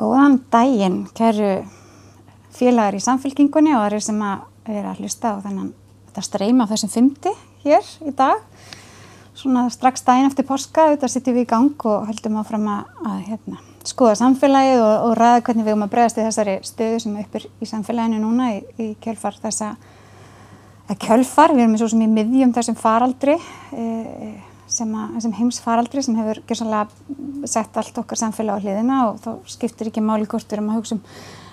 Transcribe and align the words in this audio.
Góðan 0.00 0.38
daginn, 0.48 1.02
kæru 1.12 1.58
félagar 2.56 2.96
í 2.96 3.02
samfélkingunni 3.04 3.74
og 3.76 3.82
aðri 3.84 3.98
sem 4.06 4.20
að 4.24 4.46
vera 4.64 4.94
að 4.94 5.02
hlusta 5.02 5.34
á 5.36 5.44
þennan 5.44 5.74
þetta 6.06 6.24
streyma 6.24 6.64
af 6.64 6.72
þessum 6.72 6.92
fymti 6.94 7.32
hér 7.66 7.90
í 8.08 8.14
dag. 8.16 8.40
Svona 9.36 9.66
strax 9.72 10.00
daginn 10.06 10.30
eftir 10.30 10.48
porska, 10.48 10.88
þetta 10.94 11.10
sittum 11.12 11.36
við 11.36 11.44
í 11.44 11.50
gang 11.52 11.86
og 11.92 12.08
höldum 12.08 12.40
áfram 12.40 12.64
að, 12.72 12.88
að 13.10 13.20
hérna, 13.28 13.60
skoða 13.92 14.16
samfélagið 14.22 14.84
og, 14.86 14.96
og 15.10 15.14
ræða 15.20 15.44
hvernig 15.46 15.68
við 15.68 15.74
erum 15.74 15.86
að 15.86 15.92
bregðast 15.94 16.20
í 16.20 16.26
þessari 16.30 16.58
stöðu 16.70 17.04
sem 17.04 17.16
er 17.16 17.28
uppur 17.28 17.46
í 17.46 17.68
samfélaginu 17.68 18.24
núna 18.24 18.50
í, 18.56 18.60
í 18.80 18.90
kjölfar 19.04 19.36
þessa, 19.44 19.74
eða 20.86 21.00
kjölfar, 21.04 21.54
við 21.56 21.66
erum 21.66 21.76
svo 21.80 21.90
sem 21.92 22.06
í 22.08 22.12
miðjum 22.16 22.56
þessum 22.56 22.80
faraldri, 22.80 23.36
e, 23.76 23.84
sem, 24.70 24.90
að, 24.94 25.18
sem 25.24 25.34
heimsfaraldri 25.36 26.02
sem 26.04 26.16
hefur 26.18 26.42
gerðsannlega 26.48 27.48
sett 27.50 27.76
allt 27.80 28.00
okkar 28.02 28.20
samfélag 28.20 28.58
á 28.58 28.62
hliðina 28.62 28.98
og 29.10 29.20
þá 29.24 29.30
skiptir 29.50 29.90
ekki 29.90 30.04
máli 30.04 30.28
hvort 30.30 30.46
við 30.46 30.58
erum 30.58 30.72
að 30.72 30.80
hugsa 30.80 30.98
um 30.98 31.04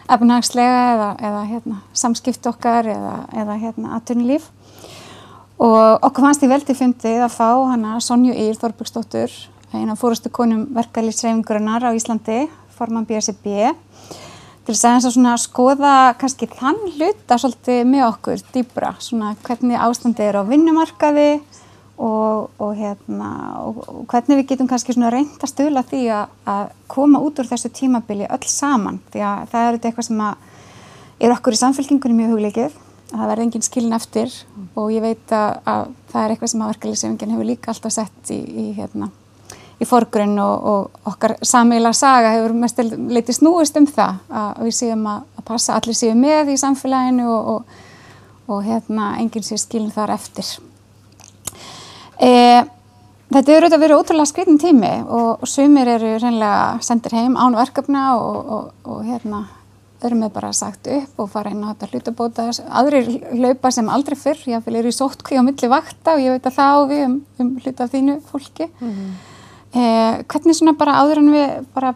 efnahagslega 0.08 0.84
eða, 0.94 1.09
eða 1.30 1.41
hérna, 1.49 1.81
samskipt 1.98 2.48
okkar 2.48 2.88
eða, 2.94 3.16
eða 3.35 3.58
hérna, 3.59 3.98
aðtunlíf. 3.98 4.48
Og 5.58 6.05
okkur 6.05 6.27
fannst 6.27 6.45
ég 6.45 6.52
veldi 6.52 6.75
fundið 6.77 7.23
að 7.25 7.34
fá 7.34 7.49
hana 7.72 7.98
Sonju 8.03 8.35
Ír 8.38 8.59
Þorbergsdóttur, 8.61 9.34
eina 9.73 9.97
fórustu 9.97 10.30
konum 10.34 10.67
verkalýsreifingurinnar 10.77 11.89
á 11.89 11.91
Íslandi, 11.97 12.45
forman 12.77 13.08
BSB, 13.09 13.73
til 14.67 14.75
þess 14.75 15.08
að 15.09 15.17
að 15.31 15.41
skoða 15.41 15.94
kannski 16.22 16.49
þann 16.52 16.77
hluta 16.94 17.39
svolítið 17.41 17.81
með 17.89 18.05
okkur 18.11 18.44
dýbra, 18.53 18.94
svona 19.02 19.34
hvernig 19.47 19.81
ástandið 19.81 20.30
er 20.30 20.39
á 20.39 20.44
vinnumarkaði 20.45 21.30
og, 21.98 22.50
og, 22.62 22.74
hérna, 22.78 23.30
og, 23.66 23.80
og 23.90 24.02
hvernig 24.12 24.42
við 24.42 24.50
getum 24.52 24.68
kannski 24.70 24.94
reynd 24.98 25.42
að 25.42 25.50
stöðla 25.50 25.82
því 25.88 26.02
að, 26.14 26.34
að 26.45 26.73
koma 26.94 27.22
út 27.26 27.39
úr 27.42 27.50
þessu 27.50 27.72
tímabili 27.73 28.28
öll 28.30 28.45
saman 28.45 29.00
því 29.14 29.23
að 29.26 29.48
það 29.54 29.70
er 29.70 29.80
eitthvað 29.80 30.09
sem 30.09 30.22
er 31.17 31.34
okkur 31.34 31.58
í 31.58 31.62
samfélkingunni 31.64 32.20
mjög 32.20 32.36
hugleikið 32.36 32.76
að 33.08 33.16
það 33.16 33.30
verði 33.31 33.45
engin 33.48 33.66
skilin 33.66 33.98
eftir 33.98 34.28
mm. 34.30 34.67
og 34.78 34.92
ég 34.94 35.06
veit 35.06 35.34
að, 35.34 35.56
að 35.64 35.88
það 36.12 36.22
er 36.22 36.34
eitthvað 36.36 36.52
sem 36.54 36.62
að 36.62 36.72
verkefliðsefingin 36.73 37.34
hefur 37.34 37.50
líka 37.50 37.73
alltaf 37.73 37.95
sett 37.95 38.32
í, 38.36 38.38
í, 38.38 38.67
hérna, 38.78 39.09
í 39.82 39.89
forgrunn 39.89 40.38
og 40.44 41.02
okkar 41.09 41.38
samíla 41.42 41.95
saga 41.98 42.36
hefur 42.36 42.54
mest 42.61 42.84
leiti 42.84 43.34
snúist 43.34 43.80
um 43.80 43.89
það 43.89 44.22
að 44.30 44.64
við 44.67 44.80
séum 44.84 45.09
að, 45.09 45.28
að 45.39 45.50
passa 45.50 45.80
allir 45.80 45.98
séum 45.98 46.22
með 46.22 46.54
í 46.54 46.61
samfélaginu 46.61 47.28
og 48.48 48.64
hérna, 48.64 49.16
enginn 49.20 49.44
sé 49.44 49.58
skilin 49.59 49.92
þar 49.92 50.14
eftir. 50.16 50.54
E, 52.18 52.32
þetta 53.34 53.54
eru 53.54 53.68
auðvitað 53.68 53.84
verið 53.84 54.02
ótrúlega 54.02 54.32
skritin 54.32 54.58
tími 54.62 54.94
og, 55.06 55.44
og 55.44 55.50
sumir 55.50 55.90
eru 55.98 56.16
reynilega 56.18 56.82
sendir 56.86 57.14
heim 57.18 57.38
án 57.38 57.58
verkefna 57.58 58.10
og, 58.18 58.52
og, 58.58 58.73
og 58.88 59.06
hérna 59.06 59.46
öðrum 59.98 60.26
er 60.28 60.34
bara 60.34 60.52
sagt 60.54 60.88
upp 60.94 61.22
og 61.22 61.30
fara 61.34 61.52
inn 61.54 61.64
á 61.66 61.73
þetta 61.73 61.90
hlutabóta. 61.92 62.45
Aðrir 62.80 63.08
hlaupa 63.34 63.72
sem 63.73 63.88
aldrei 63.90 64.18
fyrr, 64.20 64.44
ég 64.50 64.70
eru 64.70 64.92
í 64.92 64.95
sótkví 64.95 65.40
á 65.40 65.44
milli 65.45 65.70
vakta 65.72 66.18
og 66.18 66.22
ég 66.22 66.36
veit 66.36 66.45
að 66.50 66.58
það 66.60 66.78
á 66.78 66.80
við 66.92 67.02
um, 67.08 67.16
um 67.42 67.50
hluta 67.64 67.90
þínu 67.94 68.20
fólki. 68.30 68.70
Mm 68.78 68.92
-hmm. 68.92 69.16
e, 69.73 69.82
hvernig 70.30 70.56
svona 70.58 70.78
bara 70.78 71.00
áður 71.02 71.23
en 71.23 71.34
við 71.34 71.66
bara 71.73 71.95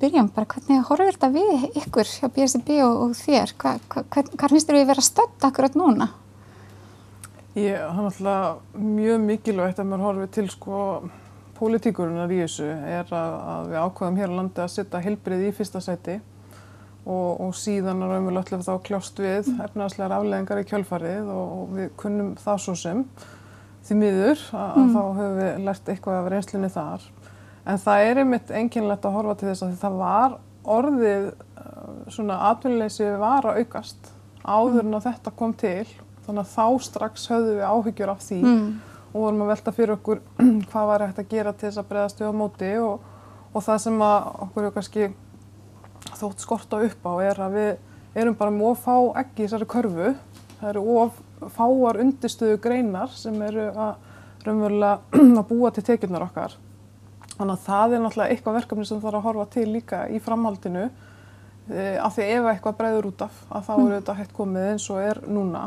byrjum, 0.00 0.30
bara 0.34 0.46
hvernig 0.46 0.84
horfur 0.88 1.12
þetta 1.12 1.30
við 1.34 1.78
ykkur 1.80 2.06
hjá 2.16 2.28
BSB 2.28 2.68
og 2.84 3.14
þér? 3.16 3.54
Hva, 3.58 3.78
hva, 3.88 4.04
hvað 4.10 4.50
finnst 4.50 4.68
þér 4.68 4.80
við 4.80 4.86
vera 4.92 5.04
stödd 5.04 5.48
akkurat 5.48 5.74
núna? 5.74 6.08
Ég, 7.54 7.76
það 7.78 7.98
er 7.98 8.06
náttúrulega 8.08 8.82
mjög 8.82 9.20
mikilvægt 9.28 9.78
að 9.78 9.90
maður 9.90 10.06
horfið 10.08 10.30
til 10.34 10.46
sko 10.50 10.78
pólitíkurinnar 11.54 12.32
í 12.34 12.40
þessu 12.42 12.66
er 12.66 13.12
að, 13.14 13.34
að 13.52 13.68
við 13.70 13.84
ákvaðum 13.84 14.16
hér 14.18 14.32
á 14.34 14.38
landi 14.40 14.62
að 14.64 14.72
setja 14.72 15.02
heilbrið 15.04 15.44
í 15.46 15.52
fyrsta 15.54 15.82
sæti 15.84 16.16
og, 17.04 17.40
og 17.44 17.52
síðan 17.54 18.02
er 18.02 18.10
raunverulega 18.10 18.58
þá 18.64 18.72
kljást 18.88 19.22
við 19.22 19.52
efnaðslegar 19.54 20.16
afleðingar 20.16 20.62
í 20.64 20.66
kjölfarið 20.72 21.30
og, 21.30 21.54
og 21.60 21.72
við 21.76 21.88
kunnum 22.00 22.32
það 22.42 22.60
svo 22.64 22.76
sem 22.80 23.04
því 23.84 23.98
miður 24.00 24.44
að, 24.50 24.80
mm. 24.80 24.92
þá 24.96 25.00
höfum 25.20 25.38
við 25.38 25.64
lært 25.68 25.90
eitthvað 25.92 26.18
af 26.18 26.30
reynslunni 26.32 26.70
þar. 26.74 27.08
En 27.64 27.80
það 27.80 28.06
er 28.08 28.22
einmitt 28.22 28.50
enginlegt 28.50 29.06
að 29.06 29.18
horfa 29.18 29.36
til 29.40 29.50
þess 29.50 29.66
að 29.66 29.76
það 29.82 30.00
var 30.00 30.38
orðið 30.74 31.28
uh, 31.30 31.92
svona 32.12 32.40
atvinnleysi 32.50 33.12
var 33.20 33.46
að 33.46 33.62
aukast 33.62 34.10
áður 34.44 34.82
en 34.82 34.98
að 34.98 35.06
þetta 35.06 35.32
kom 35.38 35.54
til 35.60 35.84
þannig 36.26 36.44
að 36.44 36.52
þá 36.54 36.84
strax 36.86 37.26
höfðu 37.30 37.56
við 37.58 37.64
áhyggjur 37.68 38.12
af 38.12 38.22
því 38.24 38.38
mm. 38.42 38.68
og 39.12 39.18
vorum 39.18 39.42
að 39.44 39.50
velta 39.52 39.74
fyrir 39.74 39.94
okkur 39.96 40.22
hvað 40.70 40.88
var 40.90 41.04
hægt 41.06 41.20
að 41.22 41.34
gera 41.34 41.52
til 41.52 41.68
þess 41.68 41.82
að 41.82 41.90
breyðast 41.90 42.22
við 42.22 42.32
á 42.32 42.34
móti. 42.40 42.70
Og, 42.84 43.10
og 43.52 43.66
það 43.66 43.82
sem 43.84 44.04
að 44.06 44.30
okkur 44.46 44.68
er 44.68 44.74
kannski 44.78 45.10
þótt 46.14 46.44
skorta 46.44 46.80
upp 46.84 47.06
á 47.08 47.12
er 47.24 47.42
að 47.44 47.58
við 47.58 48.20
erum 48.22 48.38
bara 48.38 48.54
með 48.54 48.72
of 48.72 48.82
fá 48.84 48.96
ekki 49.22 49.44
í 49.44 49.46
þessari 49.46 49.70
körfu. 49.74 50.10
Það 50.58 50.68
eru 50.72 50.84
of 51.02 51.22
fáar 51.54 52.00
undirstöðu 52.00 52.60
greinar 52.62 53.14
sem 53.14 53.40
eru 53.44 53.70
að 53.70 53.94
raunverulega 54.44 55.20
að 55.40 55.48
búa 55.50 55.72
til 55.74 55.86
tekjurnar 55.86 56.28
okkar. 56.28 56.58
Þannig 57.34 57.56
að 57.56 57.64
það 57.64 57.94
er 57.94 58.04
náttúrulega 58.04 58.34
eitthvað 58.34 58.60
verkefni 58.60 58.86
sem 58.86 59.00
þarf 59.02 59.18
að 59.18 59.26
horfa 59.28 59.46
til 59.56 59.66
líka 59.74 60.04
í 60.06 60.20
framhaldinu. 60.22 60.84
E, 61.64 61.96
af 61.98 62.14
því 62.14 62.26
ef 62.30 62.50
eitthvað 62.50 62.76
breyður 62.78 63.08
út 63.10 63.24
af 63.24 63.40
að 63.48 63.64
þá 63.66 63.72
eru 63.74 63.86
mm. 63.86 63.94
þetta 63.96 64.16
hægt 64.20 64.36
komið 64.36 64.68
eins 64.70 64.86
og 64.92 65.00
er 65.00 65.20
núna 65.26 65.64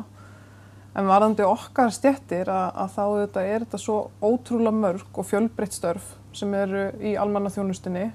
En 0.97 1.05
varðandi 1.05 1.45
okkar 1.45 1.91
stjettir 1.93 2.49
að, 2.49 2.69
að 2.81 2.93
þá 2.95 3.03
þetta, 3.05 3.41
er 3.45 3.65
þetta 3.65 3.79
svo 3.81 3.97
ótrúlega 4.17 4.73
mörg 4.73 5.19
og 5.19 5.27
fjölbreytt 5.29 5.75
störf 5.77 6.15
sem 6.37 6.53
eru 6.57 6.87
í 7.05 7.13
almannaþjónustinni 7.21 8.07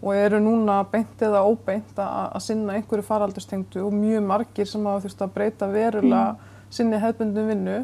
og 0.00 0.16
eru 0.16 0.40
núna 0.40 0.80
beint 0.88 1.22
eða 1.24 1.42
óbeint 1.44 1.96
að, 2.00 2.26
að 2.36 2.44
sinna 2.44 2.76
einhverju 2.76 3.04
faraldustengtu 3.04 3.82
og 3.84 3.96
mjög 3.96 4.26
margir 4.28 4.68
sem 4.68 4.84
hafa 4.88 5.04
þurft 5.04 5.24
að 5.24 5.34
breyta 5.34 5.68
verulega 5.72 6.22
mm. 6.34 6.46
sinni 6.72 7.00
hefðbundum 7.00 7.50
vinnu. 7.52 7.76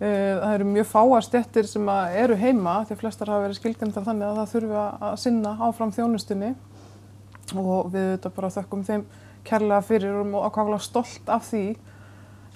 E, 0.00 0.08
það 0.08 0.50
eru 0.50 0.68
mjög 0.72 0.90
fáar 0.90 1.24
stjettir 1.28 1.68
sem 1.68 1.88
eru 2.24 2.36
heima 2.40 2.80
því 2.84 2.96
að 2.96 3.00
flestar 3.04 3.32
hafa 3.32 3.46
verið 3.46 3.60
skilgjandar 3.60 4.08
þannig 4.08 4.28
að 4.28 4.40
það 4.40 4.52
þurfi 4.54 4.84
að 4.84 5.16
sinna 5.24 5.56
áfram 5.68 5.94
þjónustinni 5.96 6.54
og 7.54 7.92
við 7.92 8.14
þetta 8.16 8.36
bara 8.36 8.52
þökkum 8.56 8.84
þeim 8.88 9.08
kærlega 9.44 9.84
fyrir 9.84 10.20
og 10.24 10.46
ákvæmlega 10.48 10.84
stolt 10.84 11.28
af 11.32 11.48
því 11.50 11.66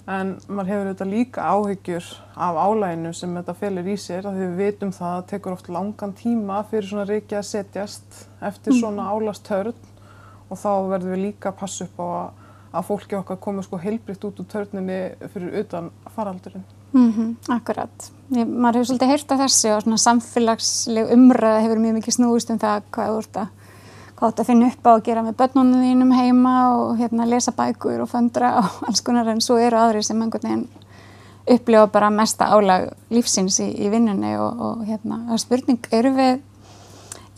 En 0.08 0.30
maður 0.48 0.70
hefur 0.70 0.86
auðvitað 0.86 1.10
líka 1.12 1.44
áhyggjur 1.52 2.06
af 2.40 2.56
álæginu 2.56 3.10
sem 3.12 3.34
þetta 3.36 3.54
felir 3.58 3.90
í 3.92 3.96
sér 4.00 4.28
að 4.30 4.38
við 4.40 4.54
veitum 4.56 4.92
það 4.96 5.08
að 5.08 5.18
það 5.18 5.26
tekur 5.32 5.56
oft 5.58 5.68
langan 5.74 6.14
tíma 6.16 6.62
fyrir 6.70 6.88
svona 6.88 7.04
reiki 7.10 7.36
að 7.36 7.48
setjast 7.50 8.22
eftir 8.40 8.72
mm. 8.72 8.78
svona 8.78 9.08
álastörn 9.12 9.74
og 10.48 10.56
þá 10.56 10.70
verðum 10.94 11.12
við 11.12 11.24
líka 11.26 11.52
að 11.52 11.58
passa 11.60 11.84
upp 11.84 12.00
á 12.00 12.06
að, 12.06 12.30
að 12.72 12.88
fólki 12.88 13.18
okkar 13.20 13.40
komi 13.44 13.66
sko 13.66 13.82
heilbritt 13.82 14.24
út 14.24 14.40
úr 14.40 14.48
törninni 14.48 14.98
fyrir 15.34 15.60
utan 15.60 15.92
faraldurinn. 16.16 16.64
Mm 16.96 17.12
-hmm, 17.12 17.52
akkurat. 17.52 18.10
Ég, 18.32 18.48
maður 18.48 18.80
hefur 18.80 18.88
svolítið 18.88 19.12
heyrt 19.12 19.32
af 19.32 19.40
þessi 19.44 19.74
og 19.74 19.82
svona 19.82 20.00
samfélagsleg 20.06 21.12
umræða 21.12 21.60
hefur 21.66 21.84
mjög 21.84 21.94
mikið 22.00 22.14
snúist 22.16 22.50
um 22.50 22.58
það 22.58 22.82
hvað 22.96 23.10
þú 23.12 23.18
ert 23.18 23.36
að 23.36 23.48
hvað 24.18 24.32
þetta 24.32 24.46
finn 24.48 24.66
upp 24.66 24.88
á 24.88 24.90
að 24.92 25.04
gera 25.06 25.22
með 25.24 25.38
börnunum 25.38 25.84
þínum 25.86 26.12
heima 26.16 26.54
og 26.74 26.98
hérna 26.98 27.26
lesa 27.28 27.54
bækur 27.54 28.02
og 28.02 28.10
föndra 28.10 28.54
og 28.60 28.88
alls 28.88 29.02
konar 29.06 29.30
en 29.30 29.42
svo 29.44 29.58
eru 29.62 29.78
aðri 29.78 30.02
sem 30.06 30.22
einhvern 30.22 30.48
veginn 30.48 30.66
upplifa 31.48 31.86
bara 31.92 32.10
mesta 32.12 32.50
álag 32.52 32.90
lífsins 33.14 33.60
í, 33.64 33.68
í 33.72 33.88
vinnunni 33.92 34.34
og, 34.36 34.58
og 34.60 34.82
hérna 34.88 35.22
það 35.28 35.36
er 35.36 35.44
spurning, 35.44 35.92
eru 35.96 36.12
við, 36.16 36.42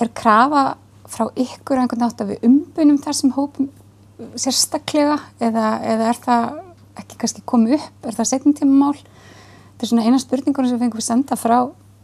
er 0.03 0.11
krafa 0.17 0.65
frá 1.11 1.29
ykkur 1.39 1.83
einhvern 1.83 2.05
nátt 2.07 2.23
að 2.23 2.35
við 2.35 2.49
umbunum 2.49 2.99
þessum 3.05 3.35
hópum 3.37 3.71
sérstaklega 4.39 5.19
eða, 5.41 5.69
eða 5.87 6.11
er 6.11 6.21
það 6.25 6.49
ekki 7.01 7.21
kannski 7.23 7.47
komið 7.49 7.79
upp, 7.79 8.07
er 8.07 8.17
það 8.19 8.31
setjum 8.33 8.57
tíma 8.57 8.77
mál? 8.85 8.97
Þetta 9.01 9.87
er 9.87 9.91
svona 9.93 10.05
eina 10.07 10.21
spurningur 10.21 10.67
sem 10.67 10.77
við 10.77 10.85
fengum 10.85 11.01
að 11.01 11.07
senda 11.07 11.39
frá 11.41 11.57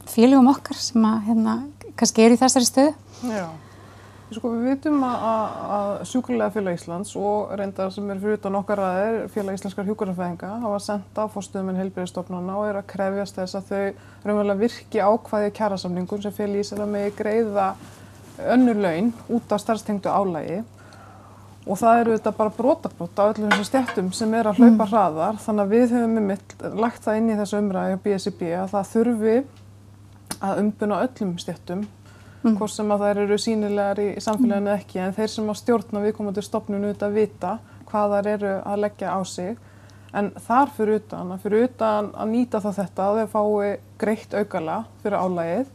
félögum 0.08 0.48
okkar 0.54 0.78
sem 0.80 1.04
að 1.04 1.26
hérna 1.26 1.56
kannski 1.98 2.24
er 2.24 2.34
í 2.34 2.38
þessari 2.40 2.68
stöðu. 2.68 2.94
Já. 3.26 3.46
Sko 4.26 4.50
við 4.50 4.64
vitum 4.66 5.04
að, 5.06 5.26
að 5.76 5.90
sjúkulega 6.10 6.50
félag 6.50 6.78
Íslands 6.80 7.12
og 7.14 7.52
reyndar 7.60 7.92
sem 7.94 8.08
er 8.10 8.18
fyrir 8.18 8.40
utan 8.40 8.56
okkar 8.58 8.80
aðeir 8.82 9.18
félag 9.30 9.54
íslenskar 9.54 9.86
hjúkurarfæðinga 9.86 10.48
hafa 10.64 10.80
senda 10.82 11.26
á 11.26 11.30
fórstuðuminn 11.30 11.78
heilbyrðistofnuna 11.78 12.56
og 12.58 12.66
er 12.66 12.78
að 12.80 12.88
krefjast 12.90 13.38
þess 13.38 13.58
að 13.60 13.68
þau 13.68 13.84
raunverulega 14.24 14.60
virki 14.64 14.98
ákvæði 14.98 15.52
kjærasamningum 15.60 16.24
sem 16.24 16.34
félag 16.34 16.58
í 16.58 16.66
sig 16.66 16.82
að 16.82 16.90
megi 16.96 17.12
greiða 17.20 17.66
önnur 18.56 18.80
laun 18.82 19.12
út 19.36 19.54
af 19.54 19.62
starfstengtu 19.62 20.10
álægi 20.10 20.58
og 21.66 21.78
það 21.78 22.00
eru 22.00 22.16
þetta 22.16 22.32
bara 22.40 22.54
brotabrót 22.56 23.22
á 23.22 23.24
öllum 23.30 23.52
þessum 23.52 23.68
stjættum 23.68 24.08
sem 24.14 24.34
er 24.38 24.50
að 24.50 24.58
hlaupa 24.58 24.72
mm. 24.74 24.90
hraðar 24.90 25.38
þannig 25.42 25.62
að 25.62 25.76
við 25.76 25.94
höfum 25.94 26.18
með 26.18 26.26
mitt 26.32 26.56
lagt 26.82 27.06
það 27.06 27.20
inn 27.20 27.30
í 27.30 27.38
þessu 27.38 27.60
umræði 27.62 27.94
á 27.94 28.02
BSIB 28.04 28.42
að 28.58 28.74
það 28.74 28.90
þurfi 28.92 29.36
að 30.46 30.60
umbuna 30.64 31.00
öllum 31.06 31.32
stjættum 31.42 31.86
mm. 32.52 32.58
hvort 32.60 32.74
sem 32.74 32.92
að 32.92 33.04
þær 33.04 33.22
eru 33.24 33.38
sínilegar 33.40 34.02
í 34.02 34.08
samfélaginu 34.22 34.70
mm. 34.70 34.76
ekki 34.80 35.00
en 35.02 35.16
þeir 35.16 35.32
sem 35.32 35.50
að 35.52 35.60
stjórna 35.60 36.02
viðkomandi 36.04 36.44
stopnunu 36.44 36.90
auðvitað 36.90 37.16
vita 37.16 37.54
hvað 37.90 38.14
þær 38.16 38.28
eru 38.34 38.52
að 38.60 38.82
leggja 38.84 39.14
á 39.14 39.20
sig 39.26 39.56
en 40.16 40.30
þar 40.46 40.72
fyrir 40.76 41.00
utan, 41.00 41.34
fyrir 41.42 41.66
utan 41.68 42.12
að 42.14 42.30
nýta 42.32 42.60
þá 42.64 42.70
þetta 42.80 43.08
að 43.08 43.18
þeir 43.20 43.32
fái 43.34 43.72
greitt 44.00 44.36
aukala 44.36 44.78
fyrir 45.02 45.18
álægið 45.20 45.74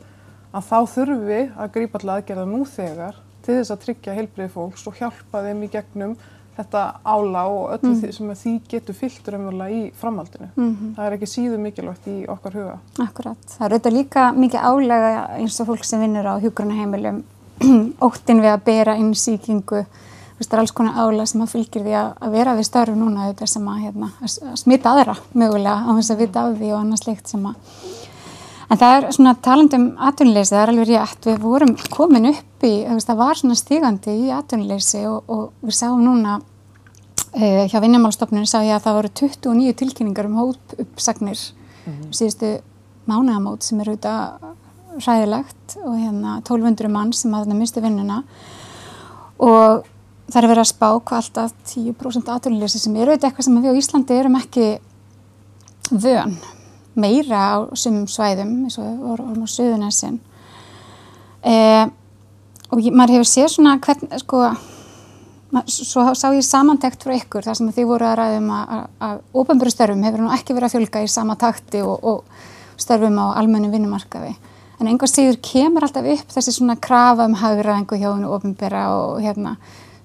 að 0.51 0.67
þá 0.67 0.77
þurfi 0.95 1.41
að 1.55 1.73
grípa 1.75 2.01
til 2.01 2.13
aðgerða 2.15 2.47
nú 2.49 2.61
þegar 2.67 3.19
til 3.41 3.57
þess 3.57 3.73
að 3.73 3.83
tryggja 3.85 4.15
heilbrið 4.17 4.53
fólks 4.55 4.85
og 4.89 4.97
hjálpa 4.99 5.43
þeim 5.45 5.65
í 5.65 5.71
gegnum 5.71 6.15
þetta 6.57 6.83
ála 7.07 7.43
og 7.47 7.75
öllu 7.77 7.93
því 8.01 8.11
sem 8.15 8.31
því 8.43 8.53
getur 8.69 8.97
fyllt 8.97 9.27
raunverulega 9.31 9.77
í 9.77 9.83
framhaldinu. 9.97 10.49
Það 10.97 11.05
er 11.05 11.17
ekki 11.17 11.29
síðu 11.31 11.59
mikilvægt 11.61 12.07
í 12.11 12.17
okkar 12.29 12.57
huga. 12.59 12.77
Akkurat. 12.99 13.49
Það 13.55 13.65
er 13.67 13.75
auðvitað 13.75 13.97
líka 13.97 14.25
mikið 14.37 14.67
álega 14.71 15.11
eins 15.37 15.59
og 15.63 15.71
fólk 15.71 15.87
sem 15.87 16.03
vinnur 16.03 16.27
á 16.27 16.35
hjúgrunaheimilum 16.43 17.23
óttin 18.07 18.41
við 18.41 18.53
að 18.55 18.65
bera 18.67 18.97
inn 18.99 19.13
sýkingu 19.15 19.85
það 20.41 20.55
er 20.55 20.61
alls 20.63 20.73
konar 20.75 20.97
ála 20.97 21.25
sem 21.29 21.41
að 21.43 21.53
fylgir 21.53 21.83
því 21.85 21.95
að, 21.97 22.11
að 22.25 22.35
vera 22.35 22.55
við 22.57 22.67
störf 22.67 22.97
núna 22.97 23.27
þetta 23.29 23.47
sem 23.51 23.67
að, 23.69 23.81
hérna, 23.85 24.09
að 24.21 24.55
smita 24.57 24.93
aðra 24.95 25.15
mögulega 25.37 25.75
á 25.85 25.89
þess 25.99 26.13
að 26.13 26.23
vita 26.23 26.45
af 26.45 26.55
því 26.57 26.71
og 26.71 26.79
annað 26.79 27.03
slikt 27.03 27.31
sem 27.31 27.45
að 27.45 27.80
en 28.71 28.79
það 28.79 28.95
er 28.95 29.07
svona 29.15 29.33
talandum 29.43 29.87
atvinnuleysi, 29.99 30.53
það 30.53 30.61
er 30.61 30.71
alveg 30.73 30.89
rétt. 30.91 31.27
Við 31.27 31.41
vorum 31.43 31.73
komin 31.91 32.29
upp 32.31 32.65
í, 32.67 32.71
það 32.87 33.19
var 33.19 33.39
svona 33.39 33.57
stígandi 33.59 34.15
í 34.27 34.31
atvinnuleysi 34.35 35.03
og, 35.09 35.31
og 35.31 35.67
við 35.67 35.77
sáum 35.81 36.03
núna 36.05 36.37
eh, 37.35 37.67
hjá 37.71 37.79
vinnumálstofnunum 37.83 38.47
sá 38.47 38.61
ég 38.63 38.77
að 38.77 38.85
það 38.87 38.99
voru 38.99 39.13
29 39.21 39.75
tilkynningar 39.81 40.29
um 40.29 40.39
hóp 40.39 40.75
uppsagnir 40.79 41.39
mm 41.41 41.93
-hmm. 41.93 42.11
síðustu 42.15 42.53
mánuðamót 43.09 43.63
sem 43.63 43.79
eru 43.81 43.91
auðvitað 43.91 45.05
ræðilegt 45.05 45.77
og 45.83 45.95
hérna 45.97 46.37
1200 46.43 46.91
mann 46.91 47.13
sem 47.13 47.33
að 47.33 47.47
það 47.47 47.57
minnstu 47.57 47.81
vinnuna. 47.81 48.23
Og 49.39 49.83
það 50.31 50.43
er 50.43 50.47
verið 50.47 50.63
að 50.63 50.73
spá 50.73 50.89
hvað 50.99 51.17
alltaf 51.17 51.51
10% 51.65 52.31
aðtunleysi 52.31 52.79
sem 52.79 52.95
eru 52.95 53.11
auðvitað 53.11 53.29
eitthvað 53.29 53.45
sem 53.45 53.61
við 53.61 53.71
á 53.71 53.79
Íslandi 53.81 54.19
erum 54.19 54.35
ekki 54.35 54.79
vön 55.91 56.37
meira 56.99 57.41
á 57.55 57.57
sumum 57.77 58.07
svæðum 58.09 58.65
eins 58.65 58.77
og 58.81 58.89
vorum 58.99 59.43
á 59.43 59.47
Suðunessin 59.47 60.19
eh, 61.43 61.87
og 62.71 62.81
ég, 62.83 62.91
maður 62.91 63.19
hefur 63.19 63.29
séð 63.31 63.49
svona 63.55 63.77
hvern, 63.83 64.11
sko 64.19 64.43
svo 65.67 66.05
sá 66.15 66.29
ég 66.31 66.45
samantekt 66.47 67.03
frá 67.03 67.17
ykkur 67.17 67.43
þar 67.43 67.57
sem 67.59 67.71
þið 67.75 67.89
voru 67.89 68.07
að 68.07 68.17
ræðum 68.21 68.49
að 68.55 69.17
óbæmburu 69.35 69.73
störfum 69.73 70.05
hefur 70.07 70.23
nú 70.23 70.31
ekki 70.31 70.55
verið 70.55 70.69
að 70.69 70.75
fjölga 70.77 71.03
í 71.03 71.11
sama 71.11 71.35
takti 71.39 71.83
og, 71.83 71.99
og 71.99 72.79
störfum 72.79 73.19
á 73.19 73.35
almennu 73.41 73.71
vinnumarkaði. 73.73 74.31
En 74.79 74.89
einhvers 74.89 75.13
síður 75.13 75.41
kemur 75.43 75.85
alltaf 75.85 76.07
upp 76.07 76.31
þessi 76.33 76.55
svona 76.55 76.77
krafa 76.79 77.27
um 77.27 77.35
hagraðingu 77.37 77.99
hjá 77.99 78.09
hennu 78.13 78.31
óbæmbera 78.31 78.85
og 78.95 79.19
hérna 79.21 79.57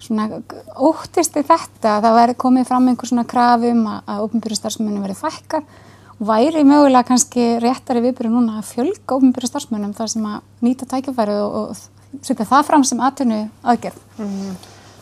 svona 0.02 0.42
óttist 0.74 1.38
í 1.38 1.44
þetta 1.46 1.96
að 1.96 2.08
það 2.08 2.18
væri 2.18 2.38
komið 2.42 2.68
fram 2.68 2.90
einhver 2.90 3.08
svona 3.08 3.28
krafum 3.30 3.86
að, 3.88 4.02
að 4.04 4.24
óbæmburu 4.26 4.58
starfsmennu 4.58 5.04
verið 5.04 5.22
fækkar 5.22 5.64
væri 6.18 6.64
mögulega 6.64 7.04
kannski 7.10 7.58
réttari 7.60 8.00
viðbyrju 8.04 8.32
núna 8.32 8.60
að 8.60 8.70
fjölga 8.70 9.18
óbæmburu 9.18 9.50
starfsmennum 9.50 9.92
þar 9.96 10.12
sem 10.12 10.30
að 10.30 10.64
nýta 10.64 10.88
tækifæru 10.88 11.36
og, 11.42 11.58
og 11.74 12.24
setja 12.24 12.48
það 12.48 12.64
fram 12.70 12.86
sem 12.88 13.02
atvinnu 13.04 13.42
aðgerð. 13.62 14.00
Mm 14.18 14.32
-hmm. 14.32 14.56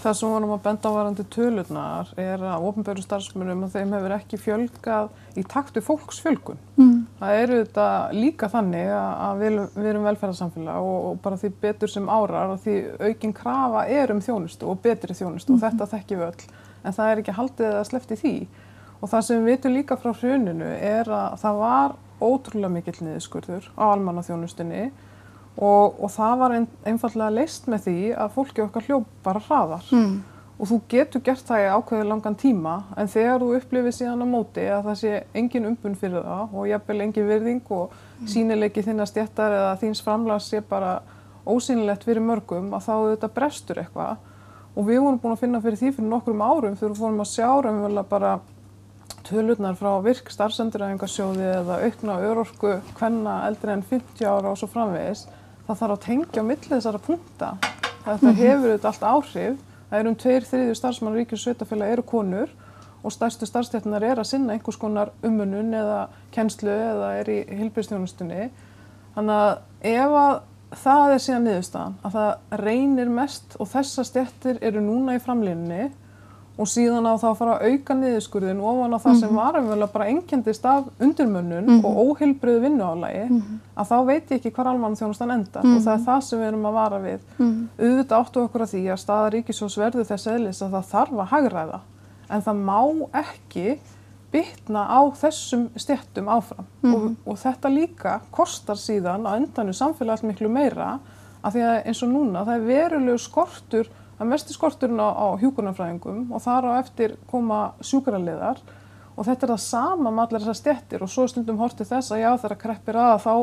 Það 0.04 0.16
sem 0.18 0.28
vorum 0.28 0.50
að 0.52 0.64
benda 0.64 0.90
ávarandi 0.90 1.24
tölurnar 1.32 2.08
er 2.20 2.42
að 2.44 2.64
ofnbjörnu 2.68 3.02
starfsmennum 3.02 3.62
og 3.64 3.70
þeim 3.72 3.92
hefur 3.96 4.12
ekki 4.18 4.36
fjölgað 4.36 5.08
í 5.40 5.44
taktu 5.48 5.80
fólksfjölgun. 5.80 6.58
Mm. 6.76 7.06
Það 7.20 7.38
eru 7.42 7.60
þetta 7.62 7.86
líka 8.12 8.50
þannig 8.52 8.90
að 8.92 9.40
við, 9.40 9.56
við 9.78 9.86
erum 9.86 10.04
velferðarsamfélag 10.04 10.76
og, 10.90 11.06
og 11.08 11.22
bara 11.24 11.36
því 11.40 11.50
betur 11.60 11.88
sem 11.88 12.08
árar 12.08 12.52
og 12.52 12.60
því 12.60 12.74
aukinn 13.00 13.32
krafa 13.32 13.86
er 13.86 14.12
um 14.12 14.20
þjónustu 14.20 14.68
og 14.68 14.82
betri 14.84 15.16
þjónustu 15.16 15.52
mm. 15.52 15.56
og 15.56 15.64
þetta 15.64 15.90
þekkjum 15.94 16.20
við 16.20 16.26
öll. 16.26 16.44
En 16.84 16.92
það 16.92 17.10
er 17.10 17.22
ekki 17.22 17.38
haldið 17.38 17.78
að 17.78 17.88
slefti 17.88 18.20
því. 18.20 18.34
Og 19.04 19.10
það 19.12 19.24
sem 19.26 19.42
við 19.42 19.50
veitum 19.52 19.74
líka 19.74 19.96
frá 20.00 20.14
hruninu 20.16 20.68
er 20.80 21.10
að 21.12 21.34
það 21.42 21.58
var 21.60 21.96
ótrúlega 22.24 22.72
mikill 22.72 23.00
niðurskurður 23.02 23.66
á 23.76 23.84
almannaþjónustinni 23.92 24.84
og, 25.54 25.98
og 26.00 26.12
það 26.14 26.36
var 26.40 26.54
ein, 26.56 26.68
einfallega 26.86 27.34
leist 27.34 27.68
með 27.70 27.88
því 27.88 27.98
að 28.24 28.32
fólki 28.38 28.64
okkar 28.64 28.86
hljóp 28.88 29.10
bara 29.26 29.42
hraðar 29.44 29.90
mm. 29.94 30.14
og 30.56 30.70
þú 30.70 30.78
getur 30.90 31.24
gert 31.26 31.46
það 31.46 31.64
í 31.64 31.70
ákveði 31.76 32.08
langan 32.10 32.38
tíma 32.40 32.74
en 32.96 33.10
þegar 33.10 33.42
þú 33.42 33.50
upplifir 33.58 33.96
síðan 33.98 34.24
á 34.24 34.26
móti 34.30 34.66
að 34.66 34.88
það 34.88 35.00
sé 35.02 35.14
engin 35.40 35.68
umbun 35.70 35.98
fyrir 36.00 36.26
það 36.26 36.54
og 36.54 36.70
jafnvel 36.70 37.00
engin 37.06 37.28
virðing 37.30 37.74
og 37.74 37.92
mm. 37.94 38.30
sínileiki 38.34 38.86
þinna 38.86 39.08
stjættar 39.10 39.58
eða 39.58 39.74
þíns 39.82 40.02
framlags 40.06 40.50
sé 40.50 40.62
bara 40.64 40.96
ósýnilegt 41.44 42.06
fyrir 42.06 42.24
mörgum 42.24 42.72
að 42.74 42.88
þá 42.88 42.94
þetta 43.12 43.34
brestur 43.36 43.82
eitthvað 43.84 44.30
og 44.74 44.88
við 44.88 45.04
vorum 45.04 45.20
búin 45.22 45.36
að 45.36 45.44
finna 45.44 45.62
fyrir 45.62 45.78
því 45.78 45.94
fyrir 45.98 46.10
nokkrum 46.10 46.42
árum 46.42 46.74
þegar 46.78 46.94
við 46.94 47.02
fórum 47.04 47.22
að 47.22 47.30
sjá 47.30 47.50
tölurnar 49.24 49.76
frá 49.78 49.90
virk 50.04 50.30
starfsenduræðingarsjóði 50.32 51.46
eða 51.60 51.78
aukna 51.86 52.18
örorku 52.28 52.74
hvenna 52.98 53.38
eldri 53.48 53.72
en 53.72 53.84
50 53.88 54.26
ára 54.28 54.52
og 54.52 54.58
svo 54.60 54.68
framvegis 54.70 55.24
það 55.66 55.80
þarf 55.80 55.94
að 55.94 56.02
tengja 56.04 56.44
á 56.44 56.48
milli 56.48 56.70
þessara 56.72 57.00
punta. 57.00 57.50
Þetta 58.04 58.26
mm 58.26 58.30
-hmm. 58.30 58.40
hefur 58.42 58.68
auðvitað 58.70 58.90
allt 58.90 59.08
áhrif. 59.12 59.58
Það 59.90 59.98
er 59.98 60.08
um 60.08 60.16
tveir 60.16 60.46
þriðju 60.50 60.74
starfsmann 60.74 61.14
ríkjus 61.14 61.44
sveitafélag 61.44 61.92
eru 61.92 62.02
konur 62.02 62.48
og 63.04 63.12
stærstu 63.12 63.46
starfstættinar 63.46 64.02
er 64.02 64.18
að 64.18 64.28
sinna 64.28 64.52
einhvers 64.52 64.76
konar 64.76 65.10
umunun 65.22 65.74
eða 65.74 66.08
kennslu 66.32 66.70
eða 66.70 67.12
er 67.20 67.28
í 67.28 67.38
hilbjörnstjónustunni. 67.48 68.50
Þannig 69.14 69.34
að 69.34 69.58
ef 69.80 70.16
að 70.20 70.40
það 70.74 71.12
er 71.12 71.18
síðan 71.18 71.44
niðurstaðan 71.48 71.98
að 72.02 72.16
það 72.16 72.60
reynir 72.64 73.08
mest 73.08 73.56
og 73.60 73.68
þessa 73.68 74.04
stjættir 74.04 74.58
eru 74.62 74.80
núna 74.80 75.14
í 75.18 75.22
framlýninni 75.22 75.90
og 76.54 76.68
síðan 76.70 77.06
á 77.10 77.18
það 77.18 77.30
að 77.30 77.38
fara 77.40 77.54
að 77.54 77.72
auka 77.72 77.94
niðurskurðin 77.98 78.60
ofan 78.62 78.94
á 78.94 78.98
það 79.02 79.16
sem 79.20 79.30
mhm. 79.32 79.38
var 79.40 79.56
umverulega 79.58 79.94
bara 79.94 80.08
engjandist 80.12 80.66
af 80.70 80.84
undirmönnun 81.02 81.64
mm 81.64 81.80
-hmm. 81.80 81.86
og 81.86 81.96
óheilbriðu 82.04 82.60
vinnuálagi 82.60 83.24
mm 83.28 83.40
-hmm. 83.40 83.56
að 83.76 83.88
þá 83.90 83.96
veit 84.06 84.30
ég 84.30 84.36
ekki 84.36 84.52
hvar 84.54 84.68
almann 84.70 84.96
þjónustan 84.96 85.32
endar 85.34 85.64
mm 85.64 85.70
-hmm. 85.70 85.76
og 85.76 85.82
það 85.82 85.92
er 85.92 85.98
mhm. 85.98 86.06
það 86.06 86.20
sem 86.20 86.38
við 86.38 86.46
erum 86.46 86.66
að 86.66 86.72
vara 86.72 86.98
við 86.98 87.20
mhm. 87.38 87.68
auðvitað 87.78 88.20
áttu 88.20 88.40
okkur 88.40 88.62
að 88.62 88.72
því 88.74 88.82
að 88.92 89.02
staða 89.02 89.30
ríkisjós 89.30 89.78
verður 89.78 90.04
þess 90.04 90.26
eðlis 90.26 90.62
að 90.62 90.70
það 90.70 90.84
þarf 90.92 91.18
að 91.18 91.30
hagræða 91.32 91.80
en 92.30 92.42
það 92.42 92.56
má 92.56 92.80
ekki 93.12 93.78
bytna 94.34 94.82
á 94.90 95.00
þessum 95.14 95.68
stjættum 95.76 96.28
áfram 96.28 96.66
og, 96.82 97.14
og 97.26 97.36
þetta 97.38 97.68
líka 97.70 98.20
kostar 98.30 98.76
síðan 98.76 99.26
að 99.26 99.36
endanu 99.36 99.72
samfélag 99.72 100.10
allt 100.10 100.26
miklu 100.26 100.48
meira 100.48 100.98
að 101.44 101.52
því 101.52 101.62
að 101.68 101.76
eins 101.86 102.02
og 102.02 102.10
núna 102.10 102.44
það 102.46 102.54
er 102.54 102.66
verulegu 102.66 103.18
skortur 103.18 103.90
að 104.18 104.30
mestu 104.30 104.54
skorturinn 104.54 105.02
á, 105.02 105.08
á 105.10 105.26
hjúkunarfræðingum 105.42 106.32
og 106.34 106.42
þar 106.44 106.70
á 106.70 106.72
eftir 106.78 107.16
koma 107.30 107.60
sjúkrarleðar 107.82 108.62
og 109.14 109.26
þetta 109.28 109.46
er 109.46 109.52
það 109.54 109.62
sama 109.62 110.10
með 110.10 110.24
allar 110.24 110.42
þessar 110.44 110.58
stjettir 110.58 111.04
og 111.04 111.10
svo 111.12 111.26
stundum 111.30 111.60
hortið 111.60 111.90
þess 111.92 112.14
að 112.14 112.22
já 112.24 112.30
þegar 112.42 112.60
kreppir 112.64 112.98
að 112.98 113.20
þá 113.22 113.34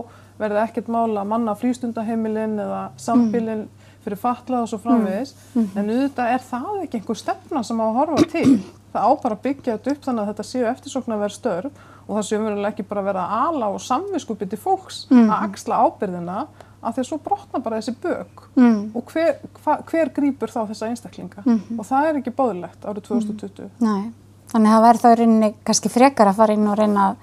verður 0.42 0.64
ekkert 0.66 0.92
mála 0.92 1.22
að 1.22 1.32
manna 1.32 1.56
frístundaheimilinn 1.60 2.58
eða 2.60 2.82
sambilinn 3.00 3.68
fyrir 4.02 4.20
fatlað 4.20 4.66
og 4.66 4.72
svo 4.72 4.80
framvegis 4.82 5.34
mm. 5.38 5.62
mm. 5.62 5.70
en 5.78 5.94
auðvitað 5.94 6.34
er 6.36 6.46
það 6.48 6.72
ekki 6.86 7.00
einhver 7.00 7.20
stefna 7.20 7.64
sem 7.68 7.82
á 7.82 7.86
að 7.86 7.98
horfa 8.00 8.28
til. 8.32 8.56
Það 8.92 9.08
á 9.08 9.12
bara 9.24 9.38
að 9.38 9.44
byggja 9.46 9.78
þetta 9.78 9.94
upp 9.94 10.08
þannig 10.08 10.22
að 10.24 10.32
þetta 10.32 10.48
séu 10.50 10.66
eftirsokna 10.68 11.16
að 11.16 11.24
vera 11.24 11.36
störf 11.38 11.84
og 12.02 12.18
það 12.18 12.26
séu 12.28 12.40
umverulega 12.42 12.74
ekki 12.74 12.88
bara 12.90 13.04
að 13.04 13.10
vera 13.12 13.28
ala 13.46 13.70
og 13.72 13.84
samviskupið 13.86 14.52
til 14.52 14.60
fólks 14.60 15.06
mm. 15.12 15.30
að 15.30 15.46
axla 15.46 15.80
ábyrðina 15.86 16.40
að 16.82 16.96
því 16.96 17.04
að 17.04 17.08
svo 17.10 17.20
brotna 17.22 17.62
bara 17.62 17.80
þessi 17.80 17.94
bög 18.02 18.44
mm. 18.58 18.80
og 18.98 19.14
hver, 19.14 19.36
hva, 19.62 19.78
hver 19.88 20.12
grýpur 20.16 20.52
þá 20.52 20.62
þessa 20.72 20.90
einstaklinga 20.90 21.44
mm 21.46 21.54
-hmm. 21.54 21.80
og 21.80 21.88
það 21.88 22.08
er 22.10 22.20
ekki 22.22 22.36
bóðilegt 22.38 22.86
árið 22.86 23.08
2020. 23.08 23.70
Mm. 23.70 23.88
Nei, 23.88 24.12
þannig 24.52 24.72
að 24.72 24.76
það 24.76 24.86
verður 24.88 25.06
þá 25.06 25.16
reyni 25.20 25.54
kannski 25.64 25.94
frekar 25.94 26.32
að 26.32 26.40
fara 26.42 26.54
inn 26.58 26.68
og 26.68 26.78
reyna 26.78 27.08
að 27.10 27.16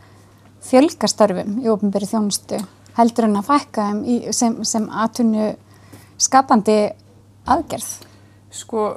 fjölga 0.68 1.08
störfum 1.08 1.58
í 1.62 1.70
ofnbyrju 1.70 2.10
þjónustu 2.12 2.62
heldur 2.98 3.28
en 3.28 3.38
að 3.38 3.48
fækka 3.50 3.88
þeim 3.90 4.32
sem, 4.32 4.58
sem 4.64 4.88
aðtunnu 4.90 5.52
skapandi 6.18 6.78
aðgerð. 7.46 7.90
Sko 8.50 8.88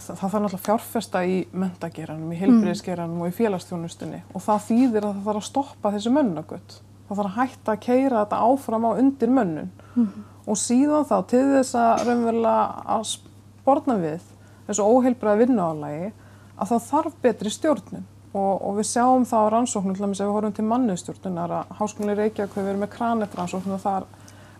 það, 0.00 0.20
þarf 0.20 0.34
náttúrulega 0.34 0.62
fjárfesta 0.64 1.22
í 1.26 1.40
mentageranum, 1.52 2.32
í 2.32 2.38
heilbreyðsgeranum 2.40 3.18
mm. 3.18 3.24
og 3.24 3.32
í 3.32 3.36
félagsþjónustunni 3.36 4.22
og 4.34 4.44
það 4.44 4.62
þýðir 4.68 5.06
að 5.06 5.12
það 5.18 5.26
þarf 5.28 5.42
að 5.42 5.48
stoppa 5.48 5.92
þessi 5.96 6.14
mönnagött 6.14 6.78
það 7.10 7.20
þarf 7.20 7.30
að 7.30 7.38
hætta 7.38 7.72
að 7.72 7.82
keira 7.86 8.22
þetta 8.22 8.42
áfram 8.46 8.86
á 8.86 8.90
undir 9.02 9.30
mönnun. 9.30 9.70
Mm 9.94 10.06
-hmm. 10.06 10.22
og 10.46 10.56
síðan 10.56 11.08
þá 11.10 11.16
til 11.26 11.42
þess 11.54 11.74
að 11.74 12.04
raunverulega 12.06 12.64
að 12.86 13.02
spórna 13.10 13.96
við 13.98 14.22
þessu 14.66 14.86
óheilbræði 14.86 15.44
vinnuálagi 15.44 16.12
að 16.56 16.68
það 16.70 16.86
þarf 16.90 17.14
betri 17.22 17.50
stjórnum 17.50 18.06
og, 18.32 18.62
og 18.62 18.76
við 18.78 18.86
sjáum 18.86 19.24
það 19.26 19.44
á 19.44 19.52
rannsóknum 19.52 19.94
til 19.94 20.04
dæmis 20.04 20.20
ef 20.20 20.26
við 20.26 20.32
horfum 20.32 20.52
til 20.52 20.64
mannustjórnunar 20.64 21.50
að 21.50 21.74
Háskólinni 21.78 22.16
Reykjavík 22.16 22.54
hefur 22.54 22.68
verið 22.68 22.80
með 22.80 22.94
kranettrannsóknum 22.96 23.78
þar 23.78 24.06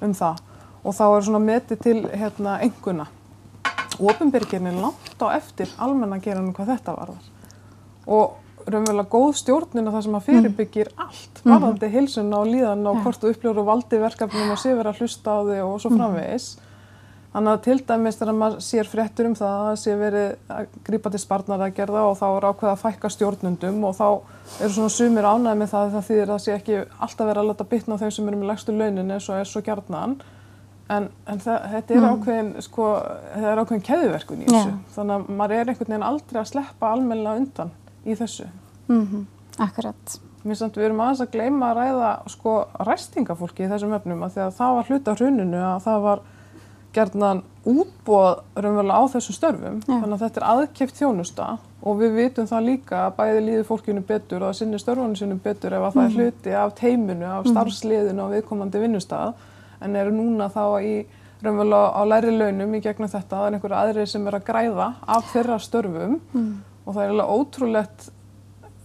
um 0.00 0.14
það. 0.14 0.36
Og 0.84 0.94
þá 0.94 1.06
er 1.16 1.24
svona 1.24 1.38
metið 1.38 1.78
til 1.80 1.98
hérna 2.08 2.60
enguna 2.60 3.06
Ópenbyrgin 4.00 4.66
er 4.66 4.76
langt 4.80 5.20
á 5.20 5.28
eftir 5.36 5.68
almenna 5.76 6.16
geranum 6.24 6.54
hvað 6.56 6.72
þetta 6.72 6.92
varðar. 6.96 7.24
Og 8.08 8.38
raunverulega 8.74 9.12
góð 9.12 9.36
stjórnin 9.40 9.90
og 9.90 9.94
það 9.96 10.06
sem 10.06 10.16
að 10.18 10.26
fyrirbyggir 10.28 10.90
mm. 10.90 11.04
allt 11.04 11.44
varðandi 11.44 11.86
mm. 11.86 11.94
hilsun 11.94 12.34
og 12.38 12.48
líðan 12.48 12.88
og 12.90 12.98
ja. 12.98 13.04
hvort 13.04 13.22
þú 13.22 13.34
uppljóður 13.34 13.62
og 13.62 13.70
valdi 13.70 14.00
verkefnum 14.02 14.50
og 14.54 14.60
sé 14.60 14.74
verið 14.74 14.90
að 14.92 15.04
hlusta 15.04 15.36
á 15.36 15.38
þig 15.50 15.62
og 15.66 15.78
svo 15.78 15.92
mhm. 15.92 16.00
framvegis. 16.00 16.50
Þannig 17.30 17.52
að 17.52 17.60
til 17.62 17.76
dæmis 17.86 18.16
þegar 18.18 18.34
maður 18.34 18.62
sér 18.66 18.88
fréttur 18.90 19.28
um 19.28 19.34
það 19.38 19.68
að 19.68 19.76
sé 19.78 19.92
verið 20.00 20.32
að 20.50 20.72
grípa 20.88 21.12
til 21.14 21.20
sparnar 21.22 21.62
að 21.62 21.76
gerða 21.76 22.02
og 22.08 22.16
þá 22.18 22.24
er 22.26 22.46
ákveð 22.48 22.70
að 22.72 22.80
fækka 22.80 23.10
stjórnundum 23.14 23.84
og 23.86 23.94
þá 23.94 24.06
eru 24.64 24.72
svona 24.74 24.90
sumir 24.96 25.28
ánæði 25.28 25.60
með 25.60 25.70
það 25.70 25.84
að 25.84 25.94
það 25.94 26.08
þýðir 26.08 26.24
að 26.24 26.32
það 26.32 26.42
sé 26.44 26.56
ekki 26.56 26.80
alltaf 27.06 27.28
verið 27.28 27.42
að 27.44 27.50
láta 27.52 27.68
bytna 27.70 27.94
á 27.94 28.00
þeim 28.02 28.12
sem 28.16 28.32
eru 28.32 28.40
með 28.40 28.50
legstu 28.50 28.74
launin 28.74 29.14
eins 29.14 29.30
og 29.30 29.38
er 29.38 29.50
svo 29.52 29.62
gerðnan. 29.68 30.16
En, 30.90 31.06
en 31.30 31.38
það, 31.38 31.68
þetta 31.70 31.94
er 31.94 32.00
Mm. 32.00 32.08
ákveðin, 32.10 32.50
sko, 32.66 32.86
þetta 33.30 33.52
er 33.52 33.60
ákveðin 33.62 33.86
keðuverkun 33.86 34.42
í 34.42 34.48
þessu. 34.48 34.72
Já. 34.72 34.94
Þannig 34.96 35.14
að 35.14 35.28
maður 35.38 35.54
er 35.54 35.70
einhvern 35.70 35.92
veginn 35.92 36.08
aldrei 36.08 36.40
að 36.40 36.50
sleppa 36.50 36.90
almennilega 36.90 37.44
undan 37.44 37.70
í 38.06 38.16
þessu. 38.16 38.48
Mm 38.88 39.26
Akkurat. 39.60 40.20
Mér 40.40 40.56
finnst 40.56 40.62
að 40.62 40.78
við 40.80 40.86
erum 40.86 41.00
aðeins 41.04 41.20
að 41.20 41.32
gleyma 41.34 41.70
að 41.70 41.78
ræða 41.80 42.10
sko 42.32 42.52
ræstingafólki 42.86 43.66
í 43.66 43.68
þessum 43.68 43.92
efnum 43.92 44.22
að 44.24 44.36
því 44.36 44.42
að 44.46 44.54
það 44.56 44.76
var 44.76 44.86
hluta 44.88 45.14
hruninu 45.18 45.58
að 45.60 45.82
það 45.84 46.04
var 46.06 46.22
gerðnan 46.96 47.42
útbóð 47.68 48.40
raunverulega 48.56 48.98
á 48.98 49.04
þessum 49.12 49.36
störfum. 49.36 49.76
Já. 49.84 49.92
Þannig 49.92 50.14
að 50.16 50.22
þetta 50.24 50.40
er 50.40 50.46
aðkeift 50.54 51.00
þjónusta 51.00 51.48
og 51.80 52.00
við 52.00 52.16
vitum 52.16 52.48
það 52.48 52.66
líka 52.70 53.02
að 53.04 53.14
bæði 53.18 53.44
líður 53.46 53.68
fólkinu 53.68 54.02
betur 54.08 54.42
og 54.42 54.48
að 54.48 54.58
sinni 54.60 54.80
störfunum 54.80 55.18
sínum 55.18 55.42
betur 55.44 55.76
ef 55.76 55.86
að 55.86 55.98
það 55.98 56.08
er 56.08 56.16
hluti 56.16 56.56
af 56.62 56.74
teiminu, 56.80 57.28
af 57.28 57.48
starfsliðinu 57.50 58.24
og 58.24 58.34
viðkomandi 58.34 58.82
vinnustað 58.82 59.34
en 59.80 59.96
eru 59.96 60.16
núna 60.16 60.48
þá 60.52 60.64
í 60.80 60.94
raunverulega 61.44 61.92
á 61.96 62.02
læri 62.08 62.32
launum 62.36 62.74
í 62.74 62.82
gegnum 62.84 63.12
þetta. 63.12 63.36
Það 63.36 63.46
er 63.46 63.58
einhverju 63.58 63.78
aðrir 63.82 64.10
sem 64.10 64.26
er 64.26 64.40
að 64.40 64.48
græða 64.48 64.88
af 65.04 65.30
þeirra 65.34 65.60
störfum 65.60 66.18
og 66.90 66.96
það 66.96 67.04
er 67.04 67.12
alveg 67.14 67.32
ótrúlegt 67.38 68.06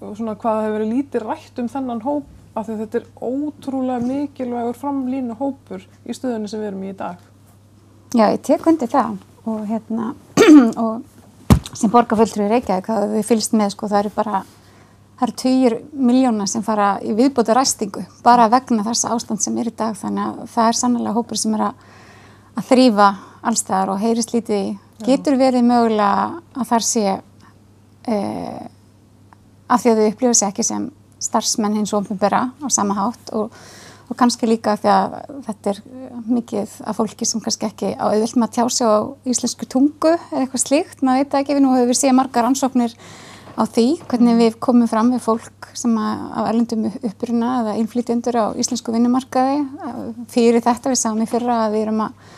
svona 0.06 0.36
hvað 0.38 0.58
það 0.58 0.66
hefur 0.66 0.76
verið 0.76 0.92
lítið 0.94 1.24
rætt 1.26 1.62
um 1.62 1.70
þennan 1.72 2.04
hóp 2.06 2.34
af 2.56 2.68
því 2.68 2.76
þetta 2.84 3.00
er 3.00 3.08
ótrúlega 3.26 4.06
mikilvægur 4.06 4.78
framlínu 4.80 5.38
hópur 5.40 5.82
í 6.06 6.16
stöðunni 6.16 6.52
sem 6.52 6.62
við 6.62 6.70
erum 6.70 6.84
í 6.86 6.92
í 6.92 6.98
dag. 7.00 7.24
Já, 8.16 8.30
ég 8.30 8.44
tek 8.46 8.68
undir 8.70 8.92
það 8.92 9.18
og 9.50 9.66
hérna 9.70 10.12
og 10.86 11.74
sem 11.76 11.92
borgarfulltrú 11.92 12.46
í 12.46 12.52
Reykjavík 12.54 12.92
hefur 12.92 13.12
við 13.18 13.28
fylgst 13.28 13.58
með 13.58 13.74
sko 13.74 13.90
það 13.92 14.06
eru 14.06 14.14
bara 14.16 14.44
það 14.46 15.26
eru 15.28 15.38
tugir 15.42 15.78
miljóna 15.92 16.48
sem 16.48 16.64
fara 16.64 16.96
í 17.04 17.16
viðbóta 17.18 17.58
ræstingu 17.58 18.06
bara 18.24 18.48
vegna 18.52 18.86
þessa 18.86 19.12
ástand 19.16 19.44
sem 19.44 19.58
er 19.60 19.72
í 19.72 19.76
dag 19.76 19.98
þannig 20.00 20.26
að 20.30 20.50
það 20.54 20.70
er 20.70 20.80
sannlega 20.80 21.16
hópur 21.18 21.42
sem 21.42 21.58
er 21.58 21.68
að, 21.72 21.86
að 22.56 22.68
þrýfa 22.70 23.12
allstæðar 23.46 23.94
og 23.94 24.02
heyrist 24.02 24.34
lítið 24.34 24.62
í. 24.62 24.74
Getur 25.06 25.36
verið 25.36 25.66
mögulega 25.68 26.40
að 26.56 26.70
þar 26.70 26.86
sé 26.88 27.06
eh, 28.08 28.68
af 29.70 29.82
því 29.82 29.92
að 29.92 30.02
þau 30.02 30.12
upplifa 30.12 30.38
sig 30.38 30.52
ekki 30.52 30.66
sem 30.68 30.86
starfsmenn 31.26 31.80
hins 31.80 31.94
ofnbjörra 31.96 32.50
á 32.54 32.68
sama 32.70 32.96
hátt 32.98 33.32
og, 33.38 33.54
og 34.10 34.18
kannski 34.20 34.50
líka 34.50 34.76
af 34.76 34.84
því 34.84 34.92
að 34.94 35.16
þetta 35.48 35.72
er 35.72 35.80
eh, 35.84 36.18
mikið 36.38 36.76
af 36.86 37.00
fólki 37.00 37.28
sem 37.28 37.44
kannski 37.44 37.70
ekki 37.70 37.94
á 37.98 38.06
auðvilt 38.12 38.38
með 38.38 38.48
að 38.50 38.58
tjá 38.58 38.66
sig 38.78 38.90
á 38.90 38.98
íslensku 39.34 39.70
tungu 39.70 40.14
eða 40.16 40.44
eitthvað 40.44 40.66
slíkt, 40.66 41.02
maður 41.02 41.24
veit 41.24 41.40
ekki, 41.42 41.58
við 41.58 41.66
nú 41.66 41.74
hefur 41.76 41.92
við 41.94 42.02
séð 42.02 42.18
margar 42.20 42.50
ansóknir 42.50 42.96
á 43.56 43.64
því, 43.64 43.88
hvernig 44.12 44.40
við 44.40 44.58
komum 44.60 44.90
fram 44.92 45.14
við 45.16 45.24
fólk 45.24 45.70
sem 45.76 45.94
á 45.96 46.44
erlendum 46.46 46.90
uppruna 46.92 47.52
eða 47.62 47.76
innflytjendur 47.80 48.36
á 48.36 48.46
íslensku 48.60 48.92
vinnumarkaði. 48.96 49.62
Eh, 49.64 50.02
fyrir 50.32 50.64
þetta 50.64 50.92
við 50.92 51.02
sáum 51.02 51.24
í 51.24 51.30
fyrra 51.30 51.66
að 51.66 51.78
við 51.78 51.88
erum 51.88 52.04
að 52.06 52.34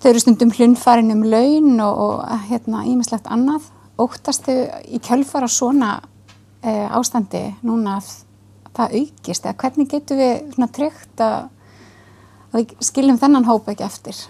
þau 0.00 0.08
eru 0.10 0.22
stundum 0.24 0.54
hlunfarin 0.56 1.12
um 1.12 1.26
laun 1.28 1.74
og, 1.84 2.00
og 2.06 2.48
hérna 2.48 2.86
ímislegt 2.88 3.28
annað 3.28 3.68
óttastu 4.02 4.56
í 4.88 5.00
kjölfara 5.04 5.48
svona 5.50 5.94
e, 6.62 6.72
ástandi 6.88 7.44
núna 7.66 7.98
að 8.00 8.10
það 8.76 8.98
aukist? 9.00 9.46
Eða 9.46 9.56
hvernig 9.62 9.88
getum 9.90 10.20
við 10.20 10.52
svona 10.54 10.70
tryggt 10.76 11.24
að, 11.24 11.48
að 12.50 12.60
við 12.60 12.76
skiljum 12.90 13.20
þennan 13.20 13.48
hóp 13.48 13.72
ekki 13.72 13.86
eftir? 13.86 14.20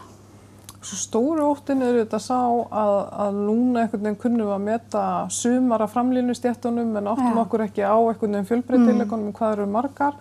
Svo 0.81 0.97
stóru 0.97 1.45
óttin 1.45 1.83
er 1.85 1.99
þetta 1.99 2.19
sá 2.25 2.39
að, 2.41 2.95
að 3.27 3.35
núna 3.37 3.83
einhvern 3.83 4.07
veginn 4.07 4.21
kunnum 4.23 4.47
við 4.49 4.55
að 4.55 4.63
meta 4.65 5.03
sumar 5.29 5.85
af 5.85 5.93
framlínu 5.93 6.37
stjættunum 6.39 6.95
en 6.97 7.11
áttum 7.13 7.37
Já. 7.37 7.41
okkur 7.43 7.65
ekki 7.67 7.85
á 7.85 7.97
einhvern 8.01 8.39
veginn 8.39 8.49
fjölbreytileikunum 8.49 9.27
um 9.29 9.35
hvað 9.37 9.59
eru 9.59 9.67
margar 9.69 10.17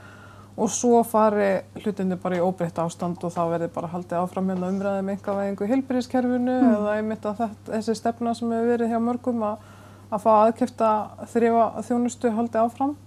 og 0.60 0.72
svo 0.72 1.02
fari 1.08 1.50
hlutinni 1.80 2.18
bara 2.20 2.40
í 2.40 2.44
óbreytt 2.44 2.80
ástand 2.84 3.22
og 3.24 3.34
þá 3.34 3.42
verði 3.54 3.70
bara 3.74 3.92
haldið 3.94 4.18
áfram 4.20 4.50
hérna 4.52 4.72
umræðum 4.74 5.12
einhvervæðingu 5.14 5.66
í 5.66 5.70
heilbyrðiskerfinu 5.74 6.56
eða 6.74 6.96
einmitt 6.98 7.28
að 7.30 7.44
þetta, 7.44 7.76
þessi 7.76 7.96
stefna 8.00 8.34
sem 8.36 8.52
hefur 8.54 8.72
verið 8.74 8.92
hjá 8.92 9.00
mörgum 9.04 9.46
að, 9.48 9.70
að 10.10 10.26
fá 10.26 10.30
aðkefta 10.34 10.90
þrjóa 11.34 11.70
þjónustu 11.88 12.34
haldið 12.36 12.62
áfram. 12.66 12.98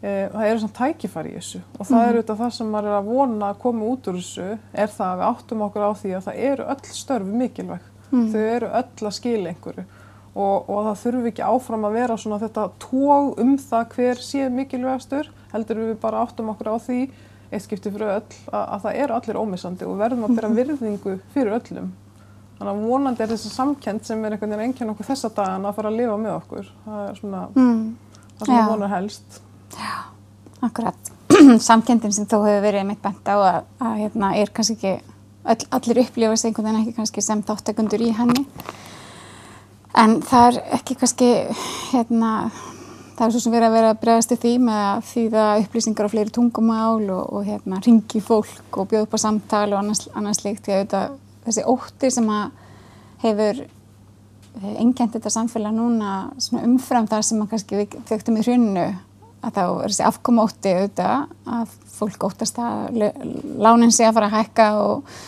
E, 0.00 0.10
það 0.32 0.48
eru 0.48 0.60
svona 0.62 0.78
tækifæri 0.80 1.30
í 1.30 1.38
þessu 1.38 1.62
og 1.76 1.88
það 1.90 2.02
er 2.02 2.14
auðvitað 2.14 2.38
það 2.40 2.52
sem 2.56 2.70
maður 2.72 2.90
er 2.90 2.98
að 2.98 3.08
vona 3.10 3.48
að 3.52 3.58
koma 3.60 3.88
út 3.92 4.06
úr 4.08 4.16
þessu 4.16 4.46
er 4.56 4.94
það 4.94 5.10
að 5.10 5.18
við 5.20 5.26
áttum 5.30 5.64
okkur 5.66 5.84
á 5.84 5.92
því 6.02 6.12
að 6.16 6.28
það 6.28 6.44
eru 6.50 6.68
öll 6.74 6.94
störf 6.96 7.34
mikilvæg. 7.42 7.88
Þau 8.10 8.40
eru 8.40 8.70
öll 8.80 9.06
að 9.06 9.18
skila 9.20 9.52
einhverju 9.52 9.84
og, 10.34 10.68
og 10.70 10.84
það 10.86 11.00
þurfi 11.02 11.32
ekki 11.32 11.46
áfram 11.46 11.86
að 11.88 11.96
vera 11.98 12.18
svona 12.20 12.38
þetta 12.42 12.68
tóg 12.82 13.40
um 13.42 13.56
það 13.58 13.96
hver 13.96 14.22
sé 14.22 14.46
mikilvægastur 14.54 15.30
heldur 15.54 15.82
við 15.82 15.96
bara 16.02 16.22
áttum 16.24 16.52
okkur 16.52 16.70
á 16.70 16.76
því 16.78 17.00
eitt 17.50 17.64
skipti 17.64 17.90
fyrir 17.90 18.12
öll 18.12 18.36
að, 18.52 18.62
að 18.62 18.84
það 18.84 19.00
eru 19.04 19.16
allir 19.16 19.40
ómissandi 19.40 19.88
og 19.88 19.98
verðum 19.98 20.28
að 20.28 20.36
bera 20.38 20.52
virðingu 20.58 21.16
fyrir 21.34 21.56
öllum. 21.58 21.90
Þannig 22.60 22.74
að 22.74 22.82
vonandi 22.90 23.24
er 23.24 23.30
þessi 23.32 23.50
samkend 23.54 24.04
sem 24.04 24.24
er 24.24 24.36
einhvern 24.36 24.52
veginn 24.52 24.66
einhvern 24.68 24.92
okkur 24.92 25.08
þessa 25.08 25.30
dagana 25.32 25.70
að 25.70 25.78
fara 25.78 25.90
að 25.90 25.96
lifa 25.96 26.16
með 26.20 26.34
okkur. 26.34 26.66
Það 26.84 27.06
er 27.06 27.14
svona 27.20 27.40
mm. 27.54 27.78
það 28.36 28.44
sem 28.44 28.52
Já. 28.54 28.58
við 28.60 28.72
vonar 28.74 28.92
helst. 28.92 29.38
Akkurat, 30.60 31.12
samkendin 31.70 32.12
sem 32.12 32.28
þó 32.28 32.36
hefur 32.44 32.66
verið 32.66 32.84
mitt 32.90 33.00
bent 33.00 33.32
á 33.32 33.36
að, 33.38 33.58
að 33.80 33.96
hérna, 34.02 34.34
er 34.36 34.52
kannski 34.52 34.76
ekki, 34.76 35.16
öll, 35.54 35.64
allir 35.78 36.02
upplifast 36.04 36.46
einhvern 36.46 36.68
veginn 36.68 36.82
ekki 36.82 36.96
kannski 37.00 37.24
sem 37.24 37.42
þáttakundur 37.48 38.04
í 38.04 38.12
henni. 38.18 38.44
En 39.98 40.20
það 40.22 40.46
er 40.46 40.58
ekki 40.78 40.94
kannski, 41.00 41.30
hérna, 41.90 42.50
það 43.16 43.24
er 43.26 43.34
svo 43.34 43.42
sem 43.42 43.54
verið 43.54 43.66
að 43.66 43.76
vera 43.76 43.90
að 43.90 44.00
bregðast 44.04 44.34
í 44.36 44.38
því 44.44 44.52
með 44.68 44.84
að 44.84 45.02
þýða 45.10 45.48
upplýsingar 45.64 46.06
á 46.06 46.12
fleiri 46.12 46.34
tungumál 46.36 47.10
og, 47.10 47.24
og 47.26 47.48
hérna, 47.48 47.82
ringi 47.84 48.22
fólk 48.22 48.78
og 48.78 48.90
bjóða 48.92 49.08
upp 49.08 49.18
á 49.18 49.24
samtal 49.24 49.66
og 49.72 49.80
annars, 49.82 50.06
annars 50.14 50.44
líkt. 50.46 50.62
Því 50.64 50.76
að 50.76 50.80
auðvitað, 50.80 51.18
þessi 51.48 51.66
ótti 51.74 52.12
sem 52.14 52.32
hefur 53.24 53.62
engjönd 54.60 55.14
þetta 55.14 55.32
samfélag 55.32 55.74
núna 55.74 56.14
umfram 56.62 57.08
það 57.10 57.26
sem 57.26 57.42
að 57.42 57.52
kannski 57.52 57.78
við 57.78 57.98
þekktum 58.08 58.38
í 58.40 58.44
hrunnu 58.46 58.86
að 59.40 59.56
þá 59.56 59.62
er 59.64 59.92
þessi 59.92 60.06
afkomótti 60.06 60.72
auðvitað 60.76 61.28
að 61.56 61.76
fólk 61.96 62.26
óttast 62.28 62.58
að 62.60 63.04
lánin 63.60 63.94
sé 63.94 64.08
að 64.08 64.16
fara 64.18 64.30
að 64.30 64.36
hækka 64.38 64.66
og, 64.80 65.20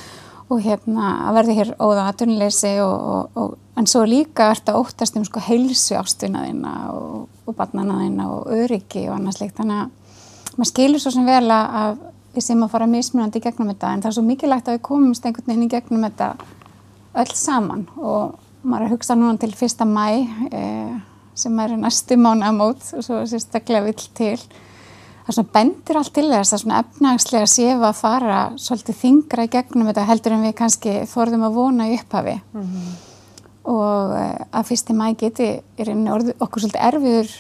og 0.51 0.63
hérna 0.65 1.11
að 1.29 1.39
verði 1.41 1.59
hér 1.61 1.75
óða 1.79 2.07
aðtunleysi 2.11 2.73
en 2.83 3.89
svo 3.89 4.05
líka 4.09 4.51
er 4.51 4.61
þetta 4.61 4.79
óttast 4.81 5.17
um 5.17 5.27
sko 5.27 5.43
heilsu 5.43 5.97
ástunaðina 5.99 6.73
og, 6.93 7.29
og 7.47 7.57
barnanaðina 7.57 8.29
og 8.33 8.51
öryggi 8.53 9.07
og 9.09 9.17
annars 9.17 9.41
líkt 9.41 9.61
þannig 9.61 9.85
að 9.85 10.57
maður 10.57 10.71
skilur 10.73 11.03
svo 11.03 11.13
sem 11.15 11.29
vel 11.29 11.47
að, 11.47 11.77
að 11.83 11.95
við 12.33 12.47
sem 12.47 12.65
að 12.65 12.73
fara 12.73 12.89
mismunandi 12.89 13.41
í 13.41 13.45
gegnum 13.45 13.71
þetta 13.73 13.93
en 13.93 14.03
það 14.03 14.11
er 14.11 14.17
svo 14.17 14.25
mikilvægt 14.27 14.69
að 14.69 14.77
við 14.79 14.85
komumst 14.89 15.27
einhvern 15.27 15.49
veginn 15.51 15.67
í 15.67 15.73
gegnum 15.73 16.07
þetta 16.07 16.29
öll 17.23 17.33
saman. 17.37 17.87
Og 18.01 18.37
maður 18.63 18.85
er 18.85 18.89
að 18.89 18.95
hugsa 18.95 19.17
núna 19.19 19.41
til 19.41 19.53
fyrsta 19.57 19.87
mæ 19.89 20.07
eh, 20.53 20.93
sem 21.37 21.61
er 21.65 21.77
næstu 21.81 22.19
mánaðamót 22.21 22.93
og 22.97 23.05
svo 23.05 23.23
sérstaklega 23.29 23.85
vill 23.89 24.07
til 24.17 24.39
það 25.27 25.37
svona 25.37 25.55
bendir 25.55 25.99
allt 25.99 26.13
til 26.17 26.27
þess 26.31 26.57
að 26.57 26.63
svona 26.65 26.81
efnagslega 26.83 27.51
séfa 27.51 27.89
að 27.91 28.01
fara 28.01 28.41
svolítið 28.59 28.99
þingra 29.03 29.47
í 29.47 29.53
gegnum 29.53 29.91
þetta 29.91 30.07
heldur 30.09 30.37
en 30.37 30.47
við 30.47 30.55
kannski 30.59 30.95
þorðum 31.13 31.47
að 31.47 31.59
vona 31.59 31.89
í 31.89 31.97
upphafi. 31.99 32.37
Og 33.71 34.17
eh, 34.19 34.41
að 34.51 34.69
fyrsti 34.73 34.97
mæ 34.99 35.07
geti 35.19 35.49
er 35.79 35.93
einnig 35.93 36.11
orði, 36.11 36.35
okkur 36.43 36.65
svolítið 36.65 36.87
erfiður 36.89 37.31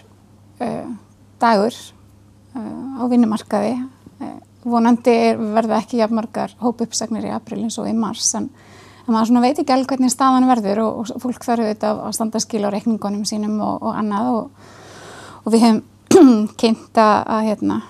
uh, 0.63 0.93
dagur 1.43 1.75
uh, 1.75 3.03
á 3.03 3.05
vinnumarkaði. 3.11 3.73
Uh, 4.23 4.37
vonandi 4.63 5.11
er, 5.11 5.41
verða 5.57 5.81
ekki 5.83 5.99
jafnmargar 5.99 6.55
hópuppsagnir 6.63 7.27
í 7.27 7.35
april 7.35 7.65
eins 7.65 7.81
og 7.83 7.89
í 7.91 7.97
mars 7.97 8.29
en, 8.39 8.47
en 9.03 9.11
maður 9.11 9.33
svona 9.33 9.43
veit 9.43 9.59
ekki 9.59 9.75
alveg 9.75 9.97
hvernig 9.97 10.15
staðan 10.15 10.47
verður 10.47 10.85
og, 10.85 11.01
og 11.03 11.23
fólk 11.25 11.43
þarf 11.43 11.67
auðvitað 11.67 12.05
að 12.07 12.15
standa 12.15 12.43
skil 12.43 12.63
á 12.63 12.71
reikningunum 12.71 13.25
sínum 13.27 13.59
og, 13.59 13.83
og 13.83 13.99
annað 13.99 14.31
og, 14.37 14.69
og 15.43 15.57
við 15.57 15.67
hefum 15.67 15.83
kynnt 16.61 17.01
að, 17.01 17.17
að 17.37 17.47
hérna 17.51 17.83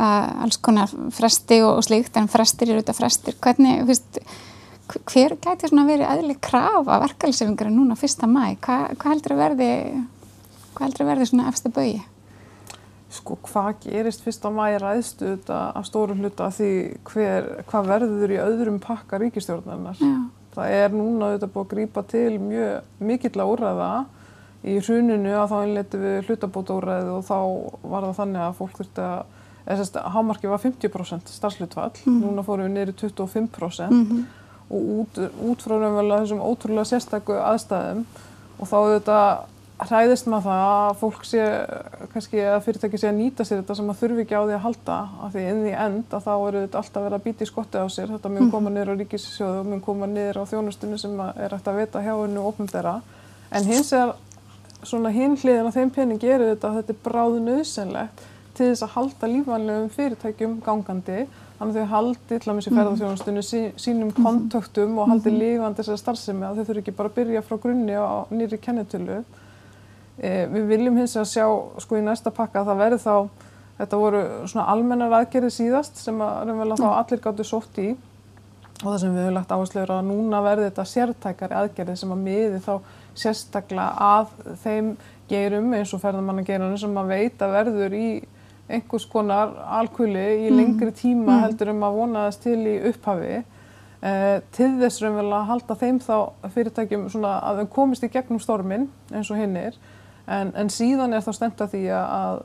að 0.00 0.28
alls 0.46 0.60
konar 0.64 0.92
fresti 1.12 1.60
og, 1.64 1.80
og 1.80 1.84
slíkt 1.84 2.16
en 2.16 2.30
frestir 2.30 2.70
eru 2.70 2.80
auðvitað 2.80 3.00
frestir 3.02 3.36
hvernig, 3.42 3.82
veist 3.88 4.20
hver 5.10 5.36
gæti 5.38 5.68
svona 5.70 5.86
verið 5.86 6.08
eðli 6.08 6.38
krafa 6.42 7.00
verkeflisefingar 7.04 7.70
núna 7.70 7.98
fyrsta 7.98 8.26
mæ 8.30 8.56
Hva, 8.64 8.78
hvað 8.96 9.12
heldur 9.12 9.36
að 9.36 9.42
verði 9.44 9.68
hvað 10.74 10.86
heldur 10.86 11.04
að 11.04 11.12
verði 11.12 11.28
svona 11.30 11.50
efsta 11.52 11.70
bögi 11.74 12.00
Sko 13.10 13.36
hvað 13.42 13.80
gerist 13.82 14.22
fyrst 14.22 14.44
á 14.46 14.50
mæri 14.54 14.78
ræðstu 14.78 15.32
þetta 15.32 15.56
af 15.74 15.86
stóru 15.88 16.14
hluta 16.14 16.46
því 16.54 16.70
hver, 17.10 17.48
hvað 17.66 17.88
verður 17.90 18.34
í 18.34 18.38
öðrum 18.38 18.76
pakka 18.82 19.18
ríkistjórnarinnar. 19.18 19.98
Já. 19.98 20.12
Það 20.54 20.74
er 20.76 20.94
núna 20.94 21.30
auðvitað 21.30 21.52
búið 21.56 21.64
að 21.64 21.72
grípa 21.72 22.04
til 22.10 22.38
mjög 22.42 23.02
mikill 23.10 23.34
að 23.34 23.50
úrræða 23.54 23.88
í 24.64 24.78
hruninu 24.84 25.36
að 25.40 25.52
þá 25.52 25.58
innleitum 25.64 26.02
við 26.04 26.16
hlutabóta 26.28 26.76
úrræði 26.76 27.12
og 27.14 27.22
þá 27.28 27.38
var 27.92 28.08
það 28.08 28.18
þannig 28.18 28.42
að 28.46 28.58
fólk 28.58 28.80
þurfti 28.80 29.06
að, 29.06 29.38
eða 29.64 29.78
sérst, 29.80 30.00
hámarki 30.16 30.50
var 30.50 30.64
50% 30.64 31.32
starfslutfall, 31.36 31.94
núna 32.10 32.44
fórum 32.44 32.76
við 32.76 32.92
í 32.92 32.98
25% 33.04 34.18
og 34.70 34.90
út, 35.00 35.22
út 35.50 35.64
frá 35.64 35.76
raunverulega 35.78 36.26
þessum 36.26 36.44
ótrúlega 36.44 36.90
sérstakku 36.92 37.38
aðstæðum 37.40 38.04
og 38.60 38.68
þá 38.68 38.76
auðvitað 38.76 39.32
hræðist 39.80 40.28
maður 40.28 40.44
það 40.44 40.62
að 40.68 40.98
fólk 41.00 41.22
sé, 41.24 41.44
kannski 42.12 42.42
að 42.44 42.58
fyrirtæki 42.66 43.00
sé 43.00 43.08
að 43.08 43.16
nýta 43.16 43.46
sér 43.48 43.62
þetta 43.62 43.76
sem 43.78 43.86
maður 43.88 44.00
þurfi 44.02 44.24
ekki 44.26 44.36
á 44.36 44.42
því 44.42 44.56
að 44.56 44.64
halda. 44.66 44.96
Af 45.24 45.32
því 45.32 45.44
inn 45.52 45.62
í 45.64 45.72
end 45.72 46.16
að 46.16 46.26
þá 46.26 46.32
eru 46.34 46.64
þetta 46.64 46.80
alltaf 46.82 47.06
verið 47.06 47.16
að 47.16 47.24
býta 47.24 47.46
í 47.46 47.48
skotti 47.48 47.80
á 47.80 47.86
sér, 47.92 48.12
þetta 48.12 48.32
mun 48.34 48.50
koma 48.52 48.72
niður 48.74 48.92
á 48.92 48.94
ríkissjóðu 49.00 49.62
og 49.62 49.70
mun 49.70 49.84
koma 49.84 50.08
niður 50.10 50.42
á 50.44 50.50
þjónustunni 50.52 51.00
sem 51.00 51.22
er 51.30 51.56
hægt 51.56 51.70
að 51.72 51.80
vita 51.80 52.04
hjá 52.04 52.12
hennu 52.12 52.42
og 52.42 52.50
ofnbæra 52.52 52.98
en 53.50 53.70
hins 53.70 53.92
er 53.96 54.12
svona 54.86 55.12
hinn 55.14 55.36
hliðin 55.38 55.68
á 55.68 55.76
þeim 55.76 55.92
pening 55.94 56.20
gerir 56.20 56.54
þetta 56.54 56.70
að 56.70 56.80
þetta 56.80 56.94
er 56.94 57.00
bráðu 57.04 57.40
nöðsynlegt 57.44 58.22
til 58.56 58.70
þess 58.70 58.84
að 58.84 58.94
halda 58.96 59.30
lífanlegum 59.30 59.92
fyrirtækjum 59.94 60.56
gangandi. 60.64 61.24
Þannig 61.60 61.76
að 61.76 61.82
þau 61.82 61.92
haldi 61.92 62.38
til 62.40 62.50
að 62.50 62.56
missi 62.56 62.72
ferðarþjónustunni 62.72 63.42
sí, 63.44 63.60
sínum 63.80 64.12
kontöktum 64.16 64.96
og 65.00 65.10
haldi 65.10 65.32
lífandi 65.34 65.82
þessari 65.82 66.00
starfsemi 66.00 66.46
að 66.48 66.60
þau 66.60 66.68
þurfi 66.70 66.82
ekki 66.84 66.94
bara 66.96 67.10
að 67.10 67.18
byrja 67.18 67.42
frá 67.44 67.58
grunni 67.60 67.96
á 68.00 68.24
nýri 68.32 68.58
kennetölu. 68.64 69.18
E, 70.16 70.30
við 70.48 70.70
viljum 70.72 70.96
hins 71.00 71.16
að 71.20 71.28
sjá 71.34 71.44
sko 71.84 72.00
í 72.00 72.04
næsta 72.04 72.32
pakka 72.32 72.62
að 72.62 72.70
það 72.70 72.80
verði 72.80 73.00
þá, 73.04 73.44
þetta 73.82 74.00
voru 74.00 74.22
svona 74.52 74.66
almennar 74.72 75.18
aðgerði 75.20 75.52
síðast 75.58 76.00
sem 76.00 76.24
að 76.24 76.40
raunverulega 76.48 76.80
þá 76.80 76.96
allir 77.02 77.22
gáttu 77.28 77.48
sótt 77.48 77.80
í. 77.80 77.90
Og 78.80 78.86
það 78.86 78.98
sem 79.02 79.12
við 79.12 79.26
höfum 79.26 79.36
lagt 79.36 79.52
áherslu 79.52 79.82
er 79.82 79.94
að 79.98 80.08
núna 80.08 80.40
verði 80.44 80.70
þetta 80.70 80.88
sértækari 80.88 81.60
aðgerði 81.60 82.00
sem 82.00 82.16
að 82.16 82.24
miði 82.24 82.64
þá 82.64 82.74
sérstaklega 83.18 83.88
að 84.00 84.34
þeim 84.62 84.92
geirum 85.30 85.72
eins 85.76 85.94
og 85.94 86.02
ferðamannageirunum 86.02 86.78
sem 86.80 87.00
að 87.00 87.12
veita 87.14 87.48
verður 87.52 87.96
í 87.96 88.08
einhvers 88.70 89.06
konar 89.10 89.54
alkuli 89.80 90.26
í 90.46 90.50
mhm. 90.50 90.58
lengri 90.58 90.92
tíma 90.94 91.32
mm. 91.32 91.40
heldur 91.44 91.72
um 91.72 91.86
að 91.86 91.96
vonaðast 92.00 92.44
til 92.44 92.58
í 92.70 92.76
upphafi 92.90 93.32
eh, 93.36 94.36
til 94.54 94.70
þess 94.80 95.06
að 95.06 95.32
halda 95.50 95.78
þeim 95.80 96.02
þá 96.04 96.16
fyrirtækjum 96.54 97.08
svona 97.12 97.38
að 97.46 97.62
þau 97.62 97.72
komist 97.78 98.06
í 98.06 98.12
gegnum 98.12 98.42
stormin 98.42 98.88
eins 99.10 99.30
og 99.30 99.40
hinn 99.40 99.58
er 99.58 99.78
en, 100.30 100.52
en 100.54 100.70
síðan 100.72 101.16
er 101.16 101.24
þá 101.26 101.30
stemt 101.36 101.62
að 101.64 101.74
því 101.74 101.82
að, 101.96 102.10
að 102.16 102.42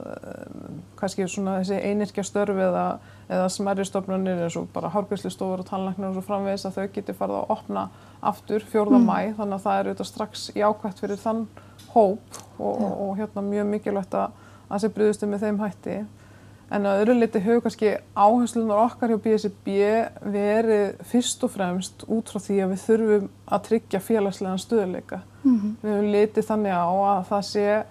kannski 1.00 1.27
svona 1.32 1.60
þessi 1.62 1.82
einirkja 1.89 2.25
störfi 2.25 2.65
eða, 2.68 2.86
eða 3.30 3.51
smerri 3.54 3.86
stofnunir 3.88 4.46
eins 4.46 4.58
og 4.60 4.72
bara 4.74 4.92
hárgjöfslistofur 4.94 5.63
og 5.63 5.70
tannlæknar 5.70 6.12
og 6.12 6.18
svo 6.18 6.25
framvegis 6.25 6.65
að 6.70 6.80
þau 6.80 6.96
geti 6.98 7.18
farið 7.18 7.42
að 7.42 7.54
opna 7.58 7.86
aftur 8.25 8.65
fjórða 8.72 9.01
mm. 9.01 9.08
mæ 9.12 9.20
þannig 9.38 9.60
að 9.60 9.68
það 9.68 9.80
er 9.80 9.92
auðvitað 9.92 10.12
strax 10.12 10.48
jákvæmt 10.56 11.06
fyrir 11.06 11.22
þann 11.22 11.46
hóp 11.94 12.42
og, 12.58 12.74
og, 12.74 12.92
og 13.06 13.15
hérna 13.20 13.46
mjög 13.46 13.72
mikilvægt 13.75 14.18
að 14.20 14.42
að 14.70 14.84
sé 14.84 14.92
brúðustu 14.94 15.30
með 15.30 15.46
þeim 15.46 15.60
hætti. 15.62 15.98
En 16.74 16.88
að 16.89 17.04
öðru 17.04 17.15
liti 17.20 17.42
hefur 17.46 17.62
kannski 17.68 17.92
áherslunar 18.18 18.82
okkar 18.88 19.13
hjá 19.13 19.20
BSB 19.22 19.75
verið 20.34 21.04
fyrst 21.06 21.44
og 21.46 21.54
fremst 21.54 22.06
út 22.10 22.32
frá 22.32 22.42
því 22.42 22.58
að 22.63 22.72
við 22.74 22.86
þurfum 22.88 23.27
að 23.46 23.65
tryggja 23.68 24.01
félagslegan 24.01 24.63
stöðuleika. 24.63 25.22
Mm 25.46 25.56
-hmm. 25.56 25.75
Við 25.82 25.92
hefum 25.94 26.12
litið 26.12 26.48
þannig 26.50 26.74
á 26.74 26.90
að 26.90 27.25
það 27.30 27.42
sé 27.52 27.84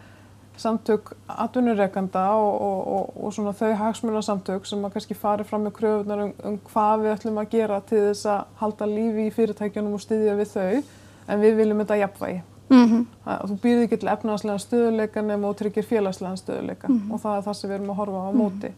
samtök 0.56 1.12
atvinnureikanda 1.26 2.30
og, 2.30 2.62
og, 2.62 2.80
og, 2.86 3.24
og 3.24 3.32
svona 3.34 3.52
þau 3.52 3.74
hagsmunarsamtök 3.74 4.66
sem 4.66 4.84
að 4.84 4.92
kannski 4.92 5.14
fari 5.14 5.44
fram 5.44 5.64
með 5.66 5.72
kröfunar 5.78 6.22
um, 6.24 6.32
um 6.44 6.58
hvað 6.68 7.02
við 7.02 7.12
ætlum 7.14 7.38
að 7.38 7.50
gera 7.50 7.80
til 7.80 8.02
þess 8.08 8.26
að 8.26 8.44
halda 8.60 8.86
lífi 8.86 9.26
í 9.26 9.32
fyrirtækjunum 9.34 9.96
og 9.96 10.00
styðja 10.04 10.36
við 10.38 10.52
þau 10.52 10.82
en 11.28 11.40
við 11.40 11.56
viljum 11.56 11.82
þetta 11.82 11.96
jafnvægi. 11.96 12.42
Mm 12.68 12.84
-hmm. 12.84 13.04
það, 13.24 13.42
þú 13.48 13.58
býðir 13.62 13.82
ekki 13.84 13.96
til 13.96 14.08
efnaðslega 14.08 14.58
stöðuleika 14.58 15.22
nema 15.22 15.48
og 15.48 15.56
tryggir 15.56 15.84
félagslega 15.84 16.36
stöðuleika 16.36 16.88
mm 16.88 17.00
-hmm. 17.00 17.12
og 17.14 17.20
það 17.20 17.36
er 17.36 17.42
það 17.42 17.54
sem 17.54 17.70
við 17.70 17.74
erum 17.74 17.90
að 17.90 17.96
horfa 17.96 18.28
á 18.28 18.30
mhm. 18.30 18.38
móti 18.38 18.72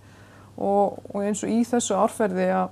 og, 0.57 0.99
og 1.15 1.25
eins 1.25 1.45
og 1.45 1.51
í 1.51 1.61
þessu 1.65 1.95
árferði 1.95 2.49
að 2.51 2.69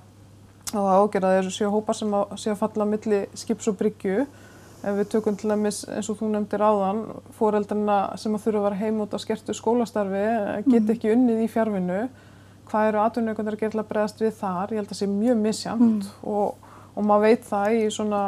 það 0.72 1.24
að 1.24 1.36
þessu 1.36 1.50
séu 1.50 1.70
hópar 1.70 1.94
sem 1.94 2.14
að 2.14 2.36
séu 2.36 2.52
að 2.52 2.58
falla 2.58 2.84
milli 2.84 3.26
skips 3.34 3.68
og 3.68 3.76
bryggju 3.76 4.26
ef 4.84 4.98
við 4.98 5.10
tökum 5.14 5.36
til 5.40 5.50
dæmis 5.52 5.82
eins 5.88 6.10
og 6.12 6.20
þú 6.20 6.30
nefndir 6.34 6.64
áðan 6.64 7.02
fóreldarna 7.38 7.98
sem 8.20 8.36
að 8.36 8.46
þurfa 8.46 8.60
að 8.60 8.66
vera 8.68 8.80
heim 8.82 9.02
út 9.04 9.16
á 9.16 9.18
skertu 9.22 9.56
skólastarfi 9.56 10.24
get 10.66 10.70
mhm. 10.70 10.94
ekki 10.94 11.12
unnið 11.14 11.44
í 11.44 11.50
fjárvinu 11.52 12.00
hvað 12.70 12.88
eru 12.88 13.02
atvinnaugundir 13.02 13.56
að 13.56 13.62
gera 13.62 13.74
til 13.74 13.82
að 13.82 13.90
bregðast 13.92 14.24
við 14.24 14.34
þar 14.40 14.72
ég 14.72 14.80
held 14.80 14.88
að 14.88 14.94
það 14.94 15.00
sé 15.00 15.10
mjög 15.10 15.38
misjamt 15.44 16.08
mm. 16.08 16.26
og, 16.32 16.72
og 16.94 17.06
maður 17.06 17.26
veit 17.28 17.46
það 17.48 17.76
í 17.76 17.84
svona 17.92 18.22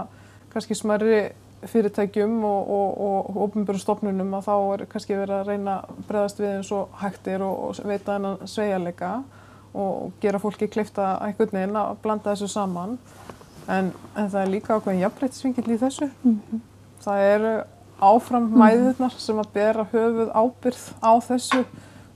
kannski 0.53 0.77
smerri 0.77 1.21
fyrirtækjum 1.67 2.35
og 2.47 3.41
ofnbjörn 3.47 3.81
stofnunum 3.81 4.35
að 4.37 4.47
þá 4.47 4.55
er 4.59 4.85
kannski 4.93 5.17
verið 5.17 5.39
að 5.39 5.49
reyna 5.51 5.79
að 5.81 6.03
bregðast 6.09 6.43
við 6.43 6.53
eins 6.53 6.73
og 6.77 7.01
hægtir 7.01 7.45
og, 7.47 7.63
og 7.65 7.89
veita 7.89 8.19
hennan 8.19 8.51
sveigarleika 8.51 9.13
og 9.77 10.13
gera 10.23 10.41
fólki 10.41 10.69
klifta 10.73 11.17
einhvern 11.25 11.57
veginn 11.57 11.81
að 11.81 11.97
blanda 12.05 12.33
þessu 12.33 12.49
saman 12.53 12.99
en, 13.69 13.93
en 14.17 14.31
það 14.31 14.43
er 14.43 14.53
líka 14.53 14.77
ákveðin 14.77 15.03
jafnbreytisvingill 15.05 15.71
í 15.75 15.81
þessu. 15.81 16.11
Mm 16.23 16.39
-hmm. 16.39 16.61
Það 17.07 17.25
eru 17.35 17.55
áfram 18.01 18.49
mhm. 18.51 18.59
mæðurnar 18.61 19.19
sem 19.19 19.39
að 19.41 19.53
bera 19.53 19.87
höfuð 19.93 20.33
ábyrð 20.35 20.85
á 21.01 21.13
þessu 21.25 21.65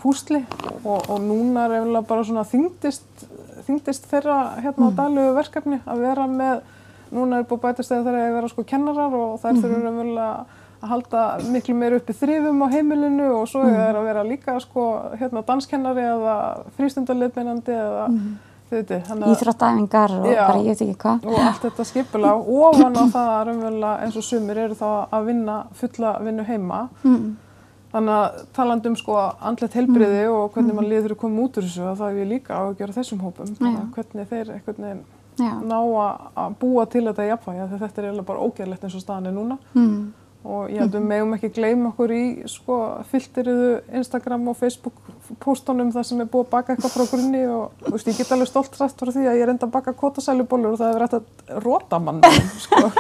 púsli 0.00 0.44
og, 0.84 1.08
og 1.08 1.18
núna 1.20 1.66
er 1.66 1.76
eftir 1.80 2.08
bara 2.08 2.24
svona 2.24 2.44
þyngdist, 2.48 3.24
þyngdist 3.66 4.08
þeirra 4.10 4.38
hérna 4.60 4.88
á 4.88 4.90
mhm. 4.90 4.96
daglegu 4.96 5.34
verkefni 5.36 5.80
að 5.84 6.04
vera 6.06 6.26
með 6.26 6.62
núna 7.10 7.40
er 7.40 7.46
búið 7.48 7.62
bætast 7.66 7.92
eða 7.92 8.06
það 8.06 8.16
er 8.16 8.26
að 8.26 8.34
vera 8.38 8.50
sko 8.52 8.64
kennarar 8.64 9.14
og 9.14 9.38
þær 9.40 9.50
-hmm. 9.50 9.62
þurfum 9.62 9.88
umverulega 9.90 10.44
að 10.80 10.88
halda 10.88 11.22
miklu 11.52 11.74
meir 11.76 11.96
uppi 11.98 12.14
þrifum 12.16 12.62
á 12.64 12.68
heimilinu 12.72 13.26
og 13.40 13.48
svo 13.48 13.64
er 13.68 13.96
að 13.96 14.06
vera 14.06 14.22
líka 14.24 14.60
sko 14.60 14.84
hérna 15.20 15.42
danskennari 15.44 16.00
eða 16.00 16.36
frístundarleipinandi 16.76 17.72
eða 17.72 18.06
mm 18.08 18.16
-hmm. 18.16 18.36
Íþróttæfingar 18.70 20.16
og 20.20 20.26
já, 20.30 20.40
bara 20.46 20.62
ég 20.62 20.72
veit 20.72 20.83
ekki 20.87 20.96
hvað. 21.02 21.28
Og 21.28 21.38
allt 21.42 21.62
þetta 21.66 21.87
skipula 21.88 22.35
og 22.38 22.50
ofan 22.70 22.98
á 22.98 23.04
það 23.11 23.30
að 23.37 23.52
umverulega 23.54 23.94
eins 24.06 24.18
og 24.20 24.26
sumir 24.26 24.64
eru 24.64 24.78
þá 24.78 24.90
að 25.11 25.30
vinna 25.30 25.61
fulla 25.80 26.16
vinnu 26.22 26.48
heima. 26.48 26.83
Mm. 27.02 27.30
Þannig 27.90 28.16
að 28.16 28.42
talandum 28.54 28.98
sko 28.98 29.16
andlet 29.18 29.74
helbriði 29.74 30.26
mm. 30.26 30.35
og 30.37 30.52
hvernig 30.54 30.76
mann 30.76 30.87
mm. 30.87 30.92
liður 30.94 31.16
að 31.16 31.22
koma 31.24 31.46
út 31.46 31.59
úr 31.59 31.66
þessu 31.66 31.88
að 31.90 32.04
það 32.04 32.20
er 32.22 32.30
líka 32.30 32.61
á 32.61 32.62
að 32.68 32.76
gera 32.78 32.98
þessum 33.00 33.24
hópum. 33.24 33.56
Hvernig 33.96 34.30
þeir 34.30 34.52
eitthvað 34.54 34.85
ná 35.40 35.78
að 35.80 36.56
búa 36.61 36.87
til 36.90 37.04
þetta 37.09 37.28
jafnvægi 37.28 37.66
þegar 37.66 37.83
þetta 37.85 38.00
er 38.00 38.09
eiginlega 38.09 38.28
bara 38.28 38.46
ógeðlegt 38.46 38.85
eins 38.87 38.96
og 38.96 39.04
staðan 39.04 39.30
er 39.30 39.37
núna 39.37 39.56
mm. 39.72 39.94
og 40.44 40.72
ég 40.72 40.83
held 40.83 40.94
að 40.94 40.98
við 40.98 41.09
meðum 41.12 41.37
ekki 41.37 41.52
gleyma 41.56 41.90
okkur 41.92 42.14
í 42.14 42.24
sko 42.50 42.78
filteriðu 43.11 43.70
Instagram 44.00 44.48
og 44.52 44.59
Facebook 44.61 45.00
postunum 45.44 45.92
það 45.94 46.06
sem 46.10 46.22
er 46.22 46.30
búið 46.32 46.46
að 46.46 46.52
baka 46.54 46.74
eitthvað 46.74 46.94
frá 46.96 47.04
grunni 47.12 47.42
og 47.46 47.84
þú 47.86 47.94
veist 47.96 48.10
ég 48.10 48.20
get 48.20 48.32
alveg 48.36 48.50
stolt 48.50 48.80
rætt 48.80 49.04
frá 49.04 49.12
því 49.14 49.26
að 49.26 49.38
ég 49.38 49.44
er 49.46 49.54
enda 49.54 49.68
að 49.68 49.74
baka 49.76 49.96
kótasælubólur 50.02 50.74
og 50.74 50.80
það 50.80 50.90
hefur 50.90 51.04
rætt 51.04 51.18
að 51.18 51.64
róta 51.66 52.02
mann 52.02 52.22
sko 52.60 52.90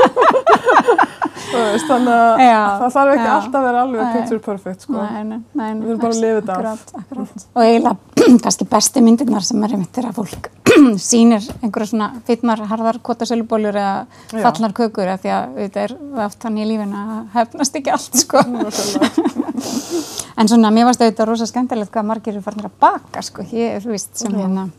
veist, 1.50 1.86
þannig 1.88 2.14
að 2.14 2.42
já, 2.44 2.60
það 2.80 2.94
þarf 2.94 3.12
ekki 3.14 3.26
já, 3.26 3.32
alltaf 3.34 3.58
að 3.60 3.66
vera 3.66 3.82
alveg 3.84 4.14
picture 4.14 4.42
perfect 4.44 4.86
sko. 4.86 4.96
Nei, 4.96 5.24
nei, 5.26 5.40
nei. 5.58 5.68
Við 5.80 5.90
erum 5.90 6.00
bara 6.02 6.14
að 6.14 6.22
lifa 6.24 6.40
þetta 6.40 6.54
af. 6.70 7.44
Og 7.50 7.62
eiginlega 7.64 7.96
kannski 8.44 8.68
besti 8.70 9.04
myndirnar 9.04 9.46
sem 9.46 9.66
er 9.66 9.76
einmitt 9.76 10.00
að 10.02 10.16
fólk 10.20 10.50
sýnir 11.10 11.44
einhverja 11.60 11.90
svona 11.92 12.08
fitnar, 12.28 12.64
harðar 12.70 13.00
kvotasölubólur 13.06 13.80
eða 13.80 13.96
fallar 14.30 14.76
kökur 14.76 15.10
af 15.10 15.22
því 15.24 15.34
að 15.36 15.60
þetta 15.64 15.86
er 15.86 15.96
aft 16.26 16.46
hann 16.46 16.60
í 16.60 16.68
lífin 16.68 16.96
að 16.96 17.14
hefnast 17.36 17.80
ekki 17.80 17.94
allt 17.96 18.24
sko. 18.24 18.44
en 20.40 20.48
svona 20.48 20.72
mér 20.74 20.88
varst 20.88 21.02
auðvitað 21.04 21.28
rosa 21.28 21.48
skemmtilegt 21.48 21.92
hvað 21.92 22.08
margir 22.08 22.34
eru 22.34 22.44
farin 22.44 22.68
að 22.68 22.78
baka 22.80 23.22
sko. 23.24 23.44
Ég, 23.52 23.80
þú 23.84 23.92
veist, 23.92 24.14
sem 24.22 24.34
hérna 24.36 24.70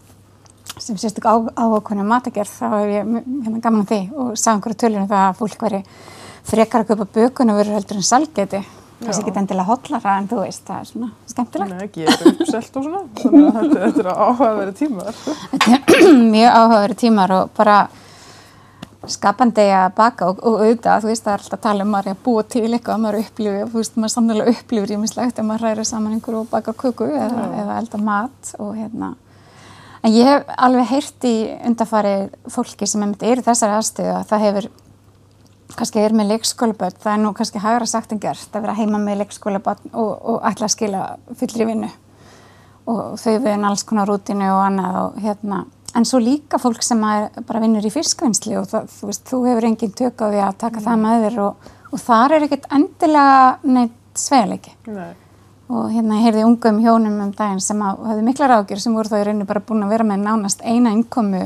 sem 0.82 0.98
sérstök 0.98 1.28
áhugakonum 1.28 2.08
matagerð 2.10 2.52
þá 2.56 2.68
hef 2.74 2.92
ég 2.92 3.10
hérna 3.46 3.62
gaman 3.62 3.88
því 3.90 4.02
og 4.16 4.36
sá 4.40 4.54
einhverju 4.54 4.80
tölunum 4.84 5.10
það 5.10 5.26
að 5.28 5.40
fólk 5.42 5.66
veri 5.68 5.82
frekar 6.48 6.84
að 6.84 6.94
köpa 6.94 7.10
bökun 7.18 7.52
og 7.54 7.60
verður 7.60 7.78
heldur 7.78 8.00
en 8.00 8.08
salgeti 8.08 8.62
kannski 9.02 9.26
ekki 9.26 9.42
endilega 9.42 9.68
hotlara 9.68 10.16
en 10.20 10.30
þú 10.30 10.44
veist 10.44 10.64
það 10.68 10.82
er 10.82 10.90
svona 10.90 11.10
skemmtilegt. 11.32 11.74
Nei, 11.74 11.86
ekki, 11.88 12.04
ég 12.06 12.12
er 12.12 12.30
uppselt 12.32 12.78
og 12.78 12.86
svona 12.86 13.02
þannig 13.18 13.48
að 13.50 13.72
þetta, 13.76 14.04
er 14.04 14.10
áhugaverið 14.14 14.76
tímar. 14.82 15.22
Þetta 15.54 15.98
er 15.98 16.12
mjög 16.36 16.58
áhugaverið 16.60 17.02
tímar 17.02 17.36
og 17.38 17.54
bara 17.58 17.78
skapandi 19.10 19.64
að 19.74 19.88
baka 19.98 20.28
og, 20.30 20.44
og 20.46 20.60
auðvitað, 20.62 21.02
þú 21.02 21.10
veist 21.10 21.26
það 21.26 21.34
er 21.34 21.44
alltaf 21.44 21.58
að 21.58 21.64
tala 21.64 21.86
um 21.86 21.92
maður 21.96 22.12
að 22.12 22.20
búa 22.26 22.44
til 22.46 22.68
eitthvað, 22.68 23.02
maður 23.02 23.20
upplifir, 23.24 23.64
þú 23.72 23.80
veist 23.80 23.98
maður 23.98 24.14
samlega 24.14 24.54
upplifir 24.54 24.94
í 24.94 25.00
mislegt 25.02 25.42
ef 25.42 25.48
maður 25.48 25.66
ræðir 25.68 25.90
saman 25.90 26.18
einhverju 26.18 26.44
og 26.44 26.52
baka 26.52 26.76
kuku 26.78 27.08
eða, 27.10 27.48
eða 27.64 27.80
elda 27.82 28.02
mat 28.02 28.54
og 28.62 28.76
hérna. 28.78 29.16
En 30.02 30.14
ég 30.14 30.30
hef 30.30 30.54
alveg 30.58 30.88
heyrt 30.90 31.28
í 31.30 31.36
undarfari 31.70 32.14
fólki 32.50 32.90
sem 32.90 33.04
er 33.10 33.42
í 33.42 33.46
þessari 33.46 33.78
aðstöðu 33.80 34.14
að 34.20 34.30
það 34.30 34.46
hefur 34.46 34.70
kannski 35.78 36.02
er 36.04 36.16
með 36.16 36.34
leikskólaböld, 36.34 36.98
það 37.02 37.14
er 37.14 37.22
nú 37.24 37.34
kannski 37.38 37.62
hægra 37.64 37.88
sagt 37.90 38.14
en 38.14 38.22
gert 38.22 38.56
að 38.56 38.66
vera 38.66 38.78
heima 38.78 39.00
með 39.02 39.22
leikskólaböld 39.24 39.92
og, 39.94 40.10
og 40.12 40.42
ætla 40.50 40.68
að 40.68 40.74
skila 40.76 41.04
fullri 41.40 41.68
vinnu. 41.70 41.92
Og 42.92 43.14
þau 43.22 43.36
við 43.46 43.66
alls 43.70 43.86
konar 43.88 44.10
rútinu 44.10 44.50
og 44.52 44.64
annað 44.66 44.98
og 45.04 45.22
hérna 45.22 45.62
en 45.96 46.06
svo 46.08 46.22
líka 46.22 46.60
fólk 46.62 46.84
sem 46.86 47.02
bara 47.02 47.62
vinnur 47.64 47.86
í 47.86 47.94
fiskvinnsli 47.94 48.56
og 48.60 48.70
það, 48.72 48.92
þú 48.98 49.10
veist, 49.10 49.26
þú 49.30 49.42
hefur 49.48 49.68
engin 49.70 49.96
tök 49.98 50.24
á 50.24 50.26
því 50.28 50.44
að 50.46 50.60
taka 50.64 50.80
mm. 50.80 50.86
það 50.86 51.02
með 51.06 51.26
þér 51.26 51.42
og, 51.46 51.74
og 51.92 52.04
þar 52.06 52.38
er 52.38 52.46
ekkert 52.48 52.70
endilega 52.78 53.74
neitt 53.78 54.22
sveilegi 54.22 54.74
Nei. 54.92 55.12
og 55.72 55.92
hérna 55.94 56.20
ég 56.20 56.28
heyrði 56.28 56.48
ungum 56.48 56.82
hjónum 56.84 57.20
um 57.26 57.36
daginn 57.36 57.64
sem 57.64 57.84
hafði 57.84 58.26
miklar 58.28 58.56
ágjur 58.58 58.84
sem 58.84 58.96
voru 58.96 59.12
þá 59.12 59.20
í 59.22 59.28
rauninu 59.28 59.48
bara 59.50 59.64
búin 59.68 59.86
að 59.86 59.94
vera 59.96 60.08
með 60.08 60.26
nánast 60.26 60.66
eina 60.66 60.92
innkomu 60.96 61.46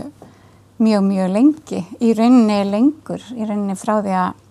mjög, 0.78 1.06
mjög 1.06 1.30
lengi, 1.32 1.84
í 2.02 2.16
rauninni 2.18 2.64
lengur, 2.68 3.22
í 3.36 3.46
rauninni 3.46 3.78
frá 3.80 4.00
því 4.02 4.18
að 4.20 4.42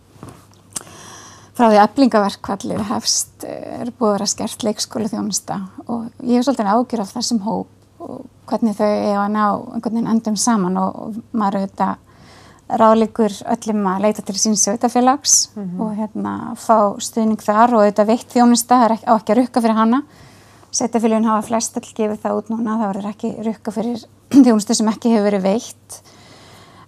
frá 1.54 1.68
því 1.70 1.78
eflingaverkvallið 1.85 2.87
hefst 2.88 3.44
er 3.46 3.92
búið 3.94 4.09
að 4.09 4.14
vera 4.16 4.30
skert 4.30 4.64
leikskóla 4.66 5.11
þjónusta 5.12 5.61
og 5.87 6.09
ég 6.24 6.40
hef 6.40 6.48
svolítið 6.48 6.70
ágjur 6.72 7.02
af 7.04 7.12
þessum 7.14 7.42
hóp 7.44 7.73
hvernig 8.48 8.76
þau 8.78 8.88
er 8.88 9.18
að 9.18 9.30
ná 9.34 9.44
einhvern 9.44 9.94
veginn 9.94 10.10
endum 10.14 10.36
saman 10.40 10.80
og, 10.80 10.98
og 11.04 11.22
maður 11.32 11.62
auðvitað 11.62 12.00
ráðleikur 12.80 13.34
öllum 13.52 13.88
að 13.90 14.04
leita 14.06 14.22
til 14.24 14.36
sín 14.40 14.56
sveitafélags 14.56 15.50
mm 15.54 15.64
-hmm. 15.64 15.80
og 15.82 15.96
hérna 15.98 16.32
fá 16.56 16.96
stuðning 16.98 17.40
þar 17.40 17.74
og 17.74 17.82
auðvitað 17.82 18.06
veitt 18.06 18.32
þjónusta, 18.32 18.78
það 18.78 18.84
er 18.84 18.92
ekki, 18.92 19.06
á 19.06 19.12
ekki 19.16 19.32
að 19.32 19.38
rukka 19.38 19.60
fyrir 19.60 19.76
hana 19.76 20.02
sveitafélagin 20.72 21.28
hafa 21.28 21.46
flest 21.46 21.76
all 21.76 21.92
gefið 21.94 22.18
það 22.22 22.36
út 22.38 22.50
núna, 22.50 22.78
það 22.78 22.90
verður 22.92 23.10
ekki 23.10 23.30
rukka 23.44 23.70
fyrir 23.70 24.04
þjónustu 24.44 24.74
sem 24.74 24.88
ekki 24.88 25.12
hefur 25.12 25.28
verið 25.30 25.42
veitt 25.42 26.02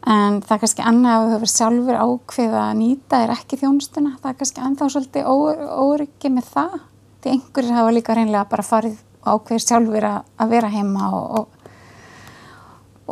en 0.07 0.41
það 0.43 0.55
er 0.55 0.61
kannski 0.63 0.83
annað 0.83 1.15
að 1.15 1.27
þú 1.27 1.33
hefur 1.35 1.53
sjálfur 1.53 2.03
ákveð 2.07 2.53
að 2.63 2.77
nýta 2.81 3.23
er 3.23 3.31
ekki 3.31 3.61
þjónustuna, 3.63 4.17
það 4.23 4.31
er 4.31 4.39
kannski 4.41 4.61
ennþá 4.61 4.91
svolítið 4.95 5.23
óryggi 5.27 6.31
með 6.31 6.45
það 6.55 6.77
því 7.23 7.33
einhverjir 7.35 7.75
hafa 7.75 7.95
líka 7.95 8.15
reynlega 8.15 8.45
bara 8.51 8.63
farið 8.63 8.99
og 9.27 9.41
ákveðir 9.41 9.65
sjálfur 9.67 10.09
að, 10.09 10.49
vera 10.51 10.71
heima 10.73 11.11
og, 11.17 11.39
og, 11.41 11.73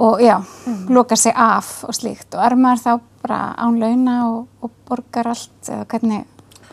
og 0.06 0.22
já, 0.22 0.36
mm. 0.40 0.86
loka 0.94 1.16
sig 1.16 1.34
af 1.36 1.72
og 1.88 1.96
slíkt 1.96 2.34
og 2.34 2.46
er 2.46 2.56
maður 2.58 2.84
þá 2.84 2.92
bara 3.24 3.40
án 3.58 3.80
launa 3.80 4.16
og, 4.30 4.46
og 4.62 4.78
borgar 4.88 5.32
allt 5.34 5.70
eða 5.70 5.88
hvernig 5.90 6.24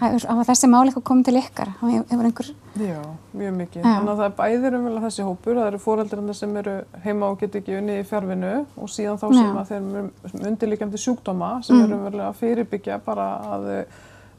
hafa 0.02 0.48
þessi 0.50 0.70
máli 0.70 0.90
eitthvað 0.90 1.08
komið 1.12 1.30
til 1.30 1.40
ykkar 1.42 1.74
hefur 1.82 2.26
einhver 2.26 2.54
Já, 2.80 3.02
mjög 3.36 3.56
mikið. 3.58 3.82
Já. 3.84 3.88
Þannig 3.98 4.12
að 4.12 4.20
það 4.22 4.28
er 4.30 4.36
bæðir 4.38 4.76
um 4.78 4.86
þessi 5.04 5.24
hópur, 5.28 5.58
það 5.58 5.66
eru 5.68 5.80
fóreldrarnir 5.84 6.38
sem 6.38 6.54
eru 6.62 6.76
heima 7.04 7.28
og 7.28 7.42
getur 7.42 7.60
ekki 7.60 7.74
unni 7.76 7.98
í 8.00 8.06
fjárvinu 8.08 8.52
og 8.80 8.92
síðan 8.94 9.20
þá 9.20 9.26
sem 9.36 9.58
að 9.60 9.72
þeir 9.72 9.90
eru 9.90 10.46
undirlíkjandi 10.52 11.02
sjúkdóma 11.04 11.50
sem 11.68 11.76
mm. 11.76 11.84
eru 11.84 11.98
umverulega 11.98 12.30
að 12.30 12.40
fyrirbyggja 12.40 13.00
bara 13.04 13.28
að 13.58 13.68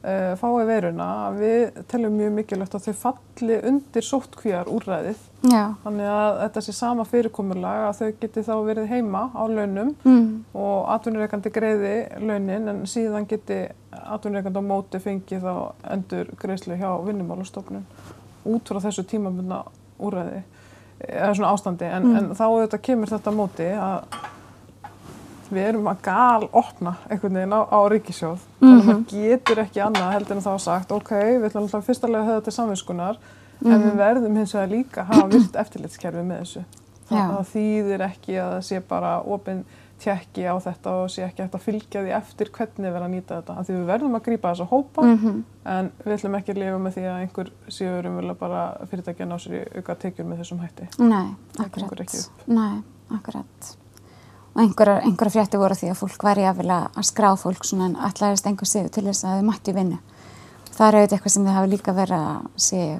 uh, 0.02 0.32
fái 0.38 0.64
veiruna. 0.68 1.08
Við 1.36 1.82
telum 1.90 2.16
mjög 2.18 2.32
mikilvægt 2.36 2.76
að 2.78 2.88
þau 2.88 2.98
falli 3.02 3.58
undir 3.70 4.06
sóttkvíjar 4.06 4.70
úrræðið. 4.70 5.20
Já. 5.50 5.62
Þannig 5.82 6.10
að 6.12 6.40
þetta 6.44 6.62
sé 6.66 6.74
sama 6.76 7.06
fyrirkomulag 7.08 7.86
að 7.88 8.00
þau 8.00 8.18
geti 8.22 8.44
þá 8.46 8.52
verið 8.68 8.90
heima 8.92 9.24
á 9.34 9.42
launum 9.50 9.94
mm. 10.04 10.26
og 10.54 10.90
atvinnureikandi 10.94 11.52
greiði 11.54 11.94
launin 12.22 12.70
en 12.70 12.82
síðan 12.86 13.26
geti 13.30 13.64
atvinnureikandi 13.90 14.62
á 14.62 14.70
móti 14.70 15.02
fengið 15.02 15.46
þá 15.46 15.54
endur 15.96 16.30
greiðslu 16.38 16.78
hjá 16.78 16.90
vinnumálustofnun 17.08 17.86
út 18.52 18.70
frá 18.70 18.80
þessu 18.86 19.04
tímabundna 19.10 19.64
úrræði 20.02 20.44
eða 21.02 21.32
svona 21.34 21.50
ástandi 21.56 21.88
en, 21.88 22.06
mm. 22.06 22.18
en 22.18 22.38
þá 22.38 22.44
auðvitað 22.46 22.84
kemur 22.86 23.10
þetta 23.10 23.34
móti 23.34 23.68
að 23.74 24.20
við 25.52 25.68
erum 25.70 25.88
að 25.92 26.02
gal 26.06 26.48
opna 26.52 26.96
einhvern 27.08 27.38
veginn 27.38 27.56
á, 27.56 27.60
á 27.68 27.80
ríkisjóð 27.92 28.38
mm 28.38 28.68
-hmm. 28.68 28.68
þannig 28.68 28.82
að 28.82 28.88
maður 28.88 29.28
getur 29.28 29.62
ekki 29.64 29.84
annað 29.86 30.12
heldur 30.12 30.36
en 30.36 30.46
þá 30.46 30.58
sagt 30.58 30.92
ok, 30.92 31.12
við 31.12 31.48
ætlum 31.48 31.62
alltaf 31.62 31.86
fyrstulega 31.86 32.22
að 32.22 32.30
höfða 32.30 32.44
til 32.44 32.52
samvinskunar 32.52 33.16
mm 33.16 33.66
-hmm. 33.66 33.74
en 33.74 33.82
við 33.82 33.92
mhm. 33.92 33.98
verðum 33.98 34.36
hins 34.36 34.54
vegar 34.54 34.68
líka 34.68 35.00
að 35.00 35.06
hafa 35.06 35.28
vilt 35.28 35.56
eftirlitskerfi 35.56 36.22
með 36.22 36.38
þessu 36.40 36.64
það, 37.08 37.36
það 37.36 37.46
þýðir 37.54 38.04
ekki 38.08 38.36
að 38.40 38.50
það 38.52 38.62
sé 38.68 38.80
bara 38.80 39.20
ofinn 39.20 39.64
tjekki 40.02 40.46
á 40.50 40.54
þetta 40.62 40.94
og 41.02 41.10
sé 41.12 41.24
ekki 41.26 41.44
eftir 41.44 41.60
að 41.60 41.66
fylgja 41.66 42.02
því 42.04 42.14
eftir 42.16 42.50
hvernig 42.54 42.86
við 42.86 42.94
verðum 42.96 43.06
að 43.06 43.12
nýta 43.14 43.38
þetta. 43.38 43.64
Því 43.66 43.76
við 43.76 43.84
verðum 43.90 44.16
að 44.18 44.24
grýpa 44.28 44.52
þessa 44.52 44.66
hópa 44.70 45.04
mm 45.06 45.18
-hmm. 45.18 45.42
en 45.74 45.90
við 46.04 46.14
ætlum 46.16 46.38
ekki 46.38 46.54
að 46.54 46.62
lifa 46.62 46.80
með 46.86 46.96
því 46.96 47.04
að 47.10 47.20
einhver 47.20 47.52
séur 47.68 48.08
umvölu 48.10 48.34
bara 48.40 48.62
fyrirtækja 48.90 49.28
ná 49.28 49.36
sér 49.38 49.54
í 49.60 49.62
auka 49.78 49.94
tekjur 49.94 50.26
með 50.26 50.42
þessum 50.42 50.64
hætti. 50.64 50.88
Nei, 50.98 51.28
akkurat. 51.58 52.18
Nei, 52.46 52.82
akkurat. 53.10 53.76
Og 54.52 54.60
einhverja, 54.60 55.00
einhverja 55.06 55.32
frétti 55.38 55.60
voru 55.60 55.76
því 55.78 55.90
að 55.92 56.00
fólk 56.02 56.24
væri 56.28 56.44
að 56.44 57.02
skrá 57.08 57.30
fólk 57.40 57.64
svona 57.64 57.88
en 57.88 57.98
allægist 58.08 58.48
einhver 58.48 58.68
séu 58.68 58.90
til 58.92 59.06
þess 59.08 59.24
að 59.24 59.38
þau 59.40 59.46
mætti 59.48 59.76
vinna. 59.76 60.00
Það 60.72 60.86
er 60.86 60.98
auðvitað 60.98 61.16
eitthvað 61.16 61.34
sem 61.36 61.46
þið 61.46 61.56
hafi 61.56 61.70
líka 61.72 61.94
verið 61.96 62.26
að 62.26 62.48
séu 62.66 62.96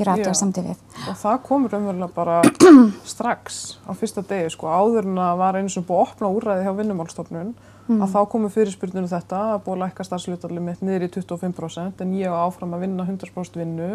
gera 0.00 0.14
aðtöða 0.16 0.38
samtíð 0.38 0.68
við. 0.70 0.80
Og 1.10 1.18
það 1.20 1.36
komur 1.46 1.76
umverulega 1.78 2.14
bara 2.14 2.38
strax 3.12 3.60
á 3.84 3.90
fyrsta 3.96 4.24
degi 4.28 4.52
sko, 4.54 4.70
áður 4.70 5.08
en 5.08 5.20
að 5.24 5.42
var 5.42 5.58
eins 5.60 5.76
og 5.80 5.86
búið 5.88 6.00
að 6.00 6.06
opna 6.06 6.32
úræði 6.36 6.66
hjá 6.66 6.72
vinnumálstofnun 6.78 7.52
mm. 7.52 8.00
að 8.00 8.14
þá 8.14 8.20
komur 8.32 8.54
fyrirspurninu 8.54 9.10
þetta 9.10 9.42
að 9.54 9.62
búið 9.66 9.76
að 9.76 9.84
lækka 9.84 10.08
starfslutarlið 10.08 10.66
mitt 10.66 10.84
niður 10.84 11.06
í 11.06 11.12
25% 11.16 12.04
en 12.04 12.16
ég 12.18 12.32
á 12.32 12.36
áfram 12.46 12.76
að 12.76 12.84
vinna 12.86 13.06
100% 13.08 13.60
vinnu 13.60 13.90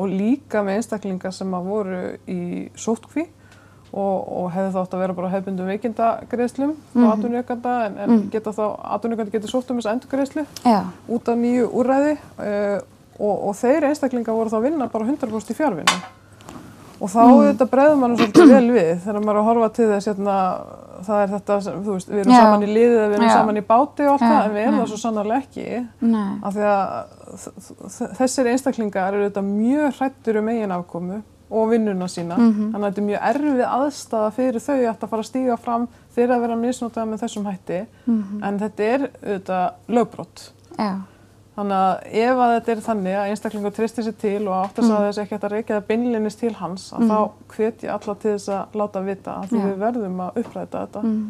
og 0.00 0.12
líka 0.12 0.64
með 0.64 0.80
einstaklingar 0.80 1.34
sem 1.36 1.56
að 1.56 1.70
voru 1.70 2.02
í 2.30 2.40
sótkví 2.78 3.26
og, 3.90 4.28
og 4.40 4.46
hefði 4.54 4.70
þátt 4.76 4.94
að 4.94 5.02
vera 5.04 5.16
bara 5.16 5.32
hefbundum 5.32 5.70
veikindagreðslum 5.70 6.76
mm. 6.76 7.02
á 7.02 7.06
atvinnureikanda 7.10 7.74
en, 7.88 7.98
en 7.98 8.12
mm. 8.14 8.22
geta 8.34 8.54
þá, 8.54 8.64
atvinnureikandi 8.96 9.34
getur 9.34 9.52
sótt 9.52 9.72
um 9.72 9.80
þessu 9.80 9.92
endurgreðslu 9.94 10.46
út 11.16 11.30
af 11.32 11.40
nýju 11.40 11.66
úræði 11.80 12.14
uh, 12.18 12.78
og, 13.18 13.34
og 13.50 13.58
þeir 13.58 13.90
einstaklinga 13.90 14.36
voru 14.36 14.52
þá 14.52 14.60
að 14.60 14.66
vinna 14.68 14.90
bara 14.92 15.08
100% 15.10 15.54
í 15.54 15.58
fjárvinna 15.58 15.98
og 17.00 17.08
þá 17.08 17.20
mm. 17.24 17.40
þetta 17.48 17.66
bregður 17.72 17.98
mann 18.02 18.14
svolítið 18.18 18.54
vel 18.54 18.68
við 18.74 18.92
þegar 19.06 19.24
maður 19.24 19.32
er 19.32 19.40
að 19.40 19.48
horfa 19.48 19.68
til 19.76 19.88
þess 19.90 20.10
hérna, 20.10 20.36
það 21.06 21.22
er 21.24 21.32
þetta, 21.34 21.58
þú 21.70 21.96
veist, 21.96 22.10
við 22.12 22.22
erum 22.22 22.34
Já. 22.34 22.40
saman 22.44 22.64
í 22.66 22.70
liðið 22.70 22.96
við 23.00 23.16
erum 23.16 23.26
Já. 23.26 23.32
saman 23.32 23.60
í 23.60 23.64
báti 23.70 24.06
og 24.06 24.12
allt 24.14 24.26
það 24.26 24.40
en 24.42 24.54
við 24.54 24.66
erum 24.66 24.80
það 24.80 24.90
svo 24.90 25.00
sannarlega 25.00 25.44
ekki 25.46 25.66
Nei. 26.12 26.30
af 26.44 26.56
því 26.56 26.66
að 26.70 28.08
þessir 28.20 28.50
einstaklingar 28.52 29.16
eru 29.16 29.28
þetta 29.30 29.44
mjög 29.48 29.98
hrættur 29.98 30.40
um 30.42 30.50
eigin 30.52 30.76
afkomu 30.76 31.22
og 31.50 31.70
vinnuna 31.70 32.08
sína 32.08 32.36
mm 32.38 32.50
-hmm. 32.50 32.72
þannig 32.72 32.86
að 32.86 32.90
þetta 32.90 33.00
er 33.00 33.10
mjög 33.10 33.28
erfið 33.30 33.64
aðstæða 33.66 34.30
fyrir 34.30 34.60
þau 34.60 34.80
að 34.88 35.08
fara 35.10 35.22
að 35.22 35.26
stíga 35.26 35.56
fram 35.56 35.88
þegar 36.14 36.36
að 36.36 36.40
vera 36.40 36.56
misnótað 36.56 37.08
með 37.08 37.20
þessum 37.22 37.46
hætti 37.46 37.86
mm 38.06 38.22
-hmm. 38.22 38.44
en 38.48 38.58
þetta 38.58 38.82
er 38.82 39.10
auðvitað 39.22 39.72
lögbrott 39.88 40.52
Já. 40.78 40.92
Þannig 41.60 41.76
að 41.76 42.14
ef 42.22 42.40
að 42.40 42.52
þetta 42.54 42.72
er 42.72 42.80
þannig 42.84 43.16
að 43.18 43.28
einstaklingur 43.30 43.72
tristir 43.76 44.06
sér 44.06 44.16
til 44.20 44.38
og 44.46 44.54
átt 44.56 44.78
að 44.80 44.86
mm. 44.86 45.04
þess 45.04 45.20
ekki 45.24 45.36
að 45.36 45.46
reykja 45.52 45.76
það 45.76 45.86
beinlinnist 45.90 46.40
til 46.40 46.52
hans 46.56 46.86
að 46.94 47.02
mm. 47.04 47.10
þá 47.10 47.54
hvet 47.54 47.84
ég 47.84 47.94
alla 47.96 48.14
til 48.22 48.34
þess 48.36 48.52
að 48.54 48.78
láta 48.80 49.02
vita 49.04 49.34
að 49.34 49.48
því 49.50 49.58
ja. 49.58 49.64
við 49.66 49.82
verðum 49.82 50.22
að 50.24 50.38
uppræta 50.40 50.84
þetta. 50.86 51.02
Mm. 51.04 51.24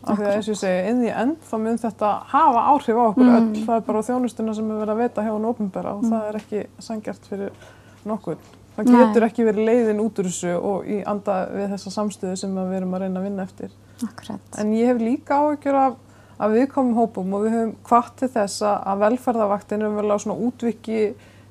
Af 0.00 0.16
því 0.16 0.24
að 0.24 0.32
eins 0.32 0.48
og 0.48 0.54
ég 0.54 0.60
segi, 0.62 0.80
inn 0.90 1.02
í 1.04 1.10
end 1.12 1.44
þá 1.44 1.54
mun 1.60 1.78
þetta 1.82 2.10
hafa 2.30 2.62
áhrif 2.72 2.98
á 2.98 3.04
okkur 3.04 3.30
öll. 3.36 3.48
Það 3.66 3.74
er 3.76 3.84
bara 3.90 4.02
þjónustuna 4.08 4.54
sem 4.56 4.70
við 4.70 4.80
verðum 4.80 4.96
að 4.96 5.02
vita 5.04 5.26
hjá 5.26 5.30
hann 5.34 5.48
ofinbæra 5.50 5.92
og 5.98 6.06
það 6.06 6.30
er 6.30 6.40
ekki 6.40 6.62
sangjart 6.86 7.28
fyrir 7.28 7.68
nokkur. 8.08 8.40
Það 8.76 8.92
getur 8.94 9.24
Nei. 9.24 9.28
ekki 9.28 9.46
verið 9.48 9.66
leiðin 9.68 10.02
út 10.04 10.20
úr 10.20 10.28
þessu 10.30 10.52
og 10.56 10.86
í 10.88 11.00
anda 11.08 11.40
við 11.50 11.72
þessa 11.74 11.94
samstöðu 11.96 12.36
sem 12.38 12.54
við 12.56 12.76
erum 12.78 12.94
að 12.96 13.02
reyna 13.04 13.20
að 13.20 13.26
vinna 13.26 13.46
eftir. 13.48 13.74
Akkurat. 14.06 14.54
En 14.62 14.70
ég 14.76 14.88
hef 14.88 15.02
líka 15.02 15.40
áhyggjur 15.40 15.78
af 15.80 15.98
að 16.40 16.56
við 16.56 16.68
komum 16.72 16.96
hópum 16.96 17.34
og 17.36 17.44
við 17.44 17.56
höfum 17.56 17.72
hvart 17.90 18.14
til 18.20 18.30
þess 18.32 18.62
að 18.64 19.02
velferðarvaktin 19.04 19.84
er 19.84 19.96
vel 19.98 20.08
á 20.08 20.16
svona 20.16 20.38
útviki 20.40 21.00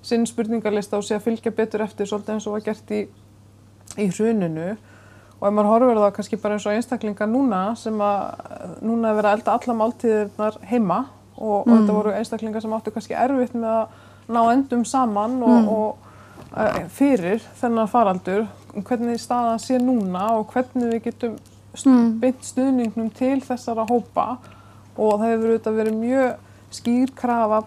sinn 0.05 0.25
spurningarlista 0.25 0.97
og 0.97 1.05
sé 1.05 1.17
að 1.17 1.27
fylgja 1.27 1.53
betur 1.53 1.83
eftir 1.85 2.09
svolítið 2.09 2.37
eins 2.37 2.47
og 2.49 2.55
var 2.55 2.65
gert 2.65 2.93
í, 2.95 3.03
í 3.99 4.07
hruninu 4.09 4.71
og 5.39 5.45
ef 5.47 5.53
maður 5.53 5.71
horfur 5.73 6.01
það 6.01 6.13
kannski 6.17 6.41
bara 6.41 6.57
eins 6.57 6.67
og 6.67 6.75
einstaklingar 6.75 7.29
núna 7.29 7.61
sem 7.79 8.01
að 8.03 8.79
núna 8.81 9.11
er 9.11 9.19
verið 9.19 9.29
að 9.29 9.37
elda 9.37 9.55
alla 9.59 9.77
máltíðirnar 9.83 10.59
heima 10.71 10.99
og, 11.37 11.37
mm. 11.37 11.71
og 11.71 11.73
þetta 11.75 11.97
voru 11.99 12.15
einstaklingar 12.15 12.65
sem 12.65 12.75
áttu 12.75 12.95
kannski 12.95 13.17
erfitt 13.19 13.55
með 13.55 13.75
að 13.75 13.97
ná 14.29 14.41
endum 14.53 14.85
saman 14.87 15.37
og, 15.43 15.55
mm. 15.55 15.69
og 15.75 16.08
fyrir 16.95 17.43
þennan 17.59 17.89
faraldur 17.91 18.47
hvernig 18.75 19.21
staðan 19.21 19.61
sé 19.63 19.79
núna 19.81 20.25
og 20.37 20.51
hvernig 20.53 20.93
við 20.93 21.03
getum 21.09 21.37
mm. 21.85 22.13
beint 22.21 22.45
stuðningnum 22.45 23.09
til 23.15 23.39
þessara 23.45 23.85
hópa 23.89 24.37
og 24.99 25.19
það 25.21 25.25
hefur 25.29 25.51
auðvitað 25.53 25.79
verið 25.79 25.99
mjög 26.01 26.45
skýr 26.69 27.11
krafa 27.17 27.63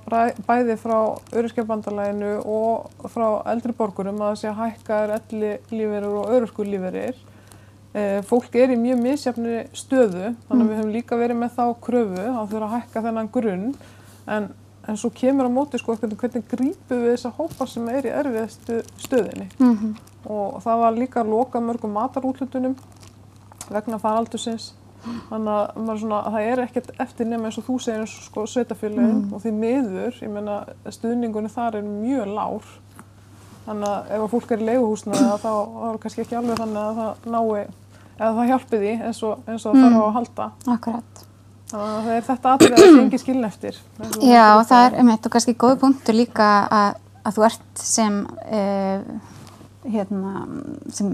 bæði 0.46 0.76
frá 0.78 0.96
öryrkjabandalæginu 1.34 2.32
og 2.46 3.08
frá 3.10 3.26
eldri 3.50 3.74
borgurum 3.74 4.20
að 4.20 4.32
það 4.32 4.40
sé 4.40 4.50
að 4.50 4.60
hækka 4.60 4.98
er 5.02 5.14
elli 5.16 5.52
líferir 5.72 6.18
og 6.20 6.34
öryrkulíferir. 6.36 7.16
E, 7.92 8.02
fólk 8.28 8.54
er 8.56 8.72
í 8.72 8.78
mjög 8.80 9.02
misjafni 9.02 9.56
stöðu 9.76 10.30
þannig 10.46 10.62
að 10.62 10.68
við 10.68 10.78
höfum 10.78 10.94
líka 10.94 11.18
verið 11.18 11.40
með 11.42 11.56
þá 11.58 11.64
kröfu 11.88 12.28
að 12.30 12.54
þurfa 12.54 12.68
að 12.68 12.76
hækka 12.76 13.04
þennan 13.08 13.32
grunn 13.34 13.66
en, 14.30 14.46
en 14.88 14.98
svo 14.98 15.10
kemur 15.14 15.46
á 15.46 15.50
móti 15.52 15.78
sko 15.78 15.96
hvernig 15.96 16.46
grípum 16.50 17.02
við 17.04 17.14
þessa 17.14 17.32
hópa 17.36 17.66
sem 17.70 17.88
er 17.88 18.08
í 18.08 18.14
erfiðastu 18.20 18.82
stöðinni 18.98 19.48
mm 19.58 19.74
-hmm. 19.76 19.96
og 20.26 20.62
það 20.62 20.84
var 20.84 20.98
líka 20.98 21.20
að 21.20 21.32
loka 21.34 21.60
mörgum 21.60 21.92
matarútlutunum 21.98 22.76
vegna 23.70 23.98
faraldusins 23.98 24.72
þannig 25.02 25.52
að 25.52 25.98
svona, 25.98 26.22
það 26.30 26.48
er 26.52 26.62
ekkert 26.62 26.90
eftir 27.02 27.26
nema 27.26 27.48
eins 27.48 27.58
og 27.58 27.66
þú 27.66 27.78
segir 27.82 28.04
eins 28.04 28.14
og 28.18 28.26
sko, 28.28 28.46
sveitafélagin 28.46 29.24
mm. 29.24 29.32
og 29.34 29.42
því 29.42 29.52
miður, 29.56 30.18
ég 30.22 30.30
menna 30.30 30.58
stuðningunni 30.86 31.50
þar 31.50 31.80
er 31.80 31.88
mjög 31.88 32.30
lár 32.36 32.68
þannig 33.66 33.88
að 33.88 34.12
ef 34.14 34.22
að 34.26 34.30
fólk 34.34 34.54
er 34.54 34.62
í 34.62 34.68
leiguhúsna 34.70 35.38
þá 35.42 35.50
er 35.88 35.98
kannski 36.04 36.24
ekki 36.24 36.38
alveg 36.38 36.62
þannig 36.62 36.82
að 36.82 37.00
það 37.00 37.28
nái 37.34 37.66
eða 38.18 38.32
það 38.38 38.48
hjálpi 38.52 38.80
því 38.84 38.94
eins 39.08 39.22
og, 39.26 39.44
eins 39.48 39.66
og 39.66 39.76
mm. 39.76 39.84
þarf 39.84 40.06
að 40.06 40.16
halda 40.18 40.48
Akkurat 40.76 41.22
að 41.22 41.31
það 41.72 42.10
er 42.14 42.26
þetta 42.28 42.54
aðrið 42.54 42.74
að 42.74 42.82
það 42.82 42.88
er 42.88 43.00
engi 43.02 43.22
skiln 43.22 43.48
eftir 43.48 43.80
Já, 44.22 44.46
það 44.68 44.84
er, 44.84 44.98
um 45.00 45.12
þetta 45.12 45.32
kannski 45.34 45.56
góð 45.64 45.78
punktu 45.82 46.16
líka 46.16 46.50
að, 46.68 47.00
að 47.22 47.38
þú 47.38 47.46
ert 47.48 47.82
sem 47.82 48.20
eh, 48.46 49.00
hérna 49.92 50.46
sem 50.92 51.10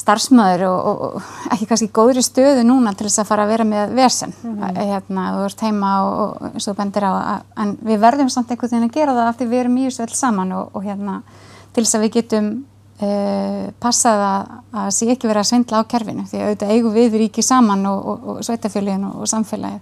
starfsmöður 0.00 0.64
og, 0.70 0.78
og, 0.80 1.00
og 1.20 1.52
ekki 1.54 1.68
kannski 1.68 1.90
góðri 1.92 2.22
stöðu 2.24 2.64
núna 2.64 2.94
til 2.96 3.06
þess 3.06 3.22
að 3.22 3.28
fara 3.28 3.44
að 3.44 3.52
vera 3.52 3.66
með 3.68 3.94
vesen 3.98 4.32
mm 4.32 4.54
-hmm. 4.56 4.80
hérna, 4.92 5.26
þú 5.34 5.44
ert 5.44 5.64
heima 5.66 5.90
og 6.06 6.50
og 6.70 6.76
bendir 6.76 7.04
á 7.04 7.12
að, 7.12 7.42
en 7.56 7.78
við 7.82 8.00
verðum 8.00 8.30
samt 8.30 8.50
einhvern 8.50 8.70
veginn 8.70 8.88
að 8.88 8.96
gera 8.96 9.14
það 9.14 9.28
af 9.28 9.36
því 9.36 9.46
við 9.46 9.60
erum 9.60 9.78
í 9.78 9.86
þessu 9.86 10.02
öll 10.02 10.14
saman 10.14 10.52
og, 10.52 10.70
og 10.72 10.84
hérna 10.84 11.22
til 11.74 11.84
þess 11.84 11.94
að 11.94 12.04
við 12.04 12.12
getum 12.12 12.46
uh, 12.50 12.69
passað 13.80 14.22
að 14.24 14.90
sé 14.92 15.06
ekki 15.12 15.28
verið 15.28 15.40
að 15.40 15.48
svindla 15.50 15.80
á 15.80 15.90
kerfinu 15.90 16.26
því 16.28 16.42
auðvitað 16.42 16.74
eigum 16.74 16.96
við 16.96 17.16
ríki 17.22 17.44
saman 17.44 17.86
og 17.88 18.42
sveitafjölgin 18.44 19.06
og 19.08 19.28
samfélagið 19.30 19.80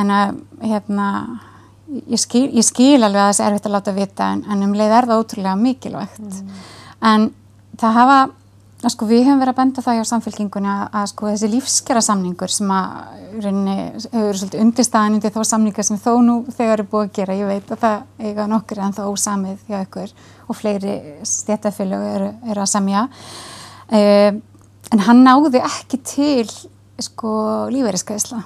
en 0.00 0.12
að 0.12 0.38
hérna 0.62 1.08
ég 2.10 2.20
skil, 2.20 2.48
ég 2.56 2.66
skil 2.66 2.98
alveg 3.00 3.20
að 3.22 3.34
það 3.36 3.44
er 3.44 3.52
erfitt 3.52 3.68
að 3.68 3.76
láta 3.76 3.94
vita 3.96 4.30
en, 4.34 4.42
en 4.48 4.64
um 4.66 4.74
leið 4.76 4.94
er 4.96 5.08
það 5.10 5.22
ótrúlega 5.22 5.60
mikilvægt 5.60 6.24
mm. 6.24 6.56
en 7.12 7.28
það 7.78 7.98
hafa 8.00 8.18
að 8.22 8.34
sko 8.84 9.06
við 9.08 9.24
höfum 9.24 9.40
verið 9.40 9.52
að 9.54 9.58
benda 9.60 9.82
það 9.84 9.96
hjá 9.96 10.08
samfélkingunni 10.10 10.68
að, 10.68 10.82
að 11.00 11.06
sko 11.12 11.28
þessi 11.30 11.48
lífskjara 11.54 12.02
samningur 12.04 12.52
sem 12.52 12.72
að 12.76 12.90
rauninni 13.40 13.76
hefur 13.76 14.26
verið 14.26 14.40
svolítið 14.40 14.64
undirstaðan 14.64 15.16
undir 15.16 15.32
þá 15.32 15.40
samningar 15.50 15.88
sem 15.88 16.00
þó 16.00 16.10
nú 16.24 16.36
þegar 16.50 16.82
er 16.82 16.90
búið 16.90 17.06
að 17.06 17.14
gera, 17.16 17.38
ég 17.40 17.50
veit 17.50 17.72
að 17.72 17.80
það 17.84 18.28
eiga 18.28 18.46
nokkur 18.52 18.82
en 18.84 18.96
þá 18.96 19.02
ósamið 19.08 19.64
hjá 19.70 19.78
ykkur 19.80 20.12
og 20.46 20.58
fleiri 20.60 20.98
stéttafélög 21.26 22.04
eru, 22.10 22.28
eru 22.52 22.64
að 22.66 22.70
samja 22.74 23.06
uh, 23.08 24.30
en 24.92 25.04
hann 25.08 25.24
náði 25.24 25.64
ekki 25.64 26.02
til 26.04 26.46
sko 27.02 27.32
lífeyriskæðisla 27.72 28.44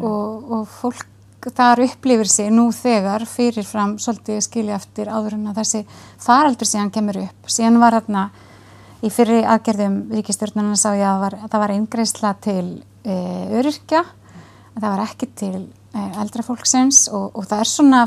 og, 0.00 0.50
og 0.50 0.66
fólk 0.80 1.06
þar 1.54 1.84
upplifir 1.84 2.28
sig 2.28 2.50
nú 2.52 2.66
þegar 2.74 3.24
fyrirfram 3.28 3.96
svolítið 4.02 4.42
skilja 4.44 4.76
eftir 4.76 5.08
áður 5.08 5.38
en 5.38 5.46
að 5.52 5.60
þessi 5.62 5.84
faraldur 6.20 6.68
síðan 6.68 6.90
kemur 6.92 7.20
upp. 7.22 7.48
Síðan 7.48 7.78
var 7.80 7.96
þarna 7.96 8.24
Í 8.98 9.10
fyrri 9.14 9.42
aðgerðum 9.46 9.98
ríkistjórnuna 10.10 10.74
sá 10.78 10.90
ég 10.98 11.06
að, 11.06 11.20
var, 11.22 11.34
að 11.38 11.50
það 11.52 11.60
var 11.62 11.72
eingreisla 11.76 12.30
til 12.42 12.62
e, 13.06 13.18
öryrkja, 13.60 14.00
það 14.74 14.88
var 14.88 15.02
ekki 15.04 15.28
til 15.38 15.58
e, 15.60 16.06
eldra 16.22 16.42
fólksins 16.42 17.04
og, 17.14 17.28
og 17.38 17.46
það 17.46 17.62
er 17.62 17.70
svona, 17.70 18.00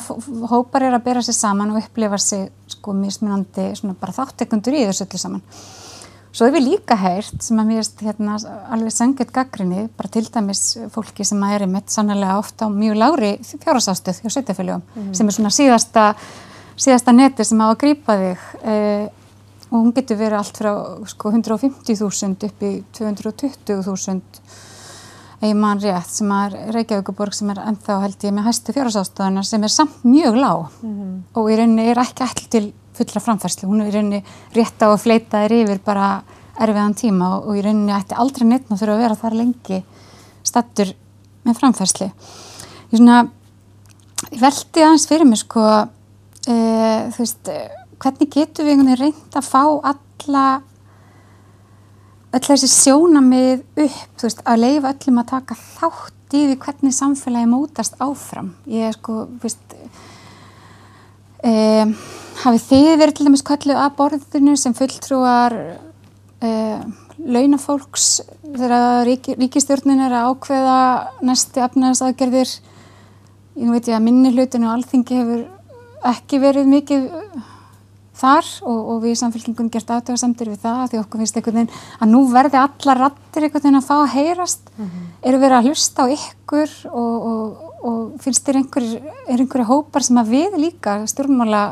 hópar 0.51 0.87
er 0.89 0.97
að 0.97 1.05
bera 1.05 1.23
sér 1.23 1.37
saman 1.37 1.71
og 1.71 1.79
upplifa 1.79 2.19
sér 2.19 2.49
sko 2.73 2.95
mismunandi 2.97 3.69
svona 3.79 3.95
bara 4.01 4.17
þáttekundur 4.17 4.75
í 4.75 4.83
þessu 4.89 5.07
öllu 5.07 5.21
saman. 5.23 5.45
Svo 6.31 6.47
hefur 6.47 6.63
líka 6.63 6.95
heyrt 6.99 7.39
sem 7.43 7.59
að 7.59 7.71
mér 7.71 7.81
erst 7.81 8.03
hérna 8.03 8.35
alveg 8.71 8.93
sengið 8.95 9.31
gaggrinni, 9.35 9.87
bara 9.95 10.11
til 10.11 10.23
dæmis 10.27 10.61
fólki 10.91 11.25
sem 11.27 11.39
að 11.43 11.55
er 11.55 11.65
í 11.65 11.71
mitt 11.71 11.91
sannlega 11.91 12.37
ofta 12.39 12.67
á 12.67 12.69
mjög 12.71 12.99
lári 12.99 13.31
fjárhásástöð 13.47 14.21
hjá 14.23 14.31
sveitafélögum 14.31 14.83
mm. 14.83 15.09
sem 15.15 15.27
er 15.27 15.35
svona 15.35 15.51
síðasta, 15.55 16.05
síðasta 16.79 17.15
neti 17.15 17.47
sem 17.47 17.59
á 17.59 17.67
að 17.67 17.81
grýpa 17.83 18.15
þig. 18.21 18.45
E, 18.63 18.77
og 19.71 19.77
hún 19.77 19.93
getur 19.95 20.19
verið 20.19 20.37
allt 20.41 20.57
frá 20.59 20.71
sko, 21.07 21.31
150.000 21.31 22.47
upp 22.49 22.65
í 22.67 22.71
220.000 22.97 24.21
eða 25.41 25.57
mann 25.57 25.81
rétt 25.81 26.11
sem 26.11 26.29
er 26.35 26.57
Reykjavíkuborg 26.75 27.33
sem 27.33 27.49
er 27.53 27.63
ennþá 27.63 27.97
held 28.03 28.25
ég 28.27 28.35
með 28.35 28.49
hæstu 28.49 28.75
fjárhásástöðunar 28.75 29.47
sem 29.47 29.63
er 29.63 29.73
samt 29.73 30.03
mjög 30.05 30.37
lág. 30.37 30.67
Mm 30.81 30.91
-hmm. 30.91 31.17
og 31.33 31.49
í 31.49 31.55
rauninni 31.57 31.89
er 31.89 31.97
ekki 31.97 32.23
allir 32.23 32.49
til 32.49 32.73
fulla 32.93 33.21
framfærslu, 33.21 33.67
hún 33.69 33.81
er 33.81 33.87
í 33.87 33.95
rauninni 33.95 34.23
rétt 34.53 34.83
á 34.83 34.87
að 34.91 35.01
fleita 35.01 35.41
þér 35.41 35.53
yfir 35.63 35.79
bara 35.85 36.23
erfiðan 36.59 36.93
tíma 36.93 37.37
og, 37.37 37.47
og 37.47 37.57
í 37.57 37.61
rauninni 37.61 37.93
ætti 37.93 38.15
aldrei 38.15 38.45
neitt 38.47 38.71
og 38.71 38.77
þurfa 38.77 38.93
að 38.93 39.03
vera 39.03 39.15
þar 39.15 39.33
lengi 39.33 39.83
stattur 40.43 40.93
með 41.43 41.57
framfærslu. 41.57 42.11
Ég 42.91 42.97
svona 42.97 43.31
ég 44.31 44.41
veldi 44.41 44.83
aðeins 44.83 45.07
fyrir 45.07 45.25
mig 45.25 45.39
sko 45.41 45.63
e, 46.47 46.55
þú 47.15 47.17
veist 47.17 47.49
hvernig 48.01 48.29
getur 48.33 48.65
við 48.65 48.75
einhvern 48.75 48.91
veginn 48.91 49.01
reynd 49.05 49.37
að 49.37 49.47
fá 49.47 49.63
alla 49.91 50.45
öll 52.31 52.45
þessi 52.45 52.69
sjónamið 52.71 53.61
upp, 53.83 54.23
veist, 54.23 54.41
að 54.47 54.63
leifa 54.63 54.93
öllum 54.93 55.21
að 55.21 55.29
taka 55.33 55.57
þátt 55.59 56.35
í 56.37 56.45
því 56.47 56.57
hvernig 56.63 56.95
samfélagi 56.95 57.49
mótast 57.51 57.97
áfram. 57.99 58.53
Ég 58.71 58.87
er 58.87 58.95
sko, 58.95 59.25
veist, 59.43 59.75
e, 61.43 61.51
hafið 62.45 62.67
þið 62.69 62.91
verið 63.01 63.17
til 63.17 63.27
dæmis 63.27 63.45
kölluð 63.47 63.81
að 63.83 63.95
borðinu 63.99 64.55
sem 64.59 64.75
fulltrúar 64.77 65.57
e, 65.59 66.51
launafólks 67.21 68.09
þegar 68.47 69.03
rík, 69.09 69.33
ríkistjórnin 69.35 70.05
er 70.07 70.15
að 70.15 70.31
ákveða 70.31 70.79
næstu 71.27 71.65
afnæðasaðgerðir. 71.67 72.55
Ég 73.59 73.75
veit 73.75 73.91
ég 73.91 73.97
að 73.97 74.05
minni 74.07 74.31
hlutinu 74.31 74.69
og 74.69 74.77
alþingi 74.77 75.19
hefur 75.19 75.47
ekki 76.07 76.39
verið 76.41 76.71
mikið 76.71 77.09
þar 78.21 78.47
og, 78.61 78.79
og 78.93 79.01
við 79.03 79.15
í 79.15 79.19
samfélkingum 79.19 79.69
gert 79.73 79.91
aðtöðarsamtir 79.95 80.51
við 80.51 80.63
það 80.63 80.81
því 80.91 81.01
okkur 81.01 81.21
finnst 81.21 81.37
einhvern 81.39 81.59
veginn 81.59 81.75
að 81.97 82.11
nú 82.13 82.21
verði 82.31 82.59
alla 82.61 82.95
rattir 82.99 83.47
einhvern 83.47 83.65
veginn 83.65 83.79
að 83.81 83.87
fá 83.87 83.95
að 83.97 84.13
heyrast. 84.15 84.71
Mm 84.77 84.85
-hmm. 84.85 85.05
eru 85.21 85.43
verið 85.43 85.57
að 85.57 85.69
hlusta 85.69 86.05
á 86.05 86.13
ykkur 86.15 86.75
og, 86.91 87.15
og, 87.29 87.69
og 87.89 87.99
finnst 88.21 88.45
þér 88.45 88.59
einhver, 88.61 88.89
er 89.27 89.39
einhverju 89.39 89.67
hópar 89.69 90.03
sem 90.03 90.17
að 90.17 90.31
við 90.35 90.57
líka 90.57 90.99
stjórnmála 91.07 91.63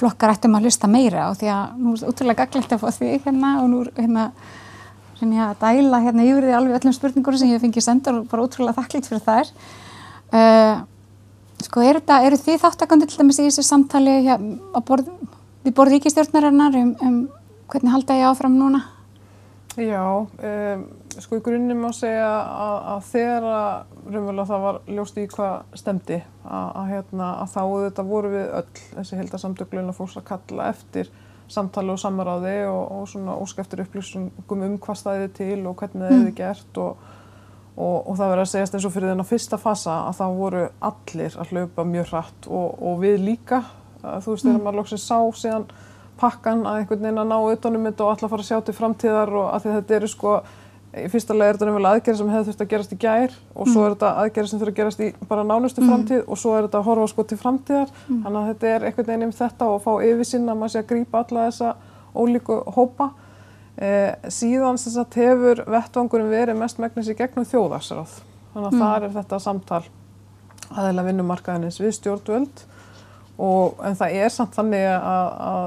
flokkar 0.00 0.34
ættum 0.34 0.56
að 0.56 0.66
hlusta 0.66 0.88
meira? 0.88 1.28
Á 1.28 1.30
því 1.36 1.48
að 1.52 1.64
nú 1.78 1.94
er 1.94 2.08
útrúlega 2.08 2.44
gaglegt 2.44 2.72
að 2.72 2.82
fá 2.82 2.90
því 2.90 3.20
hérna 3.24 3.62
og 3.62 3.68
nú 3.70 3.84
hérna 3.96 4.30
að 5.20 5.58
dæla 5.60 6.00
hérna 6.00 6.24
yfir 6.24 6.46
því 6.46 6.54
alveg 6.56 6.78
öllum 6.80 6.94
spurningur 6.96 7.36
sem 7.36 7.50
ég 7.52 7.60
fengið 7.60 7.84
sendur 7.84 8.22
og 8.22 8.28
bara 8.30 8.46
útrúlega 8.46 8.78
þakklátt 8.78 9.08
fyrir 9.10 9.24
þær. 9.26 9.50
Uh, 10.30 10.76
sko 11.60 11.82
eru, 11.84 12.00
eru 12.00 12.38
þið 12.40 12.62
þáttakandi 12.62 13.08
til 13.10 13.20
dæmis 13.20 13.40
í 13.40 13.48
þessu 13.48 13.66
samtali 13.66 14.22
hjá, 14.24 14.36
á 14.38 14.78
borð 14.80 15.10
við 15.64 15.76
borðum 15.76 15.98
ríkistjórnarinnar 15.98 16.80
um, 16.80 16.96
um 17.04 17.20
hvernig 17.70 17.94
halda 17.94 18.18
ég 18.18 18.30
áfram 18.30 18.56
núna? 18.58 18.82
Já, 19.78 20.02
um, 20.02 20.82
sko 21.22 21.38
í 21.38 21.42
grunnum 21.44 21.84
má 21.84 21.90
segja 21.94 22.26
að, 22.26 22.76
að 22.90 23.04
þegar 23.12 23.46
að 23.46 24.40
það 24.50 24.64
var 24.64 24.80
ljóst 24.90 25.20
í 25.20 25.26
hvað 25.30 25.78
stemdi 25.78 26.18
að, 26.18 26.66
að, 26.66 26.88
hérna, 26.90 27.28
að 27.44 27.52
þá 27.54 27.62
þetta 27.84 28.06
voru 28.08 28.32
við 28.34 28.54
öll 28.58 28.82
þessi 28.96 29.20
heldarsamtökluðin 29.20 29.92
að 29.92 30.00
fólks 30.00 30.18
að 30.18 30.26
kalla 30.32 30.68
eftir 30.74 31.12
samtali 31.50 31.94
og 31.94 32.02
samaráði 32.02 32.56
og, 32.70 32.82
og 32.96 33.08
svona 33.10 33.38
óskæftir 33.38 33.84
upplýsingum 33.84 34.66
um 34.66 34.76
hvað 34.82 35.00
staðið 35.00 35.32
til 35.38 35.58
og 35.66 35.78
hvernig 35.78 36.02
það 36.02 36.10
mm. 36.10 36.20
hefði 36.20 36.36
gert 36.42 36.80
og, 36.82 37.08
og, 37.76 37.96
og 37.96 38.14
það 38.14 38.32
verður 38.32 38.44
að 38.44 38.52
segjast 38.52 38.78
eins 38.78 38.86
og 38.86 38.94
fyrir 38.94 39.12
þennan 39.12 39.30
fyrsta 39.30 39.60
fasa 39.60 39.98
að 40.08 40.18
það 40.20 40.38
voru 40.42 40.64
allir 40.90 41.38
að 41.38 41.54
hlaupa 41.54 41.86
mjög 41.94 42.10
hratt 42.14 42.50
og 42.80 43.04
við 43.04 43.22
líka 43.26 43.62
að 44.02 44.24
þú 44.24 44.34
veist 44.34 44.46
þegar 44.46 44.56
mm. 44.56 44.64
maður 44.66 44.80
lóksins 44.80 45.06
sá 45.06 45.18
síðan 45.42 45.68
pakkan 46.20 46.64
að 46.68 46.80
einhvern 46.80 47.04
veginn 47.04 47.22
að 47.22 47.30
ná 47.30 47.38
utanum 47.54 47.86
þetta 47.88 48.04
og 48.04 48.14
alltaf 48.14 48.32
fara 48.34 48.44
að 48.44 48.50
sjá 48.50 48.58
til 48.64 48.76
framtíðar 48.76 49.32
og 49.40 49.46
að 49.54 49.68
þetta 49.70 49.96
eru 49.96 50.10
sko 50.10 50.34
í 50.90 51.06
fyrsta 51.10 51.34
lega 51.36 51.52
er 51.52 51.56
þetta 51.56 51.68
náttúrulega 51.68 51.96
aðgerð 51.96 52.18
sem 52.18 52.30
hefði 52.32 52.46
þurft 52.48 52.62
að 52.64 52.70
gerast 52.72 52.92
í 52.94 52.98
gær 53.00 53.34
og 53.54 53.68
svo 53.68 53.80
mm. 53.80 53.84
er 53.84 53.92
þetta 53.94 54.10
aðgerð 54.22 54.50
sem 54.50 54.60
þurft 54.60 54.72
að 54.72 54.78
gerast 54.80 55.02
í 55.04 55.10
bara 55.30 55.44
nánustu 55.46 55.84
mm. 55.84 55.90
framtíð 55.92 56.22
og 56.26 56.40
svo 56.40 56.54
er 56.56 56.66
þetta 56.66 56.80
að 56.80 56.88
horfa 56.88 57.10
sko 57.12 57.24
til 57.30 57.38
framtíðar 57.38 57.92
mm. 57.94 58.22
þannig 58.24 58.40
að 58.40 58.48
þetta 58.50 58.70
er 58.70 58.86
einhvern 58.88 59.08
veginn 59.10 59.26
um 59.28 59.34
þetta 59.38 59.68
og 59.70 59.84
fá 59.84 59.90
yfirsinn 60.08 60.50
að 60.50 60.58
maður 60.58 60.74
sé 60.74 60.82
að 60.82 60.88
grípa 60.90 61.22
alla 61.22 61.46
þessa 61.46 61.70
ólíku 62.10 62.58
hópa 62.74 63.08
eh, 63.78 64.10
síðan 64.34 64.82
sem 64.82 64.96
sagt 64.96 65.20
hefur 65.20 65.62
vettvangurinn 65.70 66.32
verið 66.32 66.58
mest 66.58 66.82
megnis 66.82 67.12
í 67.12 67.16
gegnum 67.18 67.46
þjóðarsráð 67.46 68.18
þannig 68.50 68.66
að 68.66 68.74
mm. 68.74 68.82
þar 68.82 69.06
er 69.06 69.16
þetta 69.20 69.40
samtal 69.46 69.82
aðeila 70.74 71.06
vinnumarkaðinins 71.06 71.78
við 71.78 71.94
stjórnvöld 72.00 72.66
og, 73.40 73.80
en 73.86 73.98
það 73.98 74.16
er 74.20 74.32
samt 74.34 74.56
þannig 74.58 74.86
að, 74.92 75.28
að 75.50 75.66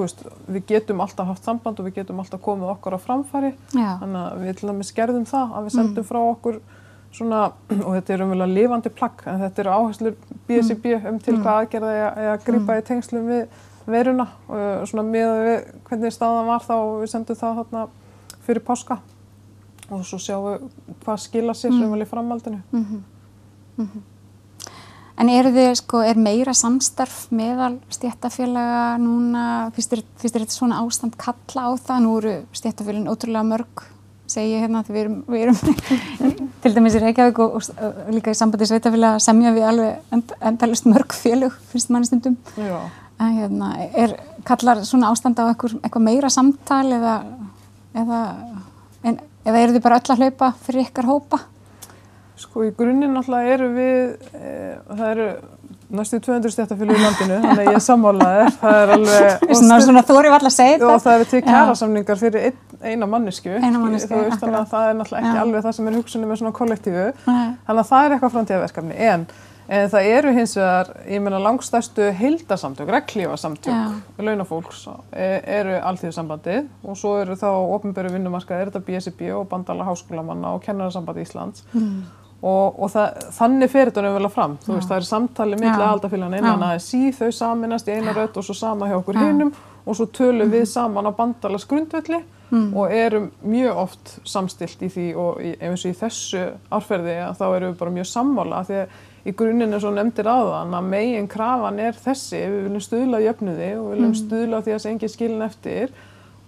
veist, 0.00 0.24
við 0.50 0.64
getum 0.72 1.02
alltaf 1.04 1.30
haft 1.30 1.46
samband 1.46 1.80
og 1.80 1.88
við 1.88 2.00
getum 2.00 2.22
alltaf 2.22 2.42
komið 2.42 2.72
okkur 2.74 2.96
á 2.98 3.00
framfæri 3.02 3.52
Já. 3.72 3.90
þannig 4.02 4.22
að 4.22 4.42
við 4.42 4.58
til 4.58 4.70
dæmis 4.70 4.92
gerðum 4.96 5.28
það 5.28 5.54
að 5.58 5.68
við 5.68 5.76
sendum 5.76 6.02
mm. 6.02 6.08
frá 6.08 6.20
okkur 6.24 6.58
svona, 7.16 7.42
og 7.86 7.92
þetta 7.94 8.14
er 8.14 8.24
umvel 8.26 8.42
að 8.44 8.56
lifandi 8.56 8.92
plagg 8.92 9.22
en 9.30 9.44
þetta 9.44 9.62
eru 9.62 9.76
áherslur 9.76 10.16
BSIB 10.48 10.88
mm. 10.90 11.06
um 11.12 11.20
til 11.22 11.36
mm. 11.36 11.44
hvað 11.44 11.60
aðgerða 11.62 11.92
ég 11.96 12.30
að 12.32 12.46
gripa 12.48 12.66
mm. 12.66 12.80
í 12.80 12.86
tengslum 12.90 13.30
við 13.30 13.44
veruna 13.86 14.26
og 14.50 14.88
svona 14.90 15.06
með 15.06 15.32
við 15.46 15.68
hvernig 15.86 16.14
staðan 16.16 16.50
var 16.50 16.64
þá 16.66 16.74
við 17.02 17.12
sendum 17.12 17.38
það 17.38 17.60
þarna 17.60 17.84
fyrir 18.46 18.66
páska 18.66 18.98
og 19.86 20.02
svo 20.06 20.18
sjáum 20.18 20.48
við 20.48 20.66
hvað 21.04 21.22
skila 21.22 21.54
sér 21.54 21.70
mm. 21.70 21.86
umvel 21.86 22.02
í 22.02 22.10
framaldinu 22.10 22.60
-hmm. 22.72 23.00
-hmm. 23.78 24.04
En 25.16 25.30
eru 25.32 25.48
þið, 25.54 25.70
sko, 25.80 26.02
er 26.04 26.18
meira 26.20 26.52
samstarf 26.56 27.30
meðal 27.32 27.78
stéttafélaga 27.92 28.98
núna, 29.00 29.44
finnst 29.72 29.94
þér 29.96 30.34
þetta 30.34 30.52
svona 30.52 30.82
ástand 30.82 31.16
kalla 31.20 31.68
á 31.68 31.70
það? 31.80 32.02
Nú 32.04 32.16
eru 32.20 32.34
stéttafélagin 32.56 33.08
ótrúlega 33.08 33.46
mörg, 33.48 33.86
segi 34.28 34.52
ég 34.52 34.66
hérna, 34.66 34.82
því 34.84 34.92
við 34.92 35.02
erum, 35.06 35.16
við 35.32 35.46
erum 35.46 36.52
til 36.66 36.74
dæmis 36.76 36.98
í 36.98 37.02
Reykjavík 37.06 37.40
og, 37.46 37.56
og, 37.56 37.80
og 37.86 38.12
líka 38.12 38.34
í 38.34 38.36
sambandi 38.36 38.68
sveitafélaga 38.68 39.24
semja 39.24 39.54
við 39.56 39.66
alveg 39.70 40.14
end, 40.18 40.36
endalist 40.52 40.88
mörg 40.92 41.16
félög, 41.16 41.56
finnst 41.72 41.92
manni 41.94 42.10
stundum. 42.10 42.36
Já. 42.60 42.76
En 43.16 43.40
hérna, 43.40 43.72
er, 43.96 44.18
kallar 44.44 44.84
svona 44.84 45.08
ástand 45.14 45.40
á 45.40 45.48
eitthvað 45.48 46.04
meira 46.04 46.28
samtal 46.28 46.84
eða, 46.92 47.16
eða, 47.96 48.22
en, 49.08 49.20
eða 49.48 49.64
eru 49.64 49.78
þið 49.78 49.86
bara 49.88 50.02
öll 50.02 50.12
að 50.12 50.26
hlaupa 50.26 50.52
fyrir 50.66 50.90
ykkar 50.90 51.08
hópa? 51.08 51.46
Sko 52.36 52.66
í 52.66 52.72
grunninn 52.76 53.14
náttúrulega 53.16 53.54
eru 53.56 53.68
við, 53.72 54.26
e, 54.36 54.50
það 54.90 55.06
eru 55.14 55.28
næstu 55.96 56.20
200 56.26 56.52
stjættafélag 56.52 56.98
í 56.98 57.04
landinu, 57.04 57.38
þannig 57.44 57.62
að 57.62 57.70
ég 57.70 57.78
er 57.78 57.84
sammálaðið, 57.86 58.52
það 58.60 58.78
er 58.82 58.92
alveg... 58.96 59.26
Svona, 59.56 59.80
svona 59.86 60.04
þú 60.04 60.18
eru 60.20 60.32
alltaf 60.36 60.54
segja 60.56 60.76
þetta. 60.76 60.92
Og 60.92 61.02
það 61.04 61.16
eru 61.16 61.28
til 61.30 61.42
kjærasamningar 61.46 62.20
fyrir 62.20 62.46
ein, 62.50 62.62
eina 62.82 63.10
mannesku, 63.10 63.56
þannig 63.64 64.60
að 64.60 64.70
það 64.74 64.88
er 64.90 64.96
náttúrulega 65.00 65.22
ekki 65.22 65.34
Já. 65.38 65.42
alveg 65.46 65.66
það 65.66 65.76
sem 65.78 65.90
er 65.90 65.98
hugsunni 66.00 66.30
með 66.30 66.40
svona 66.42 66.56
kollektífu, 66.60 67.10
þannig 67.26 67.84
að 67.84 67.92
það 67.92 68.06
er 68.06 68.16
eitthvað 68.16 68.34
framtíðaverkefni, 68.36 68.98
en 69.12 69.28
En 69.66 69.88
það 69.90 70.08
eru 70.14 70.32
hins 70.36 70.52
vegar, 70.54 70.92
ég 71.10 71.22
menna 71.22 71.40
langstæstu 71.42 72.12
hildasamtök, 72.14 72.90
reglífasamtök 72.94 74.20
launafólks 74.22 74.84
e, 75.10 75.26
eru 75.58 75.80
allþjóðsambandið 75.90 76.68
og 76.86 76.98
svo 77.00 77.16
eru 77.24 77.34
þá 77.38 77.48
ofnböru 77.74 78.12
vinnumarkað, 78.14 78.62
er 78.62 78.70
þetta 78.70 78.84
BSB 78.86 79.32
og 79.34 79.48
Bandala 79.50 79.88
Háskólamanna 79.88 80.54
og 80.54 80.62
Kennararsamband 80.62 81.18
Íslands. 81.24 81.66
Mm. 81.74 82.04
Og, 82.42 82.76
og 82.82 82.90
það, 82.92 83.22
þannig 83.38 83.72
fer 83.72 83.90
þetta 83.90 84.04
nefnilega 84.04 84.34
fram, 84.34 84.58
þú 84.64 84.74
veist 84.74 84.90
það 84.90 84.98
er 84.98 85.08
samtali 85.08 85.58
millega 85.60 85.88
aldafélagin 85.94 86.38
innan 86.40 86.64
ja. 86.66 86.74
ASI, 86.76 87.02
þau 87.16 87.30
saminast 87.32 87.88
í 87.88 87.96
eina 87.96 88.14
rött 88.16 88.36
og 88.36 88.46
svo 88.46 88.56
sama 88.56 88.90
hjá 88.90 88.98
okkur 88.98 89.20
hinnum 89.22 89.52
og 89.86 89.96
svo 89.96 90.08
tölum 90.10 90.50
við 90.50 90.66
saman 90.68 91.08
á 91.08 91.12
Bandalas 91.16 91.66
grundvöldi 91.70 92.20
mm. 92.50 92.70
og 92.76 92.92
erum 92.92 93.28
mjög 93.46 93.82
oft 93.82 94.14
samstilt 94.26 94.82
í 94.82 94.90
því 94.92 95.06
og 95.18 95.42
eins 95.42 95.84
og 95.84 95.92
í 95.92 95.98
þessu 95.98 96.46
árferði 96.74 97.18
að 97.24 97.38
þá 97.40 97.46
erum 97.48 97.70
við 97.70 97.78
bara 97.82 97.94
mjög 97.98 98.08
sammála. 98.10 98.62
Því 98.66 98.80
að 98.82 98.96
í 99.26 99.34
grunninn 99.38 99.78
svo 99.80 99.92
nefndir 99.94 100.30
aðan 100.30 100.74
að 100.78 100.90
megin 100.90 101.30
krafan 101.30 101.80
er 101.82 101.98
þessi, 101.98 102.42
við 102.42 102.66
viljum 102.66 102.84
stuðla 102.86 103.22
jöfnuði 103.24 103.70
og 103.78 103.86
við 103.86 103.94
viljum 103.94 104.12
mm. 104.12 104.18
stuðla 104.22 104.62
því 104.62 104.74
að 104.74 104.82
það 104.82 104.92
engi 104.92 105.12
skilin 105.12 105.46
eftir 105.46 105.96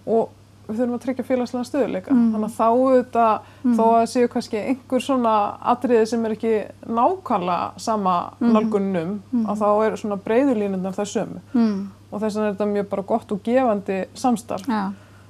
og 0.09 0.35
við 0.69 0.79
þurfum 0.79 0.95
að 0.95 1.03
tryggja 1.05 1.25
félagslega 1.27 1.67
stöðuleika. 1.67 2.13
Mm. 2.13 2.29
Þannig 2.33 2.47
að 2.49 2.55
þá 2.59 2.67
auðvitað, 2.69 3.51
mm. 3.63 3.75
þó 3.79 3.83
að 3.89 4.05
séu 4.13 4.31
kannski 4.31 4.61
einhver 4.61 5.05
svona 5.05 5.35
atriði 5.73 6.07
sem 6.11 6.25
er 6.25 6.35
ekki 6.37 6.55
nákvæmlega 6.85 7.83
sama 7.89 8.15
mm. 8.37 8.55
nálgunnum, 8.55 9.13
mm. 9.31 9.45
að 9.49 9.63
þá 9.63 9.69
er 9.87 9.99
svona 10.03 10.19
breyðulínundar 10.25 10.97
það 10.97 11.13
sömu. 11.15 11.43
Mm. 11.57 11.77
Og 12.09 12.23
þess 12.23 12.39
vegna 12.39 12.47
er 12.47 12.57
þetta 12.57 12.71
mjög 12.73 12.89
bara 12.93 13.07
gott 13.13 13.35
og 13.35 13.45
gefandi 13.45 14.01
samstarf. 14.17 14.69
Ja. 14.69 14.89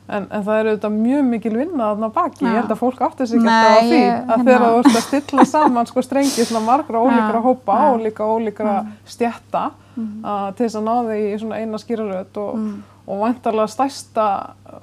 En, 0.09 0.25
en 0.33 0.41
það 0.41 0.59
eru 0.59 0.71
auðvitað 0.71 0.93
mjög 0.97 1.25
mikil 1.27 1.51
vinna 1.53 1.89
þarna 1.91 2.07
baki, 2.15 2.39
Já. 2.41 2.47
ég 2.47 2.55
held 2.57 2.71
að 2.73 2.79
fólk 2.79 3.01
átti 3.05 3.27
sig 3.29 3.37
ekki 3.37 3.51
alltaf 3.53 3.75
á 3.77 3.81
því 3.83 3.99
að 3.99 4.15
hérna. 4.15 4.37
þegar 4.47 4.63
þú 4.63 4.79
ert 4.79 4.89
að 4.89 5.03
stilla 5.05 5.45
saman 5.51 5.89
sko 5.89 6.03
strengi 6.05 6.45
svona 6.49 6.61
margra 6.65 7.01
ólíkra 7.03 7.41
hópa 7.43 7.75
ja. 7.77 7.91
og 7.91 8.01
líka 8.07 8.25
ólíkra 8.25 8.73
stjætta 9.05 9.67
mm. 9.93 10.07
uh, 10.23 10.47
til 10.55 10.65
þess 10.65 10.79
að 10.79 10.87
ná 10.87 11.11
þig 11.11 11.27
í 11.27 11.37
svona 11.43 11.59
eina 11.61 11.81
skýraröð 11.83 12.41
og, 12.41 12.55
mm. 12.57 12.73
Og 13.09 13.23
vantarlega 13.23 13.71
stærsta 13.73 14.25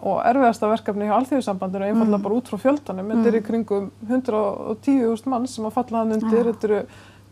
og 0.00 0.22
erfiðasta 0.26 0.70
verkefni 0.70 1.06
hjá 1.06 1.14
Alþjóðsambandinu 1.20 1.86
einfallega 1.86 2.18
mm. 2.18 2.24
bara 2.24 2.38
út 2.40 2.48
frá 2.50 2.58
fjöldanum, 2.64 3.12
þetta 3.12 3.30
er 3.30 3.36
í 3.38 3.42
mm. 3.42 3.46
kringum 3.46 3.90
110.000 4.08 5.30
mann 5.30 5.46
sem 5.50 5.68
að 5.68 5.76
falla 5.76 6.02
hann 6.02 6.16
undir, 6.16 6.50
þetta 6.50 6.68
eru 6.70 6.80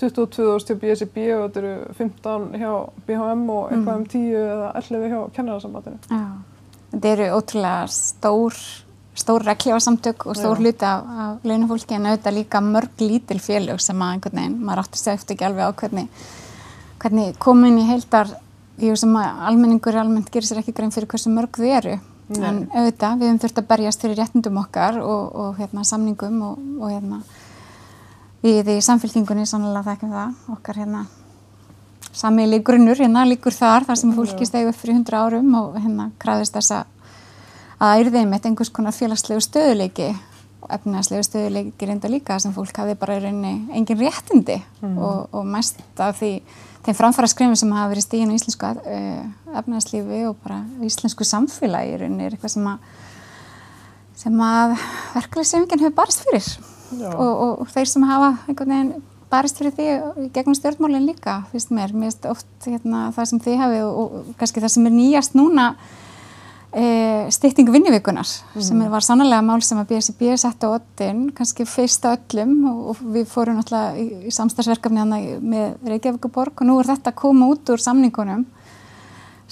22.000 0.00 0.70
hjá 0.70 0.78
BSIB 0.82 1.18
og 1.34 1.42
þetta 1.48 1.62
eru 1.62 1.74
15 1.98 2.46
hjá 2.60 2.70
BHM 3.08 3.44
og 3.56 3.72
eitthvað 3.72 3.98
um 3.98 4.06
10 4.14 4.38
eða 4.44 4.70
11 4.82 5.12
hjá 5.12 5.20
Kennararsambandinu. 5.36 6.18
Þetta 6.94 7.12
eru 7.16 7.28
ótrúlega 7.40 7.90
stór, 7.90 8.62
stór 9.18 9.46
regljásamtök 9.50 10.28
og 10.30 10.38
stór 10.38 10.62
hluti 10.62 10.86
af, 10.86 11.10
af 11.26 11.46
launafólki 11.46 11.98
en 11.98 12.10
auðvitað 12.10 12.38
líka 12.38 12.62
mörg 12.62 13.02
lítil 13.02 13.40
félög 13.42 13.82
sem 13.82 13.98
að 13.98 14.16
einhvern 14.16 14.40
veginn, 14.42 14.56
maður 14.66 14.90
segja 14.94 15.18
eftir 15.18 15.34
ekki 15.34 15.48
alveg 15.50 15.70
á 15.70 15.78
hvernig, 15.82 16.24
hvernig 17.02 17.38
komin 17.42 17.82
í 17.82 17.86
heildar 17.90 18.34
því 18.78 18.94
sem 19.00 19.16
að 19.20 19.46
almenningur 19.50 19.98
almennt 20.00 20.30
gerir 20.34 20.48
sér 20.48 20.60
ekki 20.62 20.74
grein 20.76 20.94
fyrir 20.94 21.10
hversu 21.10 21.32
mörg 21.32 21.60
þau 21.60 21.70
eru. 21.78 21.96
Nei. 22.34 22.44
En 22.48 22.60
auðvitað, 22.72 23.18
við 23.20 23.28
höfum 23.28 23.40
þurft 23.42 23.58
að 23.60 23.66
berjast 23.68 24.04
fyrir 24.04 24.20
réttindum 24.20 24.62
okkar 24.62 24.96
og, 25.02 25.24
og 25.42 25.58
hérna, 25.58 25.84
samningum 25.84 26.38
og, 26.46 26.62
og 26.80 26.94
hérna, 26.94 27.20
við 28.44 28.72
í 28.72 28.78
samfélkingunni 28.84 29.44
sannlega 29.48 29.84
þekkjum 29.90 30.16
það, 30.16 30.40
okkar 30.56 30.80
hérna 30.80 31.04
sammeili 32.14 32.60
grunnur 32.62 32.98
hérna 32.98 33.24
líkur 33.26 33.54
þar 33.54 33.86
þar 33.88 33.98
sem 33.98 34.12
fólki 34.14 34.46
stegi 34.46 34.70
upp 34.70 34.78
fyrir 34.78 34.98
hundra 34.98 35.24
árum 35.26 35.54
og 35.58 35.78
hérna 35.80 36.10
græðist 36.22 36.54
þess 36.54 36.76
að 36.76 36.92
að 37.82 38.02
ærðið 38.02 38.28
með 38.30 38.46
einhvers 38.48 38.72
konar 38.74 38.94
félagslegu 38.94 39.42
stöðuleiki 39.42 40.10
og 40.64 40.68
efnagslegu 40.76 41.26
stöðuleiki 41.26 41.88
reynda 41.88 42.10
líka 42.10 42.38
sem 42.40 42.54
fólk 42.54 42.76
hafi 42.80 42.94
bara 42.98 43.18
í 43.18 43.24
rauninni 43.24 43.74
engin 43.74 44.00
réttindi 44.00 44.60
mm. 44.80 44.94
og, 44.94 45.34
og 45.34 45.48
mest 45.48 45.82
af 46.00 46.20
því 46.20 46.32
þeim 46.84 46.98
framfæra 46.98 47.30
skrifin 47.30 47.58
sem 47.58 47.72
hafa 47.74 47.92
verið 47.92 48.06
stíðin 48.06 48.34
á 48.34 48.36
íslensku 48.36 48.70
uh, 48.70 49.24
efnagslífi 49.60 50.20
og 50.28 50.36
bara 50.44 50.62
íslensku 50.84 51.26
samfélagi 51.28 51.96
er 51.96 52.06
eitthvað 52.08 52.54
sem 52.56 52.70
að 52.74 52.92
sem 54.24 54.44
að 54.46 54.76
verkefni 55.14 55.48
sem 55.48 55.64
enginn 55.64 55.82
hefur 55.82 55.96
barist 55.96 56.22
fyrir 56.22 56.46
og, 57.10 57.18
og, 57.18 57.50
og 57.64 57.72
þeir 57.74 57.90
sem 57.90 58.06
hafa 58.08 58.30
einhvern 58.46 58.74
veginn 58.74 59.10
barist 59.34 59.58
fyrir 59.58 59.74
því 59.74 60.28
gegnum 60.34 60.56
stjórnmálinn 60.56 61.08
líka, 61.08 61.40
finnst 61.50 61.72
mér. 61.74 61.92
Mér 61.94 62.12
finnst 62.12 62.28
oft 62.30 62.68
hérna, 62.68 63.08
það 63.16 63.30
sem 63.30 63.42
þið 63.46 63.60
hafið 63.62 63.84
og, 63.88 64.02
og 64.04 64.32
kannski 64.38 64.62
það 64.62 64.74
sem 64.76 64.88
er 64.88 64.94
nýjast 64.94 65.38
núna 65.38 65.68
e, 66.74 67.30
stytting 67.34 67.70
vinnivíkunar 67.72 68.26
mm. 68.26 68.64
sem 68.66 68.82
var 68.90 69.04
sannlega 69.06 69.42
mál 69.46 69.62
sem 69.64 69.78
að 69.80 69.92
BSB 69.92 70.34
sett 70.40 70.66
á 70.66 70.68
ottin, 70.68 71.28
kannski 71.36 71.66
fyrsta 71.68 72.16
öllum 72.16 72.56
og, 72.70 72.82
og 72.92 73.02
við 73.14 73.28
fórum 73.30 73.58
náttúrulega 73.58 74.02
í, 74.02 74.28
í 74.28 74.34
samstagsverkefni 74.34 75.02
hana 75.02 75.20
með 75.40 75.88
Reykjavíkuborg 75.94 76.60
og 76.64 76.70
nú 76.70 76.78
er 76.80 76.90
þetta 76.92 77.14
að 77.14 77.20
koma 77.22 77.48
út 77.52 77.74
úr 77.74 77.82
samningunum 77.82 78.46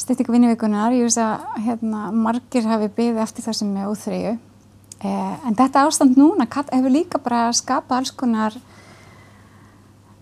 stytting 0.02 0.30
vinnivíkunar, 0.32 0.94
ég 0.96 1.06
veist 1.06 1.20
að 1.20 1.62
hérna, 1.66 2.06
margir 2.16 2.66
hafi 2.66 2.88
byggðið 2.96 3.22
eftir 3.22 3.46
það 3.46 3.58
sem 3.58 3.74
er 3.76 3.90
óþreyju 3.90 4.34
e, 4.34 5.10
en 5.12 5.58
þetta 5.58 5.86
ástand 5.86 6.20
núna 6.20 6.48
hefur 6.48 6.94
líka 6.94 7.20
bara 7.22 7.50
skapað 7.56 8.02
alls 8.02 8.14
konar 8.16 8.56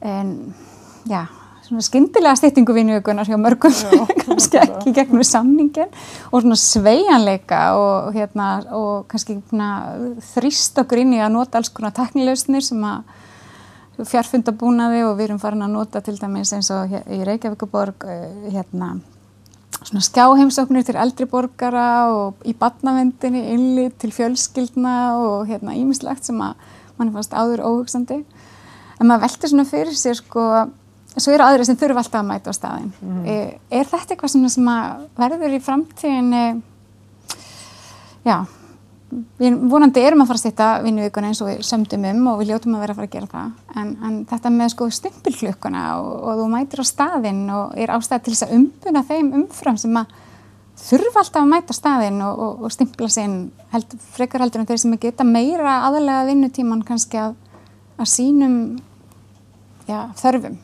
en 0.00 0.54
já, 1.08 1.26
svona 1.70 1.86
skyndilega 1.86 2.34
styttingu 2.38 2.74
vinnuökunar 2.74 3.28
hjá 3.28 3.38
mörgum, 3.38 3.72
já, 3.72 4.02
kannski 4.24 4.58
ekki 4.58 4.94
gegnum 4.96 5.24
samningin 5.26 5.88
og 6.32 6.42
svona 6.42 6.58
sveianleika 6.58 7.62
og, 7.78 8.10
hérna, 8.16 8.50
og 8.74 9.06
kannski 9.10 9.38
þrýst 10.34 10.82
okkur 10.82 11.04
inn 11.04 11.14
í 11.14 11.22
að 11.22 11.36
nota 11.36 11.60
alls 11.60 11.70
konar 11.74 11.94
teknileusnir 11.94 12.66
sem 12.66 12.82
að 12.86 13.06
fjarfundabúnaði 14.10 15.04
og 15.04 15.16
við 15.18 15.28
erum 15.28 15.40
farin 15.42 15.64
að 15.66 15.74
nota 15.76 16.02
til 16.02 16.16
dæmis 16.18 16.52
eins 16.56 16.70
og 16.74 16.90
í 16.90 17.22
Reykjavíkuborg 17.26 18.06
eh, 18.08 18.52
hérna 18.54 18.94
svona 19.80 20.02
skjáheimsóknir 20.04 20.84
til 20.84 20.98
eldri 21.00 21.26
borgara 21.28 22.10
og 22.12 22.42
í 22.48 22.54
badnavendinni, 22.56 23.46
innlið 23.54 23.94
til 24.02 24.12
fjölskyldna 24.16 24.96
og 25.20 25.48
hérna 25.48 25.76
ímislegt 25.78 26.28
sem 26.28 26.40
að 26.44 26.58
mann 26.98 27.12
fannst 27.14 27.36
áður 27.36 27.64
óhugsandi. 27.64 28.20
En 29.00 29.08
maður 29.08 29.24
veldur 29.24 29.52
svona 29.52 29.68
fyrir 29.68 29.96
sér 29.96 30.18
sko, 30.18 30.42
svo 31.16 31.34
eru 31.34 31.46
aðri 31.46 31.66
sem 31.66 31.78
þurfa 31.78 32.04
alltaf 32.04 32.20
að 32.20 32.28
mæta 32.28 32.54
á 32.54 32.54
staðin. 32.54 32.92
Mm. 33.02 33.20
Er, 33.26 33.52
er 33.80 33.90
þetta 33.90 34.14
eitthvað 34.14 34.34
sem, 34.34 34.48
sem 34.54 34.70
verður 35.18 35.56
í 35.56 35.60
framtíðinni, 35.64 36.44
já, 38.28 38.36
við 39.40 39.58
vonandi 39.70 40.02
erum 40.06 40.22
að 40.22 40.30
fara 40.30 40.38
að 40.38 40.44
stýta 40.44 40.68
vinnuvíkuna 40.84 41.30
eins 41.30 41.40
og 41.42 41.50
við 41.50 41.62
sömdum 41.66 42.06
um 42.12 42.26
og 42.30 42.40
við 42.40 42.52
ljótum 42.52 42.76
að 42.76 42.84
vera 42.84 42.94
að 42.94 43.00
fara 43.00 43.08
að 43.08 43.14
gera 43.16 43.30
það, 43.32 43.52
en, 43.82 43.92
en 44.06 44.18
þetta 44.30 44.52
með 44.54 44.72
sko 44.74 44.88
stimpilflukkuna 45.00 45.84
og, 45.98 46.10
og 46.20 46.40
þú 46.40 46.48
mætir 46.52 46.82
á 46.82 46.86
staðin 46.86 47.40
og 47.56 47.78
er 47.80 47.94
ástæði 47.96 48.26
til 48.26 48.34
þess 48.34 48.46
að 48.46 48.54
umbuna 48.58 49.04
þeim 49.08 49.32
umfram 49.40 49.80
sem 49.82 49.98
að 49.98 50.14
þurfa 50.80 51.24
alltaf 51.24 51.42
að 51.42 51.50
mæta 51.50 51.76
staðin 51.76 52.22
og, 52.24 52.44
og, 52.46 52.64
og 52.64 52.74
stimpla 52.74 53.10
sinn 53.12 53.36
held, 53.74 53.98
frekar 54.14 54.44
heldur 54.44 54.62
en 54.62 54.70
þeir 54.70 54.82
sem 54.84 54.96
geta 55.02 55.26
meira 55.26 55.80
aðalega 55.88 56.28
vinnutíman 56.30 56.86
kannski 56.86 57.20
að, 57.20 57.36
að 57.98 58.12
sínum 58.14 58.56
já, 59.90 60.06
þörfum. 60.22 60.60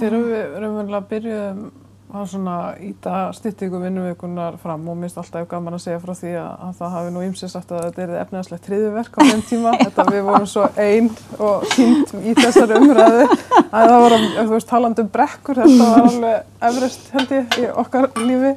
Þegar 0.00 0.26
við 0.30 0.58
raunverulega 0.62 1.06
byrjuðum 1.10 1.62
að 2.10 2.24
svona 2.32 2.54
íta 2.82 3.18
styrtingu 3.36 3.78
vinnuvikunar 3.84 4.56
fram 4.58 4.88
og 4.90 4.96
minnst 4.98 5.18
alltaf 5.20 5.44
gaman 5.50 5.76
að 5.76 5.84
segja 5.84 6.00
frá 6.02 6.10
því 6.18 6.32
að, 6.40 6.48
að 6.66 6.72
það 6.80 6.94
hafi 6.96 7.12
nú 7.14 7.22
ímsið 7.26 7.52
sagt 7.52 7.70
að 7.74 7.84
þetta 7.84 8.02
er 8.02 8.14
efniðarslegt 8.24 8.64
triðuverk 8.66 9.14
á 9.14 9.20
þeim 9.28 9.44
tíma. 9.50 9.74
Þetta 9.84 10.06
við 10.08 10.24
vorum 10.26 10.48
svo 10.50 10.66
einn 10.82 11.10
og 11.38 11.68
týnd 11.74 12.14
í 12.18 12.34
þessari 12.40 12.80
umræðu 12.80 13.22
að 13.28 13.86
það 13.92 13.96
voru, 14.06 14.20
þú 14.40 14.48
veist, 14.56 14.70
taland 14.72 15.02
um 15.04 15.12
brekkur 15.14 15.62
þetta 15.62 15.88
var 15.92 16.04
alveg 16.10 16.68
efrest 16.70 17.10
held 17.14 17.34
ég 17.36 17.58
í 17.60 17.70
okkar 17.84 18.10
lífi. 18.18 18.54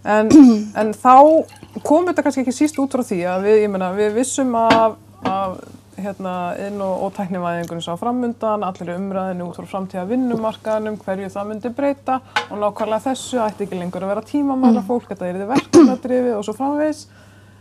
En, 0.00 0.32
en 0.80 0.94
þá 0.96 1.16
kom 1.86 2.08
þetta 2.10 2.26
kannski 2.26 2.44
ekki 2.44 2.56
síst 2.56 2.80
út 2.82 2.92
frá 2.92 3.06
því 3.06 3.22
að 3.32 3.48
við, 3.48 3.60
ég 3.64 3.72
menna, 3.72 3.94
við 3.96 4.16
vissum 4.20 4.52
af, 4.60 4.98
af 5.24 5.60
hérna, 6.04 6.34
inn- 6.66 6.82
og, 6.84 7.06
og 7.06 7.14
tæknivæðingunum 7.16 7.84
sá 7.84 7.94
framundan, 8.00 8.64
allir 8.66 8.92
umræðinu 8.96 9.48
út 9.48 9.58
frá 9.60 9.68
framtíða 9.70 10.04
vinnumarkaðinum, 10.10 10.98
hverju 11.04 11.30
það 11.32 11.48
myndi 11.50 11.72
breyta 11.76 12.20
og 12.48 12.60
nákvæmlega 12.60 13.04
þessu 13.08 13.40
ætti 13.44 13.66
ekki 13.66 13.80
lengur 13.80 14.06
að 14.06 14.12
vera 14.14 14.26
tímamæla 14.30 14.84
fólk, 14.88 15.08
þetta 15.12 15.28
er 15.28 15.40
þið 15.40 15.50
verkefnadrifið 15.54 16.36
og 16.36 16.46
svo 16.46 16.56
framvegs. 16.58 17.06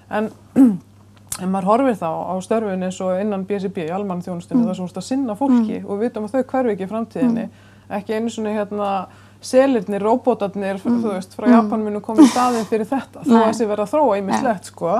En, 0.09 0.31
en 1.41 1.53
maður 1.53 1.71
horfir 1.71 1.97
þá 2.01 2.09
á 2.09 2.35
störfun 2.45 2.89
eins 2.89 2.99
og 3.05 3.21
innan 3.21 3.47
BSB 3.49 3.87
í 3.87 3.93
almann 3.95 4.25
þjónustunni 4.25 4.63
mm. 4.63 4.67
þar 4.67 4.77
sem 4.77 4.83
þú 4.83 4.89
veist 4.89 5.01
að 5.03 5.09
sinna 5.11 5.37
fólki 5.39 5.79
mm. 5.79 5.87
og 5.87 5.95
við 5.95 6.05
vitum 6.07 6.27
að 6.27 6.35
þau 6.35 6.51
hverfi 6.53 6.75
ekki 6.75 6.87
í 6.87 6.91
framtíðinni, 6.91 7.47
mm. 7.47 7.71
ekki 7.99 8.17
einu 8.17 8.33
svona 8.33 8.57
hérna 8.57 8.91
selirnir, 9.39 10.03
robotarnir, 10.03 10.81
mm. 10.83 10.99
þú 11.03 11.15
veist, 11.15 11.33
frá 11.37 11.47
mm. 11.47 11.55
Japan 11.55 11.85
munu 11.85 12.03
komið 12.03 12.31
staðinn 12.33 12.67
fyrir 12.67 12.89
þetta, 12.89 13.23
þó 13.23 13.33
að 13.37 13.45
þessi 13.47 13.67
verða 13.69 13.85
að 13.85 13.93
þróa 13.93 14.17
ímislegt, 14.19 14.71
sko 14.73 14.97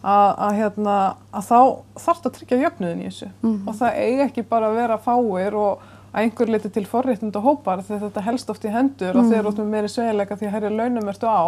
að, 0.00 0.28
að, 0.46 0.52
hérna, 0.56 0.96
að 1.36 1.48
þá 1.48 1.58
þarf 2.00 2.20
þetta 2.20 2.30
að 2.30 2.36
tryggja 2.36 2.60
jöfnuðin 2.64 3.00
í 3.02 3.08
þessu. 3.08 3.30
Mm. 3.42 3.56
og 3.68 3.80
það 3.80 3.98
eigi 4.04 4.22
ekki 4.26 4.46
bara 4.48 4.70
að 4.70 4.78
vera 4.80 5.00
fáir 5.04 5.56
og, 5.60 5.88
að 6.10 6.24
einhver 6.24 6.50
liti 6.50 6.70
til 6.74 6.86
forréttinda 6.90 7.42
hópar 7.44 7.84
þegar 7.86 8.08
þetta 8.08 8.24
helst 8.26 8.48
oft 8.50 8.64
í 8.66 8.72
hendur 8.74 9.18
og 9.20 9.28
þegar 9.28 9.50
út 9.50 9.60
með 9.60 9.68
meiri 9.74 9.90
sveilega 9.92 10.38
því 10.38 10.48
að 10.48 10.56
herri 10.56 10.72
launum 10.74 11.12
ertu 11.12 11.30
á. 11.30 11.46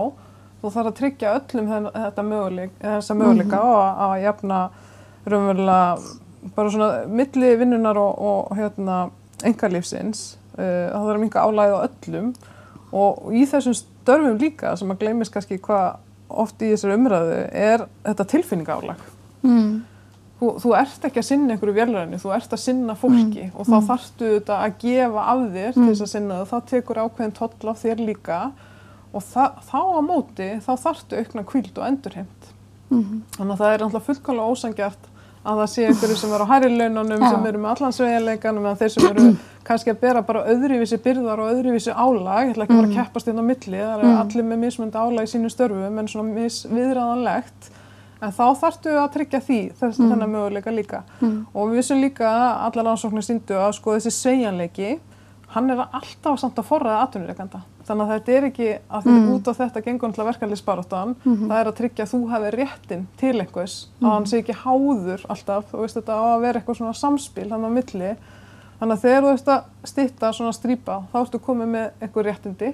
Þú 0.62 0.70
þarf 0.70 0.90
að 0.92 0.98
tryggja 1.00 1.32
öllum 1.40 1.70
þetta 1.96 2.24
möguleik, 2.28 2.76
þessa 2.78 3.16
möguleika 3.18 3.62
og 3.66 3.80
að, 3.82 4.12
jafna 4.22 4.60
raunverulega 5.26 6.52
bara 6.54 6.70
svona 6.74 6.90
milli 7.10 7.50
vinnunar 7.58 7.98
og, 7.98 8.22
og 8.22 8.54
hérna 8.58 9.00
engarlífsins 9.42 10.22
uh, 10.54 10.62
það 10.62 10.94
þarf 11.00 11.16
að 11.16 11.20
minka 11.24 11.42
álæðið 11.42 11.74
á 11.74 11.86
öllum. 11.88 12.32
Og 12.92 13.34
í 13.34 13.42
þessum 13.48 13.74
störfum 13.74 14.38
líka 14.38 14.76
sem 14.78 14.90
að 14.92 15.02
gleymist 15.02 15.34
kannski 15.34 15.58
hvað 15.64 15.98
oft 16.38 16.62
í 16.62 16.70
þessari 16.72 16.94
umræðu 16.98 17.40
er 17.52 17.86
þetta 18.04 18.24
tilfinningálag 18.34 18.96
Mm. 19.42 19.82
þú, 20.40 20.48
þú 20.62 20.72
ert 20.78 21.04
ekki 21.08 21.18
að 21.18 21.26
sinna 21.26 21.54
einhverju 21.54 21.74
vélræðinu, 21.74 22.18
þú 22.22 22.30
ert 22.36 22.52
að 22.54 22.60
sinna 22.62 22.94
fólki 22.94 23.48
og 23.54 23.66
þá 23.66 23.76
þarftu 23.88 24.28
þetta 24.38 24.58
að 24.66 24.76
gefa 24.78 25.24
af 25.32 25.40
þér 25.56 25.72
til 25.74 25.86
þess 25.88 26.02
að 26.06 26.12
sinna 26.12 26.34
það, 26.40 26.46
það 26.52 26.66
tekur 26.72 27.00
ákveðin 27.02 27.34
toll 27.34 27.70
á 27.70 27.74
þér 27.82 28.04
líka 28.06 28.38
og 29.12 29.22
það, 29.22 29.58
þá 29.70 29.78
á 29.82 30.00
móti 30.06 30.48
þá 30.62 30.72
þarftu 30.86 31.18
aukna 31.18 31.44
kvíld 31.44 31.78
og 31.78 31.86
endurheimt. 31.90 32.42
Mhm. 32.92 33.22
þannig 33.36 33.52
að 33.52 33.58
það 33.62 33.72
er 33.74 33.78
náttúrulega 33.82 34.06
fullkálega 34.08 34.50
ósangjart 34.52 35.08
að 35.42 35.60
það 35.60 35.70
sé 35.72 35.84
einhverju 35.88 36.16
sem 36.20 36.32
eru 36.36 36.46
á 36.46 36.52
hærri 36.52 36.70
laununum 36.70 37.22
Já. 37.22 37.28
sem 37.32 37.46
eru 37.50 37.60
með 37.62 37.72
allan 37.72 37.94
sveigjanleikanum 37.96 38.66
eða 38.68 38.80
þeir 38.82 38.92
sem 38.94 39.06
eru 39.08 39.26
kannski 39.66 39.92
að 39.92 40.00
bera 40.02 40.22
bara 40.26 40.44
öðruvísi 40.52 40.98
byrðar 41.02 41.42
og 41.42 41.52
öðruvísi 41.52 41.94
álag, 41.94 42.46
ég 42.46 42.54
ætla 42.54 42.66
ekki 42.66 42.76
að 42.76 42.80
fara 42.80 42.90
að 42.90 42.96
keppast 42.98 43.30
inn 43.32 43.42
á 43.42 43.44
milli, 43.50 43.78
það 43.78 43.94
eru 43.96 44.12
allir 44.22 44.48
með 44.48 44.60
mismöndi 44.62 45.02
álag 45.02 45.26
í 45.26 45.32
sínu 45.32 45.50
störfum 45.52 46.02
en 46.02 46.10
svona 46.10 46.36
misviðræðanlegt 46.38 47.70
en 48.22 48.34
þá 48.36 48.44
þarftu 48.60 48.92
að 48.98 49.08
tryggja 49.16 49.40
því 49.42 49.60
þess, 49.80 49.98
þennan 49.98 50.30
möguleika 50.30 50.74
líka. 50.74 51.00
Og 51.54 51.72
við 51.72 51.80
vissum 51.80 52.02
líka 52.02 52.28
að 52.30 52.50
allar 52.68 52.86
rannsóknir 52.92 53.26
síndu 53.26 53.58
að 53.58 53.72
sko 53.80 53.96
þessi 53.96 54.12
sveigjanleiki 54.14 54.92
hann 55.56 55.70
er 55.74 55.82
alltaf 55.84 56.38
samt 56.40 56.60
að 56.60 56.68
forraða 56.68 57.02
atvinnureikanda. 57.06 57.62
Þannig 57.86 58.04
að 58.04 58.12
þetta 58.12 58.32
er 58.32 58.46
ekki 58.48 58.68
að 58.88 59.06
því 59.06 59.14
út 59.32 59.48
á 59.50 59.52
þetta 59.58 59.82
gengur 59.86 60.10
náttúrulega 60.10 60.32
verkefliðsbaráttan, 60.32 61.14
það 61.24 61.56
er 61.58 61.70
að 61.70 61.76
tryggja 61.80 62.04
að 62.04 62.12
þú 62.12 62.20
hefur 62.32 62.56
réttin 62.60 63.02
til 63.20 63.32
einhvers, 63.40 63.76
að 64.02 64.08
hann 64.12 64.28
sé 64.30 64.40
ekki 64.42 64.56
háður 64.62 65.26
alltaf, 65.32 65.66
þú 65.72 65.82
veist 65.82 65.98
þetta 65.98 66.18
á 66.18 66.24
að 66.28 66.44
vera 66.46 66.60
eitthvað 66.60 66.78
svona 66.78 66.94
samspil 67.00 67.48
hann 67.50 67.66
á 67.66 67.70
milli. 67.72 68.12
Þannig 68.78 68.96
að 68.96 69.02
þegar 69.02 69.22
þú 69.22 69.32
veist 69.32 69.52
að 69.52 69.90
stitta 69.92 70.32
svona 70.32 70.56
strýpa, 70.56 70.98
þá 71.12 71.16
ertu 71.24 71.42
komið 71.42 71.72
með 71.74 72.02
einhver 72.02 72.28
réttindi. 72.30 72.72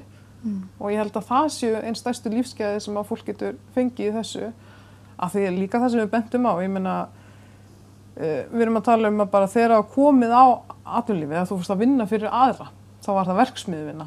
Og 0.79 0.93
ég 0.93 1.01
held 1.03 1.17
að 1.17 1.29
það 1.29 1.49
séu 1.51 1.79
einn 1.83 1.97
stærstu 1.99 2.31
lífskeiði 2.31 2.81
sem 2.81 2.97
að 2.97 3.09
fólk 3.09 3.25
getur 3.27 3.57
fengið 3.75 4.07
í 4.07 4.13
þessu, 4.15 4.53
af 5.19 5.33
því 5.33 5.49
líka 5.57 5.81
það 5.81 5.91
sem 5.91 6.01
við 6.05 6.13
bentum 6.13 6.47
á, 6.47 6.53
ég 6.63 6.71
meina 6.71 6.95
uh, 8.19 8.43
við 8.53 8.63
erum 8.63 8.79
að 8.79 8.87
tala 8.89 9.11
um 9.11 9.25
að 9.25 9.33
bara 9.33 9.51
þegar 9.51 9.75
það 9.75 9.91
komið 9.95 10.35
á 10.35 10.47
atvinnlífið 11.01 11.41
að 11.41 11.51
þú 11.51 11.59
fórst 11.59 11.75
að 11.75 11.83
vinna 11.83 12.07
fyrir 12.07 12.31
aðra 12.31 12.71
þá 13.05 13.11
var 13.13 13.29
það 13.29 13.41
verksmiðvinna 13.43 14.07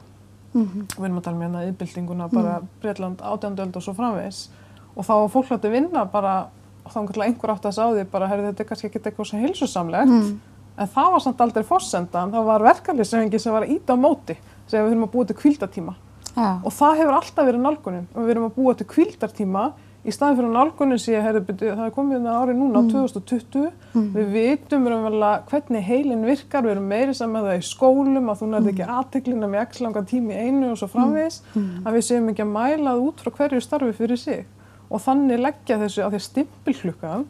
Mhm. 0.54 0.82
og 0.98 0.98
við 1.00 1.06
erum 1.06 1.18
að 1.20 1.24
tala 1.24 1.36
um 1.38 1.42
hérna 1.42 1.66
yðbildinguna 1.70 2.30
bara 2.32 2.62
Breitland 2.82 3.18
átjánduöld 3.22 3.76
og 3.76 3.84
svo 3.84 3.94
framvegis 3.96 4.48
og 4.96 5.06
þá 5.06 5.14
fólk 5.32 5.48
hægt 5.50 5.66
að 5.66 5.72
vinna 5.72 6.06
bara 6.06 6.48
og 6.86 6.92
þá 6.92 7.24
einhver 7.24 7.54
átt 7.54 7.66
að 7.70 7.76
sá 7.78 7.84
því 7.94 8.06
bara 8.12 8.28
herri 8.28 8.42
þetta 8.50 8.60
er 8.60 8.68
kannski 8.68 8.88
ekki 8.90 9.00
eitthvað 9.00 9.28
svo 9.30 9.40
heilsusamlegt 9.40 10.10
Mm. 10.12 10.40
en 10.78 10.88
það 10.88 11.12
var 11.12 11.20
samt 11.20 11.38
aldrei 11.42 11.64
fórsendan 11.64 12.32
það 12.32 12.46
var 12.46 12.60
verkefliðsrefingi 12.62 13.40
sem 13.40 13.54
var 13.54 13.64
að 13.64 13.70
íta 13.78 13.94
á 13.94 13.98
móti 13.98 14.36
sem 14.68 14.84
við 14.86 14.92
þurfum 14.94 15.08
að 15.08 15.12
búa 15.12 15.28
til 15.28 15.36
kvildatíma 15.36 15.94
Já. 16.36 16.60
og 16.66 16.72
það 16.72 16.98
hefur 16.98 17.14
alltaf 17.14 17.46
verið 17.46 17.62
nálgunin 17.62 18.08
og 18.16 18.24
við 18.24 18.30
erum 18.32 18.50
að 18.50 18.56
búa 18.56 18.74
til 18.78 18.88
kvildartíma 18.88 19.72
í 20.02 20.14
staðin 20.14 20.38
fyrir 20.40 20.48
að 20.50 20.56
nálgunin 20.56 21.02
sé 21.02 21.20
byrju, 21.22 21.74
það 21.78 21.84
er 21.86 21.94
komið 21.96 22.18
inn 22.18 22.30
ári 22.32 22.56
núna 22.58 22.82
2020 22.90 23.68
við 24.16 24.32
vitum 24.34 24.88
raunverulega 24.90 25.44
hvernig 25.52 25.86
heilin 25.86 26.24
virkar 26.26 26.66
við 26.66 26.74
erum 26.76 26.88
meiri 26.90 27.14
sem 27.18 27.30
með 27.30 27.50
það 27.50 27.60
í 27.60 27.68
skólum 27.68 28.32
að 28.32 28.42
þú 28.42 28.50
nærði 28.54 28.74
ekki 28.74 28.88
aðteklina 28.96 29.52
með 29.52 29.66
x 29.68 29.84
langa 29.86 30.04
tími 30.10 30.40
einu 30.40 30.72
og 30.72 30.80
svo 30.82 30.90
framvegis 30.90 31.42
að 31.54 31.98
við 31.98 32.08
séum 32.08 32.32
ekki 32.32 32.46
að 32.48 32.56
mæla 32.56 32.96
það 32.96 33.06
út 33.06 33.22
frá 33.22 33.32
hverju 33.38 33.62
starfi 33.62 33.94
fyrir 34.00 34.22
sig. 34.22 34.44
Og 34.92 35.00
þannig 35.00 35.40
leggja 35.40 35.78
þessu 35.80 36.02
að 36.04 36.16
því 36.16 36.20
að 36.20 36.26
stimpilklukkan 36.26 37.28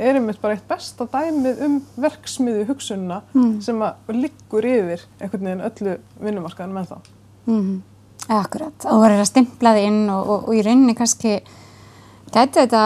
er 0.00 0.16
einmitt 0.16 0.40
bara 0.40 0.56
eitt 0.56 0.68
besta 0.68 1.06
dæmið 1.12 1.64
um 1.66 1.80
verksmiði 2.00 2.68
hugsunna 2.70 3.22
sem 3.60 3.82
að 3.84 4.14
liggur 4.16 4.64
yfir 4.64 5.02
einhvern 5.18 5.48
veginn 5.48 5.66
öllu 5.66 5.96
vinnumarkaðin 6.22 6.76
með. 6.76 6.94
Mm. 7.46 7.82
Akkurat, 8.30 8.86
og 8.86 9.02
verður 9.02 9.24
að 9.24 9.28
stimplaði 9.32 9.84
inn 9.88 10.02
og, 10.06 10.28
og, 10.30 10.44
og 10.46 10.54
í 10.54 10.62
rauninni 10.62 10.94
kannski 10.94 11.40
gæti 12.32 12.62
þetta, 12.62 12.82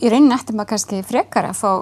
í 0.00 0.10
rauninni 0.12 0.36
ætti 0.36 0.54
maður 0.54 0.72
kannski 0.74 1.02
frekar 1.06 1.50
að 1.50 1.58
fá 1.60 1.72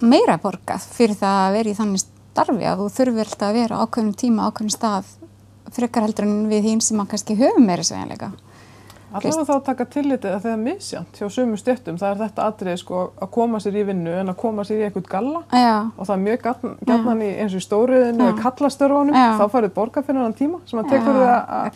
meira 0.00 0.38
borgað 0.40 0.86
fyrir 0.96 1.18
það 1.20 1.40
að 1.44 1.56
vera 1.58 1.70
í 1.70 1.78
þannig 1.78 2.04
starfi 2.04 2.66
að 2.66 2.82
þú 2.82 2.86
þurfir 2.96 3.26
alltaf 3.26 3.48
að 3.48 3.58
vera 3.58 3.80
ákveðnum 3.84 4.16
tíma, 4.18 4.46
ákveðnum 4.48 4.74
stað 4.74 5.10
frekar 5.74 6.06
heldur 6.06 6.26
en 6.26 6.38
við 6.50 6.70
hinn 6.70 6.82
sem 6.82 6.98
maður 6.98 7.14
kannski 7.14 7.36
höfum 7.38 7.66
meira 7.66 7.84
sveginleika. 7.86 8.30
Allavega 9.10 9.44
þá 9.48 9.54
að 9.56 9.64
taka 9.66 9.84
tillitið 9.90 10.30
að 10.36 10.42
það 10.44 10.52
er 10.52 10.60
misjant 10.62 11.18
hjá 11.18 11.26
sömu 11.34 11.56
stjættum, 11.58 11.96
það 11.98 12.10
er 12.14 12.18
þetta 12.20 12.44
atrið 12.50 12.76
sko 12.78 13.00
að 13.20 13.30
koma 13.34 13.58
sér 13.60 13.78
í 13.80 13.82
vinnu 13.88 14.12
en 14.20 14.30
að 14.30 14.36
koma 14.38 14.62
sér 14.68 14.78
í 14.78 14.84
eitthvað 14.86 15.08
galla. 15.10 15.40
Já, 15.50 15.72
og 15.96 16.06
það 16.06 16.14
er 16.14 16.22
mjög 16.26 16.44
gætnan 16.86 17.24
í 17.26 17.30
eins 17.42 17.56
og 17.56 17.60
í 17.60 17.66
stóriðinu 17.66 18.22
eða 18.28 18.36
kallastörfunum, 18.44 19.14
þá 19.40 19.44
farið 19.56 19.74
borga 19.80 20.02
fyrir 20.06 20.22
hann 20.22 20.36
tíma 20.38 20.60
sem 20.70 20.78
að 20.78 20.88
tekur 20.94 21.18
þið 21.18 21.32
að 21.34 21.66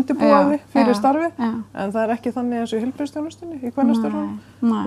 undirbúa 0.00 0.40
þið 0.50 0.60
fyrir 0.72 0.94
starfi 0.96 1.30
en 1.76 1.92
það 1.92 2.02
er 2.06 2.14
ekki 2.16 2.32
þannig 2.38 2.58
eins 2.62 2.72
og 2.72 2.78
í 2.78 2.84
hilbriðstjónustunni 2.86 3.56
í 3.60 3.70
hvernastörfunum. 3.76 4.40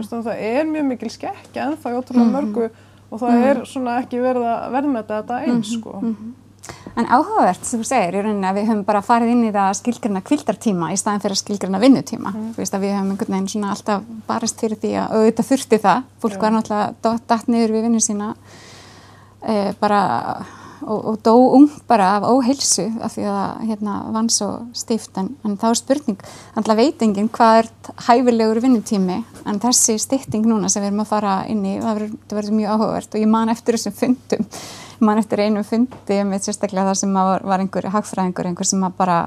Það 0.09 0.43
er 0.49 0.63
mjög 0.73 0.85
mikil 0.89 1.09
skekkja 1.13 1.67
ennþá 1.69 1.93
í 1.93 1.97
ótrúlega 2.01 2.31
mörgu 2.33 2.69
og 3.11 3.19
það 3.19 3.45
er 3.49 3.63
svona 3.65 3.99
ekki 4.01 4.19
verið 4.21 4.45
að 4.49 4.71
verðmeta 4.73 5.21
þetta 5.21 5.39
eins 5.45 5.73
sko. 5.77 6.01
En 6.99 7.07
áhugavert, 7.07 7.63
sem 7.63 7.79
þú 7.79 7.87
segir, 7.87 8.17
í 8.17 8.23
rauninni 8.25 8.49
að 8.49 8.59
við 8.59 8.69
höfum 8.69 8.83
bara 8.87 9.03
farið 9.05 9.33
inn 9.33 9.45
í 9.47 9.51
það 9.53 9.67
að 9.69 9.77
skilgrina 9.79 10.21
kvildartíma 10.25 10.91
í 10.91 10.99
staðin 10.99 11.23
fyrir 11.23 11.37
að 11.37 11.41
skilgrina 11.43 11.81
vinnutíma. 11.83 12.33
Þú 12.35 12.61
veist 12.63 12.75
að 12.75 12.85
við 12.85 12.95
höfum 12.97 13.11
einhvern 13.13 13.35
veginn 13.35 13.51
svona 13.53 13.73
alltaf 13.75 14.07
barist 14.27 14.63
fyrir 14.63 14.81
því 14.81 14.93
að 14.99 15.17
auðvitað 15.17 15.49
þurfti 15.53 15.81
það. 15.85 16.07
Fólk 16.23 16.39
var 16.43 16.55
náttúrulega 16.55 17.17
datt 17.29 17.51
niður 17.51 17.75
við 17.77 17.85
vinnu 17.87 18.03
sína 18.03 18.31
e, 19.39 19.59
bara 19.79 20.01
og, 20.81 20.99
og 21.11 21.17
dó 21.23 21.33
ung 21.55 21.69
bara 21.87 22.09
af 22.17 22.27
óheilsu 22.29 22.87
af 23.03 23.15
því 23.15 23.25
að 23.31 23.63
hérna 23.69 23.95
vann 24.15 24.29
svo 24.33 24.49
stift 24.77 25.17
en, 25.19 25.31
en 25.45 25.57
þá 25.59 25.69
er 25.71 25.79
spurning, 25.79 26.19
alltaf 26.59 26.79
veitingin 26.79 27.31
hvað 27.35 27.61
er 27.61 27.71
hæfilegur 28.07 28.61
vinnutími? 28.63 29.21
En 29.49 29.61
þessi 29.61 29.97
stitting 30.01 30.47
núna 30.47 30.71
sem 30.71 30.83
við 30.83 30.91
erum 30.91 31.03
að 31.05 31.11
fara 31.13 31.39
inn 31.51 31.65
í, 31.65 31.77
það 31.83 32.05
það 32.27 32.37
verður 32.39 32.59
mjög 32.59 32.75
áhugavert 32.75 33.15
og 33.15 33.25
ég 33.25 33.33
man 33.33 33.53
eftir 33.55 33.77
þessum 33.77 33.97
fundum 33.99 34.47
ég 34.99 35.05
man 35.07 35.21
eftir 35.21 35.45
einum 35.45 35.63
fundi 35.63 36.23
með 36.27 36.49
sérstaklega 36.49 36.89
það 36.91 36.97
sem 37.01 37.13
var, 37.15 37.45
var 37.47 37.63
einhver 37.63 37.87
hagfræðingur, 37.93 38.49
einhver 38.51 38.67
sem 38.67 38.83
bara 38.97 39.21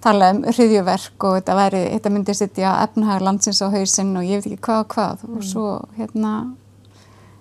tala 0.00 0.30
um 0.32 0.40
hriðjuverk 0.48 1.28
og 1.28 1.36
þetta, 1.36 1.56
væri, 1.58 1.82
þetta 1.92 2.14
myndi 2.14 2.36
sitja 2.36 2.72
efnahag 2.86 3.24
landsins 3.24 3.60
á 3.60 3.68
hausinn 3.68 4.16
og 4.16 4.24
ég 4.24 4.40
veit 4.40 4.54
ekki 4.54 4.64
hvað 4.64 4.82
og 4.84 4.90
hvað 4.94 5.24
og 5.28 5.44
svo 5.44 5.66
hérna 5.98 6.32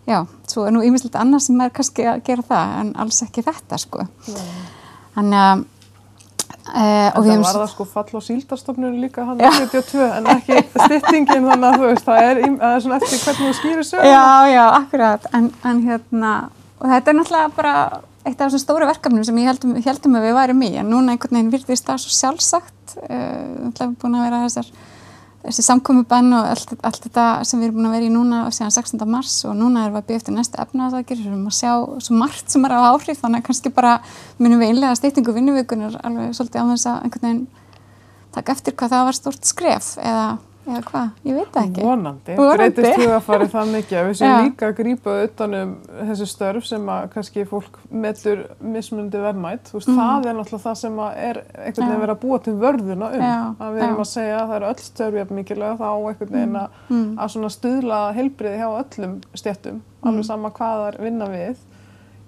já, 0.09 0.23
svo 0.49 0.65
er 0.67 0.75
nú 0.75 0.83
ýmislegt 0.83 1.17
annað 1.19 1.45
sem 1.47 1.63
er 1.63 1.73
kannski 1.75 2.07
að 2.09 2.23
gera 2.27 2.45
það 2.49 2.77
en 2.81 2.93
alls 3.03 3.21
ekki 3.25 3.45
þetta 3.45 3.79
sko. 3.79 4.05
Þannig 5.15 5.39
að 5.45 5.63
e, 6.73 6.83
og 6.83 7.23
við 7.23 7.29
það 7.29 7.33
höfum 7.33 7.45
var 7.47 7.59
það 7.59 7.71
sko 7.73 7.87
fall 7.93 8.19
á 8.19 8.21
síldarstofnunum 8.27 9.01
líka 9.03 9.25
hann 9.27 9.43
72 9.43 10.07
en 10.07 10.31
ekki 10.35 10.61
styttingin 10.75 11.49
þannig 11.49 11.67
að 11.69 11.77
þú 11.77 11.91
veist 11.91 12.07
það 12.07 12.23
er, 12.27 12.41
það 12.45 12.75
er 12.75 12.85
svona 12.85 12.99
eftir 13.01 13.23
hvernig 13.25 13.45
þú 13.45 13.57
skýrir 13.59 13.89
söguna. 13.91 14.13
Já, 14.13 14.55
já, 14.55 14.63
akkurat, 14.81 15.29
en, 15.39 15.51
en 15.71 15.83
hérna, 15.87 16.33
og 16.79 16.85
þetta 16.87 17.11
er 17.11 17.17
náttúrulega 17.19 17.55
bara 17.55 17.73
eitt 18.27 18.39
af 18.39 18.49
þessum 18.49 18.63
stóru 18.63 18.87
verkefnum 18.89 19.25
sem 19.25 19.39
ég 19.41 19.49
heldum, 19.49 19.75
heldum 19.83 20.19
að 20.19 20.27
við 20.27 20.37
værum 20.37 20.63
í, 20.65 20.69
en 20.81 20.89
núna 20.91 21.15
einhvern 21.15 21.37
veginn 21.37 21.51
virðist 21.53 21.87
það 21.87 22.01
svo 22.03 22.15
sjálfsagt, 22.15 22.95
uh, 23.05 23.43
náttúrulega 23.65 23.99
búin 24.01 24.17
að 24.17 24.25
vera 24.27 24.41
þessar, 24.45 24.71
þessi 25.45 25.65
samkomiðbann 25.65 26.35
og 26.35 26.49
allt, 26.51 26.73
allt 26.89 27.05
þetta 27.05 27.27
sem 27.47 27.61
við 27.61 27.69
erum 27.69 27.79
búin 27.79 27.89
að 27.89 27.95
vera 27.95 28.09
í 28.09 28.11
núna 28.11 28.41
síðan 28.51 28.75
16. 28.75 29.05
mars. 29.07 29.37
Og 29.47 29.55
núna 29.55 29.85
erum 29.85 29.95
við 29.95 30.01
að 30.01 30.09
byggja 30.09 30.21
eftir 30.21 30.35
næstu 30.35 30.59
efnaðsakir, 30.65 31.21
við 31.21 31.31
erum 31.31 31.47
að 31.47 31.55
sjá 31.55 31.71
svo 32.03 32.17
margt 32.19 32.51
sem 32.51 32.67
er 32.67 32.75
á 32.75 32.79
áhrif, 32.91 33.21
þannig 33.23 33.39
að 33.39 33.47
kannski 33.47 33.71
bara 33.77 33.95
munum 34.41 34.59
við 34.59 34.73
einlega 34.73 34.99
stýttingu 34.99 35.35
vinnuvíkunar 35.37 35.95
alveg 36.03 36.35
svolítið 36.35 36.59
á 36.59 36.71
þess 36.73 36.91
að 36.91 37.07
einhvern 37.07 37.27
veginn 37.29 37.47
taka 38.35 38.53
eftir 38.53 38.75
hvað 38.77 38.93
það 38.93 39.07
var 39.07 39.17
stort 39.17 39.47
skref 39.47 39.93
eða, 40.03 40.27
eða 40.69 40.81
hvað, 40.89 41.09
ég 41.29 41.35
veit 41.39 41.57
ekki. 41.61 41.83
Vonandi, 41.85 42.35
Vonandi. 42.37 42.57
breytist 42.57 42.99
hugafarið 43.01 43.51
það 43.53 43.71
mikið 43.75 43.97
að 43.99 44.07
við 44.09 44.17
séum 44.19 44.43
líka 44.45 44.67
að 44.69 44.75
grípa 44.79 45.15
utanum 45.25 45.71
þessi 46.09 46.27
störf 46.31 46.65
sem 46.69 46.89
að 46.95 47.07
kannski 47.13 47.45
fólk 47.49 47.79
metur 47.91 48.43
mismundi 48.61 49.21
verðmætt, 49.23 49.71
veist, 49.73 49.89
það 49.89 50.29
er 50.29 50.37
náttúrulega 50.39 50.65
það 50.67 50.77
sem 50.83 50.99
að 51.05 51.17
er 51.29 51.41
einhvern 51.65 51.89
veginn 51.89 51.99
Mhm. 51.99 52.09
Að 52.09 52.19
búa 52.23 52.39
til 52.43 52.53
vörðuna 52.59 53.09
um, 53.13 53.21
Já, 53.21 53.55
að 53.59 53.73
við 53.75 53.83
erum 53.87 54.03
að 54.03 54.09
segja 54.13 54.37
að 54.39 54.47
það 54.49 54.55
eru 54.59 54.69
öll 54.73 54.83
störf 54.89 55.31
mikilvæg 55.39 55.77
þá 55.79 55.87
einhvern 55.89 56.31
veginn 56.37 56.55
að, 56.55 56.69
Mm. 56.89 57.09
að 57.19 57.27
svona 57.33 57.49
stuðla 57.49 57.99
heilbriði 58.15 58.57
hjá 58.57 58.69
öllum 58.83 59.17
stjættum, 59.35 59.81
alveg 60.03 60.25
sama 60.25 60.49
hvað 60.49 60.77
það 60.79 60.87
er 60.93 61.03
vinna 61.03 61.25
við. 61.29 61.55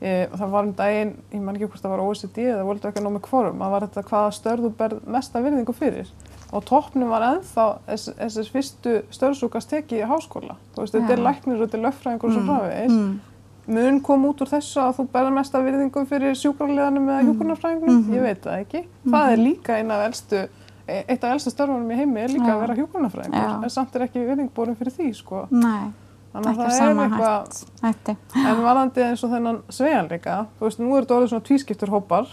E, 0.02 0.28
það 0.34 0.50
var 0.50 0.64
um 0.66 0.72
daginn, 0.74 1.12
ég 1.32 1.42
man 1.46 1.56
ekki 1.56 1.68
hvort 1.70 1.82
það 1.84 1.92
var 1.94 2.00
OECD 2.02 2.38
eða 2.50 2.64
World 2.66 2.86
Economic 2.90 3.28
Forum, 3.30 3.60
það 3.62 3.70
var 3.72 3.82
þetta 3.86 4.04
hvaða 4.10 4.32
störf 4.34 4.60
þú 4.66 4.72
berð 4.80 5.02
mesta 5.06 5.40
virðingu 5.44 5.74
fyrir 5.78 6.08
og 6.52 6.64
toppnum 6.66 7.10
var 7.10 7.22
ennþá 7.22 7.66
þess, 7.88 8.10
þessir 8.20 8.50
fyrstu 8.52 8.96
störfsúkast 9.12 9.70
tekið 9.72 10.02
í 10.04 10.08
háskóla 10.10 10.56
þú 10.76 10.82
veist, 10.84 10.94
þetta 10.98 11.14
er 11.16 11.22
læknir 11.28 11.56
og 11.62 11.68
þetta 11.70 11.78
er 11.78 11.86
lögfræðingur 11.88 12.28
og 12.30 12.34
svo 12.34 12.46
framvegis 12.48 12.92
Mm. 12.92 13.20
mun 13.68 14.00
kom 14.02 14.26
út 14.26 14.42
úr 14.42 14.50
þessu 14.50 14.82
að 14.82 14.96
þú 14.98 15.08
berða 15.14 15.32
mesta 15.32 15.60
virðingu 15.64 16.06
fyrir 16.10 16.34
sjúkrarleganum 16.36 17.06
eða 17.08 17.22
hjúkurnarfræðingum, 17.28 18.02
Mhm. 18.02 18.14
ég 18.16 18.22
veit 18.22 18.42
það 18.42 18.66
ekki. 18.66 18.86
Það 19.06 19.32
er 19.32 19.38
líka 19.38 19.78
eina 19.78 19.94
af 19.94 20.08
elstu, 20.10 20.48
e- 20.88 21.04
eitt 21.08 21.24
af 21.24 21.32
elstu 21.36 21.50
störfunum 21.54 21.92
í 21.92 21.96
heimi 21.96 22.20
er 22.20 22.28
líka 22.30 22.48
Já. 22.48 22.56
að 22.56 22.60
vera 22.60 22.76
hjúkurnarfræðingur, 22.76 23.48
Já. 23.48 23.64
en 23.64 23.70
samt 23.70 23.96
er 23.96 24.02
ekki 24.08 24.26
virðing 24.28 24.50
borin 24.54 24.76
fyrir 24.76 24.92
því, 24.92 25.16
sko. 25.16 25.48
Nei, 25.52 25.92
Þannig 26.34 26.46
að 26.48 26.58
á 26.58 26.68
það 26.68 26.82
er 26.82 26.96
eitthvað, 26.98 28.16
en 28.36 28.64
varandi 28.64 29.02
eins 29.04 29.24
og 29.24 29.30
þennan 29.32 29.62
sveigjanleika, 29.70 30.48
þú 30.60 30.66
veist, 30.66 30.80
nú 30.80 30.98
er 30.98 31.02
þetta 31.06 31.16
orðið 31.18 31.30
svona 31.30 31.48
tvískiptur 31.50 31.90
hópar, 31.90 32.28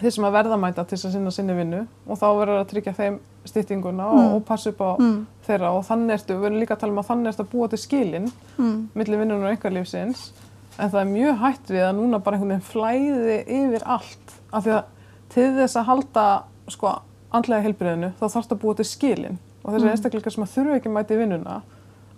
þeir 0.00 0.10
sem 0.16 0.24
að 0.24 0.32
verða 0.34 0.56
mæta 0.58 0.84
til 0.84 0.96
þess 0.98 1.06
að 1.08 1.12
sinna 1.16 1.30
sinni 1.30 1.54
vinnu 1.54 1.80
og 2.08 2.18
þá 2.18 2.26
verður 2.38 2.60
að 2.62 2.68
tryggja 2.72 2.94
þeim 2.98 3.18
styttinguna 3.44 4.06
og, 4.08 4.34
og 4.36 4.44
passa 4.48 4.70
upp 4.72 4.80
á 4.80 4.90
Mm, 4.98 5.26
þeirra 5.46 5.70
og 5.76 5.84
þannig 5.86 6.14
ertu, 6.16 6.34
við 6.34 6.40
verðum 6.46 6.60
líka 6.62 6.74
að 6.74 6.80
tala 6.80 6.92
um 6.92 6.98
að 7.02 7.08
þannig 7.10 7.28
ertu 7.32 7.44
að 7.44 7.50
búa 7.52 7.68
til 7.68 7.78
skilin 7.78 8.30
mm, 8.58 8.76
millir 8.94 9.18
vinnun 9.20 9.44
og 9.44 9.50
einhverlífsins 9.52 10.24
en 10.78 10.90
það 10.90 11.00
er 11.04 11.10
mjög 11.12 11.36
hætt 11.44 11.68
við 11.70 11.84
að 11.86 11.96
núna 12.00 12.18
bara 12.24 12.36
einhvern 12.36 12.54
veginn 12.54 12.68
flæði 12.70 13.38
yfir 13.60 13.84
allt 13.86 14.34
af 14.52 14.64
því 14.64 14.72
að 14.78 14.84
til 15.34 15.48
þess 15.60 15.76
að 15.76 15.88
halda 15.90 16.24
sko 16.74 16.94
andlega 17.34 17.62
heilbriðinu 17.68 18.12
þá 18.18 18.24
þarfst 18.30 18.52
að 18.54 18.60
búa 18.62 18.74
til 18.78 18.84
skilin. 18.86 19.38
Og 19.64 19.72
þessi 19.72 19.84
Mm. 19.86 19.90
einstakleikar 19.94 20.32
sem 20.34 20.44
að 20.44 20.52
þurfu 20.54 20.74
ekki 20.76 21.14
í 21.14 21.18
vinnuna 21.18 21.62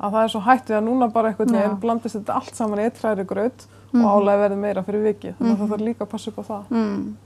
að 0.00 0.12
það 0.12 0.22
er 0.24 0.28
svo 0.28 0.40
hætt 0.44 0.66
við 0.68 0.76
að 0.76 0.84
núna 0.88 1.06
bara 1.12 1.28
einhvern 1.30 1.52
veginn 1.56 1.80
blandist 1.80 2.16
þetta 2.18 2.34
allt 2.36 2.54
saman 2.54 2.78
í 2.78 2.84
eitt 2.84 2.98
hræri 3.02 3.24
graut 3.26 3.66
Mhm. 3.92 4.04
og 4.04 4.10
álega 4.18 4.40
verði 4.48 4.56
meira 4.60 4.82
fyrir 4.82 5.02
viki 5.04 5.30
þannig 5.38 5.52
að 5.54 5.60
það 5.62 5.68
þarf 5.70 5.84
líka 5.86 6.04
að 6.04 6.10
passa 6.10 6.30
upp 6.30 6.38
á 6.38 6.44
það. 6.48 6.62
Mm. 6.70 7.16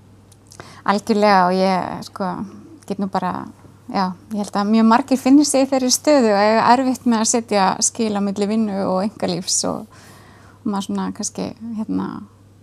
Algjörlega 0.91 1.47
og 1.47 1.55
ég 1.55 2.07
sko 2.09 2.28
get 2.88 2.99
nú 2.99 3.07
bara, 3.11 3.47
já, 3.91 4.11
ég 4.32 4.41
held 4.43 4.57
að 4.59 4.70
mjög 4.72 4.86
margir 4.91 5.20
finnir 5.20 5.47
sig 5.47 5.66
í 5.66 5.70
þeirri 5.70 5.91
stöðu 5.95 6.32
og 6.34 6.41
eiga 6.41 6.62
erfitt 6.72 7.05
með 7.07 7.20
að 7.22 7.28
setja 7.30 7.66
skil 7.86 8.12
á 8.18 8.20
milli 8.24 8.49
vinnu 8.51 8.78
og 8.88 9.03
engalífs 9.05 9.61
og, 9.70 9.84
og 10.61 10.66
maður 10.66 10.88
svona 10.88 11.11
kannski, 11.14 11.47
hérna, 11.78 12.09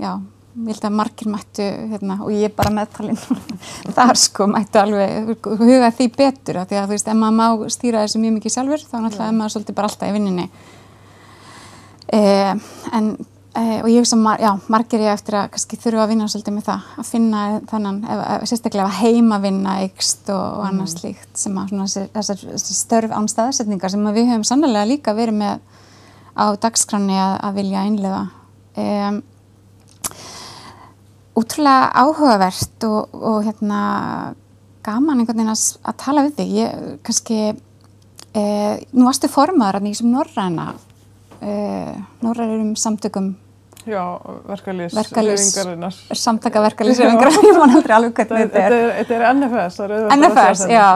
já, 0.01 0.09
ég 0.57 0.73
held 0.73 0.89
að 0.89 0.97
margir 0.99 1.31
mættu, 1.31 1.69
hérna, 1.93 2.17
og 2.25 2.33
ég 2.35 2.55
bara 2.57 2.73
meðtalinn 2.75 3.21
þar 3.97 4.19
sko, 4.19 4.49
mættu 4.51 4.81
alveg 4.81 5.47
huga 5.61 5.93
því 5.95 6.09
betur 6.17 6.61
af 6.63 6.67
því 6.67 6.81
að 6.81 6.89
þú 6.89 6.97
veist, 6.97 7.11
ef 7.13 7.21
maður 7.21 7.39
má 7.39 7.73
stýra 7.77 8.03
þessu 8.03 8.23
mjög 8.23 8.37
mikið 8.41 8.57
sjálfur 8.57 8.83
þá 8.83 8.97
náttúrulega 8.97 9.29
er 9.31 9.39
maður 9.39 9.55
svolítið 9.55 9.79
bara 9.79 9.91
alltaf 9.91 10.11
í 10.11 10.17
vinninni 10.17 10.49
eh, 12.17 12.53
en 12.97 13.11
eh, 13.57 13.79
og 13.81 13.89
ég 13.91 14.01
hugsa, 14.01 14.17
mar, 14.21 14.41
já, 14.41 14.51
margir 14.71 15.03
ég 15.03 15.13
eftir 15.13 15.37
að 15.39 15.49
kannski 15.55 15.79
þurfa 15.81 16.05
að 16.05 16.11
vinna 16.13 16.27
svolítið 16.31 16.55
með 16.55 16.67
það 16.67 16.91
að 17.01 17.09
finna 17.11 17.45
þannan, 17.71 18.01
ef, 18.05 18.23
sérstaklega 18.51 18.87
að 18.87 18.99
heima 19.01 19.39
vinna 19.43 19.77
ykst 19.87 20.31
og, 20.33 20.45
og 20.59 20.67
annað 20.69 20.93
slíkt 20.93 21.41
sem 21.41 21.57
að 21.57 21.73
svona 21.73 22.07
þessar 22.17 22.45
störf 22.71 23.15
án 23.17 23.31
staðsetningar 23.31 23.93
sem 23.93 24.11
við 24.11 24.29
höfum 24.31 24.47
sannlega 24.47 24.89
líka 24.89 25.15
verið 25.17 25.41
með 25.41 25.65
á 26.37 26.45
dagskráni 26.61 27.17
að, 27.17 27.33
að 27.47 27.57
vilja 27.57 27.85
einlega 27.87 28.21
um, 28.77 29.21
útrúlega 31.37 31.89
áhugavert 32.01 32.85
og, 32.87 33.15
og 33.17 33.45
hérna 33.45 33.79
gaman 34.85 35.21
einhvern 35.21 35.41
veginn 35.41 35.53
að, 35.53 35.63
að 35.83 35.97
tala 36.01 36.23
við 36.25 36.37
þig. 36.37 36.53
Ég 36.57 36.85
kannski 37.05 37.39
eh, 37.51 38.85
nú 38.93 39.07
varstu 39.07 39.29
formaður 39.31 39.79
að 39.79 39.87
nýjum 39.87 40.13
norræna 40.13 40.69
eh, 41.41 41.97
norrænum 42.23 42.73
samtökum 42.79 43.33
Já, 43.87 44.01
verkalýs, 44.49 44.93
Verkalýðs- 44.97 45.45
hreyfingarinnar. 45.55 45.97
samtaka 46.19 46.63
verkalýsrefingar 46.65 47.29
ég 47.47 47.59
man 47.61 47.75
aldrei 47.77 47.95
alveg 47.95 48.17
hvernig 48.17 48.49
Þetta 48.49 48.63
er 48.65 48.73
er, 48.77 48.89
þetta 48.97 49.15
er 49.19 49.25
NFS, 49.37 49.77
það 49.77 49.85
er 49.85 49.93
auðvitað 49.95 50.11
að 50.11 50.25
NFS, 50.25 50.63
já, 50.73 50.87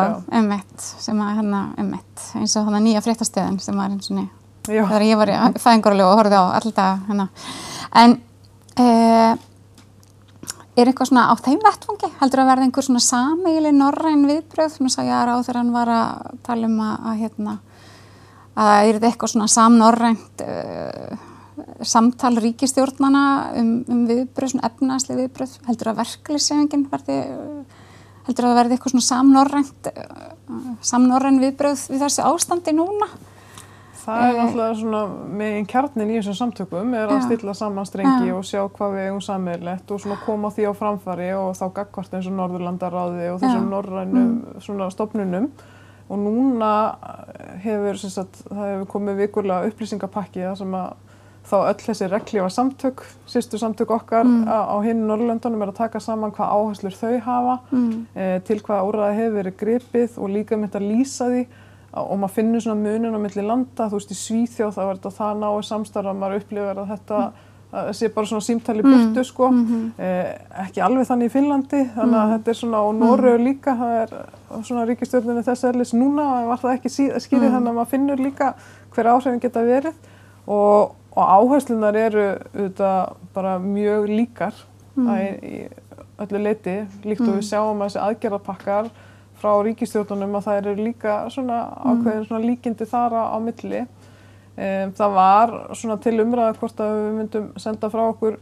ummitt 0.42 0.88
sem 1.06 1.22
að 1.24 1.32
hérna, 1.40 1.62
ummitt 1.86 2.26
eins 2.42 2.58
og 2.60 2.68
hann 2.68 2.84
nýja 2.90 3.04
fréttastöðin 3.06 3.62
sem 3.64 3.80
var 3.80 3.94
eins 3.96 4.12
og 4.12 4.18
ný 4.20 4.26
já. 4.68 4.84
þegar 4.90 5.06
ég 5.08 5.22
var 5.22 5.32
í 5.32 5.38
fæðingarlegu 5.64 6.10
og 6.12 6.20
horfði 6.20 6.42
á 6.42 6.46
alltaf 6.60 7.08
hérna. 7.08 7.30
En 8.04 8.18
uh, 8.82 9.32
er 10.76 10.88
eitthvað 10.92 11.10
svona 11.12 11.26
á 11.32 11.34
þeim 11.40 11.60
vettfangi? 11.64 12.12
Heldur 12.22 12.44
að 12.44 12.52
verða 12.52 12.68
einhver 12.68 12.86
svona 12.90 13.02
sameigli 13.08 13.72
norræn 13.76 14.28
viðbröð? 14.30 14.78
Nú 14.84 14.92
sá 14.94 15.02
ég 15.04 15.16
að 15.16 15.26
ráð 15.32 15.44
þegar 15.48 15.60
hann 15.64 15.74
var 15.76 15.92
að 15.96 16.40
tala 16.48 16.70
um 16.70 16.78
að, 16.86 16.94
að 17.12 17.20
hérna, 17.26 17.58
að 18.62 18.72
er 18.92 18.96
þetta 19.00 19.10
eitthvað 19.12 19.34
svona 19.36 19.50
samnorrænt 19.56 20.46
uh, 20.46 21.28
samtal 21.88 22.36
ríkistjórnana 22.42 23.24
um, 23.60 23.72
um 23.90 24.06
viðbröð, 24.10 24.54
svona 24.54 24.70
efnaðsli 24.70 25.18
viðbröð. 25.20 25.58
Heldur 25.68 25.92
að 25.92 26.00
verkefliðsefingin 26.04 26.86
verði, 26.92 27.18
heldur 28.28 28.48
að 28.48 28.54
það 28.54 28.62
verði 28.62 28.78
eitthvað 28.78 28.96
svona 28.96 29.10
samnorrænt, 29.10 29.92
uh, 29.92 30.72
samnorræn 30.94 31.42
viðbröð 31.44 31.86
við 31.92 32.06
þessi 32.06 32.26
ástandi 32.30 32.76
núna? 32.78 33.10
Það 34.02 34.24
er 34.24 34.32
Eh, 34.32 34.38
náttúrulega 34.40 34.78
svona 34.80 35.02
megin 35.30 35.68
kjarnin 35.70 36.10
í 36.10 36.16
þessum 36.18 36.38
samtökum 36.40 36.94
er 36.98 37.12
að 37.12 37.20
Já. 37.20 37.26
stilla 37.28 37.54
saman 37.54 37.86
strengi 37.86 38.32
Já. 38.32 38.36
og 38.36 38.44
sjá 38.44 38.62
hvað 38.66 38.96
við 38.96 39.06
eigum 39.06 39.22
sammeðlegt 39.22 39.92
og 39.92 40.02
svona 40.02 40.18
koma 40.26 40.50
því 40.50 40.66
á 40.66 40.74
framfari 40.74 41.30
og 41.38 41.54
þá 41.60 41.66
gagvart 41.74 42.14
eins 42.18 42.28
og 42.28 42.34
Norðurlandaráði 42.40 43.28
og 43.30 43.40
þessum 43.44 43.62
Já. 43.62 43.68
Mm. 43.68 43.70
norrænum 43.70 44.32
svona 44.60 44.90
stofnunum 44.90 45.52
og 46.10 46.18
núna 46.20 46.72
hefur 47.62 47.98
sagt, 48.02 48.42
það 48.50 48.66
hefur 48.72 48.88
komið 48.96 49.22
vikurlega 49.22 49.70
upplýsingapakki 49.70 50.50
sem 50.58 50.74
að 50.74 50.94
þá 51.48 51.56
öll 51.72 51.82
þessi 51.82 52.08
reglífa 52.12 52.50
samtök, 52.54 53.02
sýstu 53.28 53.58
samtök 53.60 53.90
okkar 53.92 54.24
Mm. 54.24 54.46
á, 54.48 54.58
á 54.72 54.76
hinn 54.86 55.08
Norrlöndunum 55.08 55.62
er 55.64 55.72
að 55.72 55.76
taka 55.82 56.00
saman 56.00 56.32
hvað 56.32 56.54
áherslur 56.54 56.96
þau 56.96 57.20
hafa 57.22 57.60
Mm. 57.72 58.06
eh, 58.16 58.40
til 58.46 58.60
hvaða 58.60 58.86
úrraði 58.88 59.16
hefur 59.18 59.38
verið 59.44 59.58
gripið 59.58 60.18
og 60.18 60.30
líka 60.30 60.58
mynd 60.58 60.72
að 60.76 60.88
lýsa 60.92 61.28
því 61.30 61.46
og 61.94 62.20
maður 62.20 62.30
finnur 62.38 62.62
svona 62.62 62.82
munin 62.82 63.16
á 63.16 63.20
milli 63.20 63.44
landa, 63.48 63.90
þú 63.90 63.98
veist 64.00 64.12
í 64.12 64.16
Svíþjóð 64.16 64.76
þá 64.78 64.82
er 64.90 64.96
þetta 64.96 65.12
það 65.18 65.40
náið 65.42 65.64
samstarf 65.68 66.06
að 66.08 66.20
maður 66.22 66.38
upplifir 66.40 66.78
að 66.78 66.88
þetta 66.94 67.32
að 67.74 67.94
sé 67.96 68.08
bara 68.14 68.28
svona 68.28 68.44
símtali 68.44 68.82
burtu 68.84 69.24
sko, 69.24 69.48
eh, 69.98 70.38
ekki 70.60 70.82
alveg 70.84 71.08
þannig 71.08 71.26
í 71.30 71.32
Finnlandi, 71.32 71.82
þannig 71.96 72.20
að 72.20 72.32
þetta 72.36 72.48
er 72.50 72.54
svona 72.60 72.80
og 72.84 72.96
Noregu 72.96 73.38
líka, 73.44 73.76
það 73.80 73.94
er 74.02 74.10
svona 74.64 74.86
ríkistjórninu 74.88 75.44
þess 75.44 75.64
erlis 75.64 75.94
núna, 75.94 76.42
en 76.42 76.48
var 76.50 76.58
það 76.58 76.74
ekki 76.78 76.90
skýrið 77.20 77.52
þannig 77.56 77.72
að 77.72 77.78
maður 77.80 77.88
finnur 77.94 78.18
líka 78.20 78.54
hver 78.94 79.06
áhrifin 79.06 79.40
geta 79.42 79.64
verið. 79.64 79.94
Og, 80.48 80.92
og 81.12 81.24
áherslunar 81.36 81.98
eru 82.00 82.26
auðvitað 82.54 83.16
bara 83.36 83.56
mjög 83.60 84.10
líkar 84.12 84.60
mm. 84.96 85.10
í 85.44 85.56
öllu 86.22 86.44
leiti, 86.44 86.76
líkt 87.08 87.26
og 87.26 87.40
við 87.40 87.48
sjáum 87.50 87.82
að 87.82 87.90
þessi 87.90 88.04
aðgerðarpakkar 88.06 88.92
frá 89.42 89.52
ríkistjórnunum 89.66 90.38
að 90.38 90.48
það 90.48 90.60
eru 90.62 90.86
líka 90.86 91.18
svona 91.34 91.60
ákveðin 91.82 92.28
svona 92.30 92.46
líkindi 92.46 92.88
þar 92.90 93.18
á, 93.18 93.38
milli. 93.42 93.84
Um, 94.52 94.92
það 94.98 95.16
var 95.18 95.54
svona 95.80 95.98
til 96.04 96.18
umræða 96.22 96.58
hvort 96.60 96.82
að 96.84 96.98
við 96.98 97.14
myndum 97.18 97.52
senda 97.62 97.90
frá 97.90 98.04
okkur 98.04 98.38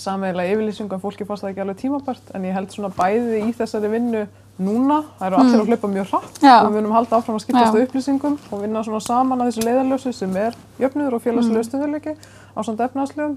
sameiginlega 0.00 0.54
yfirlýsingu 0.54 0.96
en 0.96 1.02
fólki 1.02 1.26
fannst 1.28 1.44
það 1.44 1.52
ekki 1.52 1.62
alveg 1.64 1.80
tímabært 1.82 2.32
en 2.34 2.46
ég 2.46 2.56
held 2.56 2.72
svona 2.74 2.90
bæði 2.94 3.42
í 3.44 3.52
þessari 3.58 3.90
vinnu 3.92 4.24
núna, 4.60 4.98
það 5.18 5.26
eru 5.26 5.36
allir 5.40 5.60
að 5.60 5.70
hlaupa 5.70 5.88
mjög 5.94 6.10
hratt 6.12 6.40
Já. 6.44 6.54
og 6.60 6.66
við 6.70 6.76
munum 6.80 6.92
halda 6.96 7.16
áfram 7.20 7.36
að 7.38 7.44
skiptast 7.46 7.74
á 7.74 7.82
upplýsingum 7.84 8.38
og 8.52 8.60
vinna 8.62 8.82
svona 8.84 9.00
saman 9.00 9.40
að 9.40 9.50
þessu 9.50 9.64
leiðarlösu 9.68 10.12
sem 10.14 10.36
er 10.36 10.54
jöfnuður 10.78 11.14
og 11.18 11.22
félagslega 11.24 11.62
Mm. 11.62 11.68
stöðuleiki 11.70 12.16
á 12.56 12.58
svona 12.62 12.84
efnaðslegum 12.88 13.36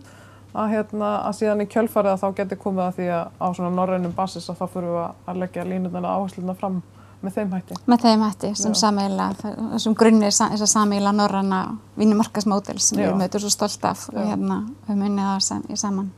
að, 0.54 0.68
hérna, 0.70 1.12
að 1.28 1.34
síðan 1.40 1.62
í 1.64 1.68
kjölfarið 1.68 2.12
að 2.14 2.20
þá 2.24 2.36
geti 2.36 2.56
komið 2.56 2.84
að 2.88 2.96
því 2.98 3.08
að 3.10 3.28
á 3.42 3.48
svona 3.56 3.72
norrænum 3.76 4.14
basis 4.16 4.50
að 4.50 4.58
þá 4.60 4.66
fyrir 4.74 4.90
við 4.94 5.10
að- 5.28 5.40
leggja 5.40 5.64
línutana 5.66 6.08
áhersluna 6.14 6.56
fram 6.60 6.82
með 7.24 7.32
þeim 7.38 7.52
hætti. 7.56 7.76
með 7.88 8.00
þeim 8.04 8.22
hætti 8.28 8.56
sem 8.58 8.74
sameila 8.76 9.30
þessum 9.40 9.96
grunni 9.96 10.26
þess 10.28 10.42
að 10.62 10.68
sameila 10.68 11.12
norranna 11.16 11.78
vinnumarkasmódel 11.98 12.80
sem 12.80 13.00
Já. 13.00 13.08
við 13.12 13.16
mötum 13.22 13.40
svo 13.40 13.50
stolt 13.50 13.86
af 13.86 14.10
og 14.10 14.16
Já. 14.20 14.26
hérna 14.36 14.58
við 14.90 14.98
munið 14.98 15.40
það 15.40 15.72
í 15.72 15.78
saman 15.80 16.12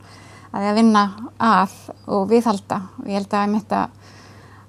að 0.52 0.60
því 0.62 0.70
að 0.70 0.74
vinna 0.74 1.04
að 1.40 1.70
og 2.08 2.28
viðhalda 2.28 2.80
og 2.98 3.06
ég 3.06 3.12
held 3.20 3.28
að 3.30 3.46
ég 3.46 3.52
mitt 3.54 3.68
að 3.70 3.88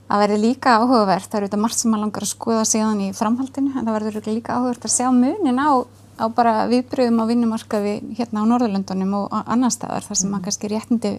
að 0.08 0.24
verði 0.24 0.39
líka 0.41 0.78
áhugavert, 0.80 1.28
það 1.28 1.39
eru 1.39 1.49
þetta 1.49 1.62
margt 1.64 1.82
sem 1.82 1.91
maður 1.91 2.05
langar 2.05 2.26
að 2.26 2.32
skoða 2.32 2.66
síðan 2.68 3.03
í 3.03 3.10
framhaldinu 3.16 3.74
en 3.74 3.88
það 3.88 3.97
verður 3.97 4.30
líka 4.32 4.55
áhugavert 4.55 4.88
að 4.88 4.93
sjá 4.95 5.08
munin 5.12 5.60
á, 5.60 5.72
á 6.18 6.26
bara 6.32 6.53
viðbröðum 6.72 7.22
á 7.24 7.30
vinnumarkaði 7.30 7.95
hérna 8.18 8.43
á 8.43 8.49
Norðurlöndunum 8.53 9.16
og 9.20 9.38
annar 9.43 9.74
staðar 9.76 10.08
þar 10.08 10.22
sem 10.22 10.32
mm. 10.32 10.43
kannski 10.45 10.72
réttindi 10.72 11.14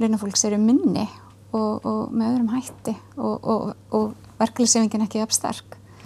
launafólks 0.00 0.46
eru 0.48 0.60
minni 0.60 1.04
og, 1.52 1.84
og 1.84 2.00
með 2.12 2.32
öðrum 2.32 2.54
hætti 2.54 2.96
og, 3.16 3.36
og, 3.36 3.74
og 3.92 4.38
verkefliðsefingin 4.40 5.06
ekki 5.06 5.24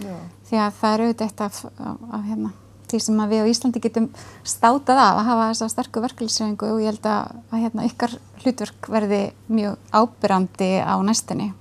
Já. 0.01 0.17
því 0.49 0.57
að 0.57 0.75
það 0.79 0.93
eru 0.95 1.07
eitt 1.11 1.41
af, 1.45 1.57
af, 1.77 1.97
af 2.17 2.21
hérna, 2.25 2.51
því 2.89 2.99
sem 3.05 3.19
að 3.21 3.33
við 3.33 3.43
á 3.43 3.51
Íslandi 3.51 3.81
getum 3.83 4.07
státað 4.47 5.01
af 5.03 5.19
að 5.19 5.27
hafa 5.29 5.47
þessa 5.51 5.69
sterku 5.75 6.03
verkefliðssefingu 6.05 6.71
og 6.73 6.81
ég 6.81 6.89
held 6.89 7.09
að, 7.11 7.35
að 7.51 7.65
hérna, 7.65 7.87
ykkar 7.89 8.15
hlutverk 8.41 8.89
verði 8.91 9.21
mjög 9.51 9.91
ábyrrandi 9.93 10.71
á 10.81 10.95
næstinni 11.05 11.51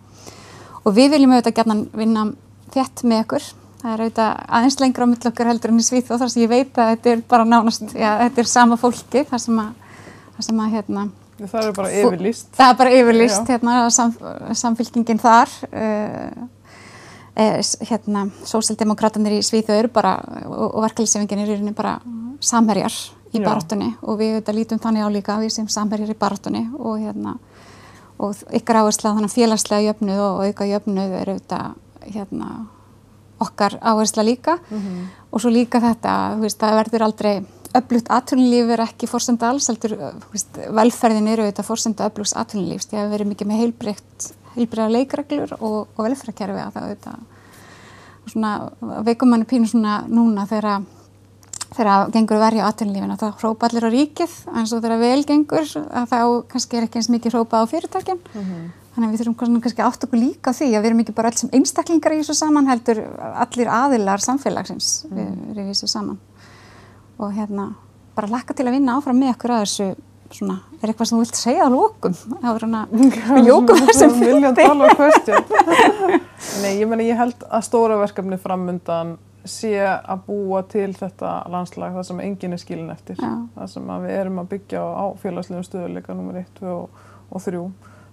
og 0.85 0.97
við 0.97 1.15
viljum 1.15 1.35
auðvitað 1.35 1.57
gætna 1.59 1.77
vinna 1.97 2.27
þétt 2.75 3.05
með 3.05 3.25
ykkur 3.25 3.49
það 3.81 3.93
er 3.93 4.03
auðvitað 4.05 4.43
aðeins 4.59 4.79
lengra 4.81 5.07
á 5.07 5.11
milli 5.11 5.31
okkar 5.31 5.51
heldur 5.51 5.73
enn 5.73 5.81
í 5.81 6.03
og 6.03 6.21
þar 6.21 6.33
sem 6.33 6.43
ég 6.43 6.53
veit 6.53 6.79
að 6.79 6.93
þetta 6.95 7.15
er 7.15 7.25
bara 7.29 7.49
nánast, 7.49 7.95
já, 7.95 8.11
þetta 8.25 8.43
er 8.43 8.51
sama 8.51 8.79
fólki 8.81 9.25
þar 9.31 9.43
sem 9.47 9.61
að, 9.63 9.99
þar 10.37 10.49
sem 10.49 10.63
að 10.65 10.77
hérna, 10.77 11.09
Það 11.41 11.63
eru 11.63 11.73
bara 11.73 11.91
yfirlýst. 11.97 12.49
Það 12.53 12.71
er 12.71 12.75
bara 12.77 12.97
yfirlýst 12.99 13.47
hérna, 13.49 13.77
sam, 13.95 14.11
samfylkingin 14.61 15.21
þar 15.23 15.53
uh, 15.71 16.43
eh, 17.41 17.61
hérna, 17.89 18.27
sósildemokrátanir 18.45 19.39
í 19.39 19.47
Svíþjóð 19.47 19.79
eru 19.79 19.93
bara 19.95 20.19
og, 20.45 20.67
og 20.67 20.83
verkefliðsefingin 20.85 21.41
er 21.45 21.55
rauninni 21.55 21.73
bara 21.77 21.97
samherjar 22.45 22.93
í 23.31 23.39
Já. 23.39 23.47
barátunni 23.47 23.93
og 24.03 24.19
við 24.21 24.35
auðvitað 24.35 24.59
lítum 24.59 24.83
þannig 24.83 25.07
á 25.07 25.09
líka 25.15 25.39
við 25.41 25.55
sem 25.55 25.69
samverjir 25.71 26.13
í 26.13 26.19
barátunni 26.19 26.65
og 26.77 26.99
hérna 27.01 27.37
og 28.21 28.43
ykkar 28.57 28.83
áhersla 28.83 29.13
á 29.13 29.17
þannig 29.17 29.33
félagslega 29.33 29.87
jöfnuð 29.89 30.21
og 30.27 30.43
auka 30.45 30.69
jöfnuð 30.69 31.17
er 31.21 31.33
auðvitað 31.33 32.11
hérna 32.15 32.51
okkar 33.41 33.79
áhersla 33.81 34.25
líka. 34.27 34.59
Og 35.31 35.41
svo 35.41 35.51
líka 35.53 35.81
þetta, 35.81 36.35
þú 36.37 36.45
veist, 36.45 36.61
það 36.61 36.79
verður 36.81 37.07
aldrei 37.07 37.35
öflugt 37.79 38.11
atvinnulíf 38.11 38.71
er 38.75 38.83
ekki 38.83 39.07
fórsenda 39.07 39.49
alls, 39.49 39.69
heldur, 39.71 39.95
veist, 40.33 40.59
velferðin 40.75 41.29
eru 41.31 41.47
auðvitað 41.47 41.69
fórsenda 41.69 42.09
öflugs 42.11 42.35
atvinnulífs, 42.37 42.89
því 42.91 42.99
að 42.99 43.05
við 43.05 43.13
verið 43.15 43.31
mikið 43.31 43.51
með 43.51 43.61
heilbreykt, 43.63 44.31
heilbreyða 44.57 44.95
leikreglur 44.97 45.53
og, 45.61 45.77
og 45.95 46.01
velferðarkerfi 46.09 46.65
að 46.65 46.73
það 46.75 46.89
auðvitað 46.89 47.29
svona 48.31 48.51
veikum 49.07 49.31
manni 49.33 49.47
pínu 49.49 49.71
svona 49.71 50.01
núna 50.11 50.47
þegar 50.51 50.83
þegar 51.77 52.11
gengur 52.15 52.41
verja 52.43 52.67
á 52.67 52.71
atvinnulífinu 52.71 53.17
þá 53.21 53.27
hrópa 53.41 53.69
allir 53.69 53.87
á 53.87 53.91
ríkið 53.95 54.33
eins 54.57 54.73
og 54.75 54.83
þegar 54.83 55.03
vel 55.03 55.23
gengur 55.29 55.67
þá 55.71 56.19
kannski 56.51 56.79
er 56.79 56.87
ekki 56.89 57.01
eins 57.01 57.11
mikið 57.13 57.37
hrópa 57.37 57.63
á 57.63 57.71
fyrirtækin. 57.71 58.21
Þannig 58.91 59.07
að 59.07 59.13
við 59.13 59.21
þurfum 59.23 59.37
svona 59.39 59.63
kannski 59.65 59.85
átt 59.87 60.05
okkur 60.09 60.19
líka 60.19 60.51
á 60.51 60.57
því 60.59 60.69
að 60.75 60.83
við 60.83 60.89
erum 60.91 61.03
ekki 61.05 61.15
bara 61.15 61.31
öll 61.31 61.39
sem 61.39 61.53
einstaklingar 61.55 62.17
í 62.17 62.21
þessu 62.25 62.35
saman 62.41 62.67
heldur 62.67 62.99
allir 63.45 63.71
aðilar 63.71 64.25
samfélagsins 64.25 64.91
við 65.11 65.29
erum 65.55 65.71
í 65.71 65.71
þessu 65.71 65.91
saman. 65.93 66.19
Og 67.23 67.31
hérna 67.37 67.71
bara 68.17 68.33
lakka 68.35 68.57
til 68.57 68.67
að 68.67 68.81
vinna 68.81 68.99
áfram 68.99 69.21
með 69.23 69.37
okkur 69.37 69.55
að 69.55 69.65
þessu 69.65 69.89
svona, 70.35 70.59
er 70.81 70.91
eitthvað 70.91 71.09
sem 71.09 71.17
þú 71.17 71.23
vilt 71.25 71.39
segja 71.39 71.67
á 71.67 71.71
lókum 71.71 72.15
að 72.43 72.59
við 73.37 73.47
ljókum 73.47 73.81
þessum 73.87 74.13
fundi 74.19 74.53
dollar 74.59 74.95
question. 74.99 76.21
Nei, 76.63 76.73
ég 76.81 76.87
meni, 76.91 77.09
ég 77.11 77.19
held 77.19 77.47
að 77.47 77.67
stóra 77.67 77.99
verkefni 78.01 78.39
framundan 78.41 79.17
sé 79.49 79.73
að 79.81 80.25
búa 80.27 80.63
til 80.69 80.91
þetta 80.97 81.31
landslag 81.53 81.95
þar 81.97 82.07
sem 82.11 82.21
enginn 82.25 82.57
er 82.57 82.61
skilin 82.61 82.93
eftir. 82.93 83.17
Já. 83.21 83.33
Það 83.57 83.73
sem 83.75 83.95
við 84.05 84.17
erum 84.17 84.43
að 84.43 84.51
byggja 84.55 84.83
á 84.83 85.05
félagslegum 85.23 85.67
stöðuleika 85.67 86.17
nummer 86.17 86.41
1, 86.41 86.53
2 86.61 86.75
og, 86.75 87.03
og 87.31 87.45
3. 87.47 87.65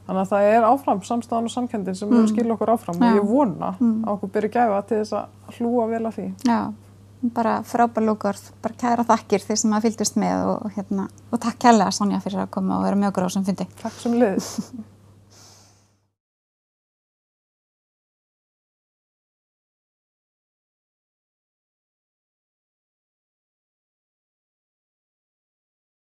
Þannig 0.07 0.21
að 0.23 0.31
það 0.31 0.49
er 0.53 0.65
áfram 0.69 0.99
samstæðan 1.03 1.49
og 1.49 1.51
samkendin 1.51 1.95
sem 1.99 2.07
mm. 2.07 2.17
eru 2.17 2.31
skilja 2.31 2.55
okkur 2.55 2.73
áfram 2.77 3.01
Já. 3.01 3.07
og 3.09 3.17
ég 3.17 3.25
vona 3.27 3.71
að 3.75 4.11
okkur 4.13 4.33
byrja 4.37 4.53
gæfa 4.53 4.83
til 4.87 4.99
þess 5.01 5.15
að 5.19 5.57
hlúa 5.57 5.87
vel 5.91 6.03
að 6.07 6.19
því. 6.19 6.27
Já, 6.47 6.59
bara 7.35 7.55
frábær 7.67 8.05
lókord, 8.07 8.51
bara 8.63 8.77
kæra 8.79 9.07
þakkir 9.07 9.43
þeir 9.43 9.59
sem 9.63 9.73
að 9.75 9.89
fylgdust 9.89 10.19
með 10.23 10.51
og, 10.53 10.69
hérna, 10.77 11.09
og 11.27 11.41
takk 11.43 11.59
kærlega 11.65 11.95
Sonja 11.97 12.21
fyrir 12.23 12.45
að 12.45 12.53
koma 12.55 12.79
og 12.79 12.87
vera 12.87 13.01
með 13.01 13.11
okkur 13.11 13.27
á 13.27 13.27
þessum 13.27 13.49
fundi. 13.49 13.67
Takk 13.83 13.99
sem 13.99 14.15
liðis. 14.21 14.53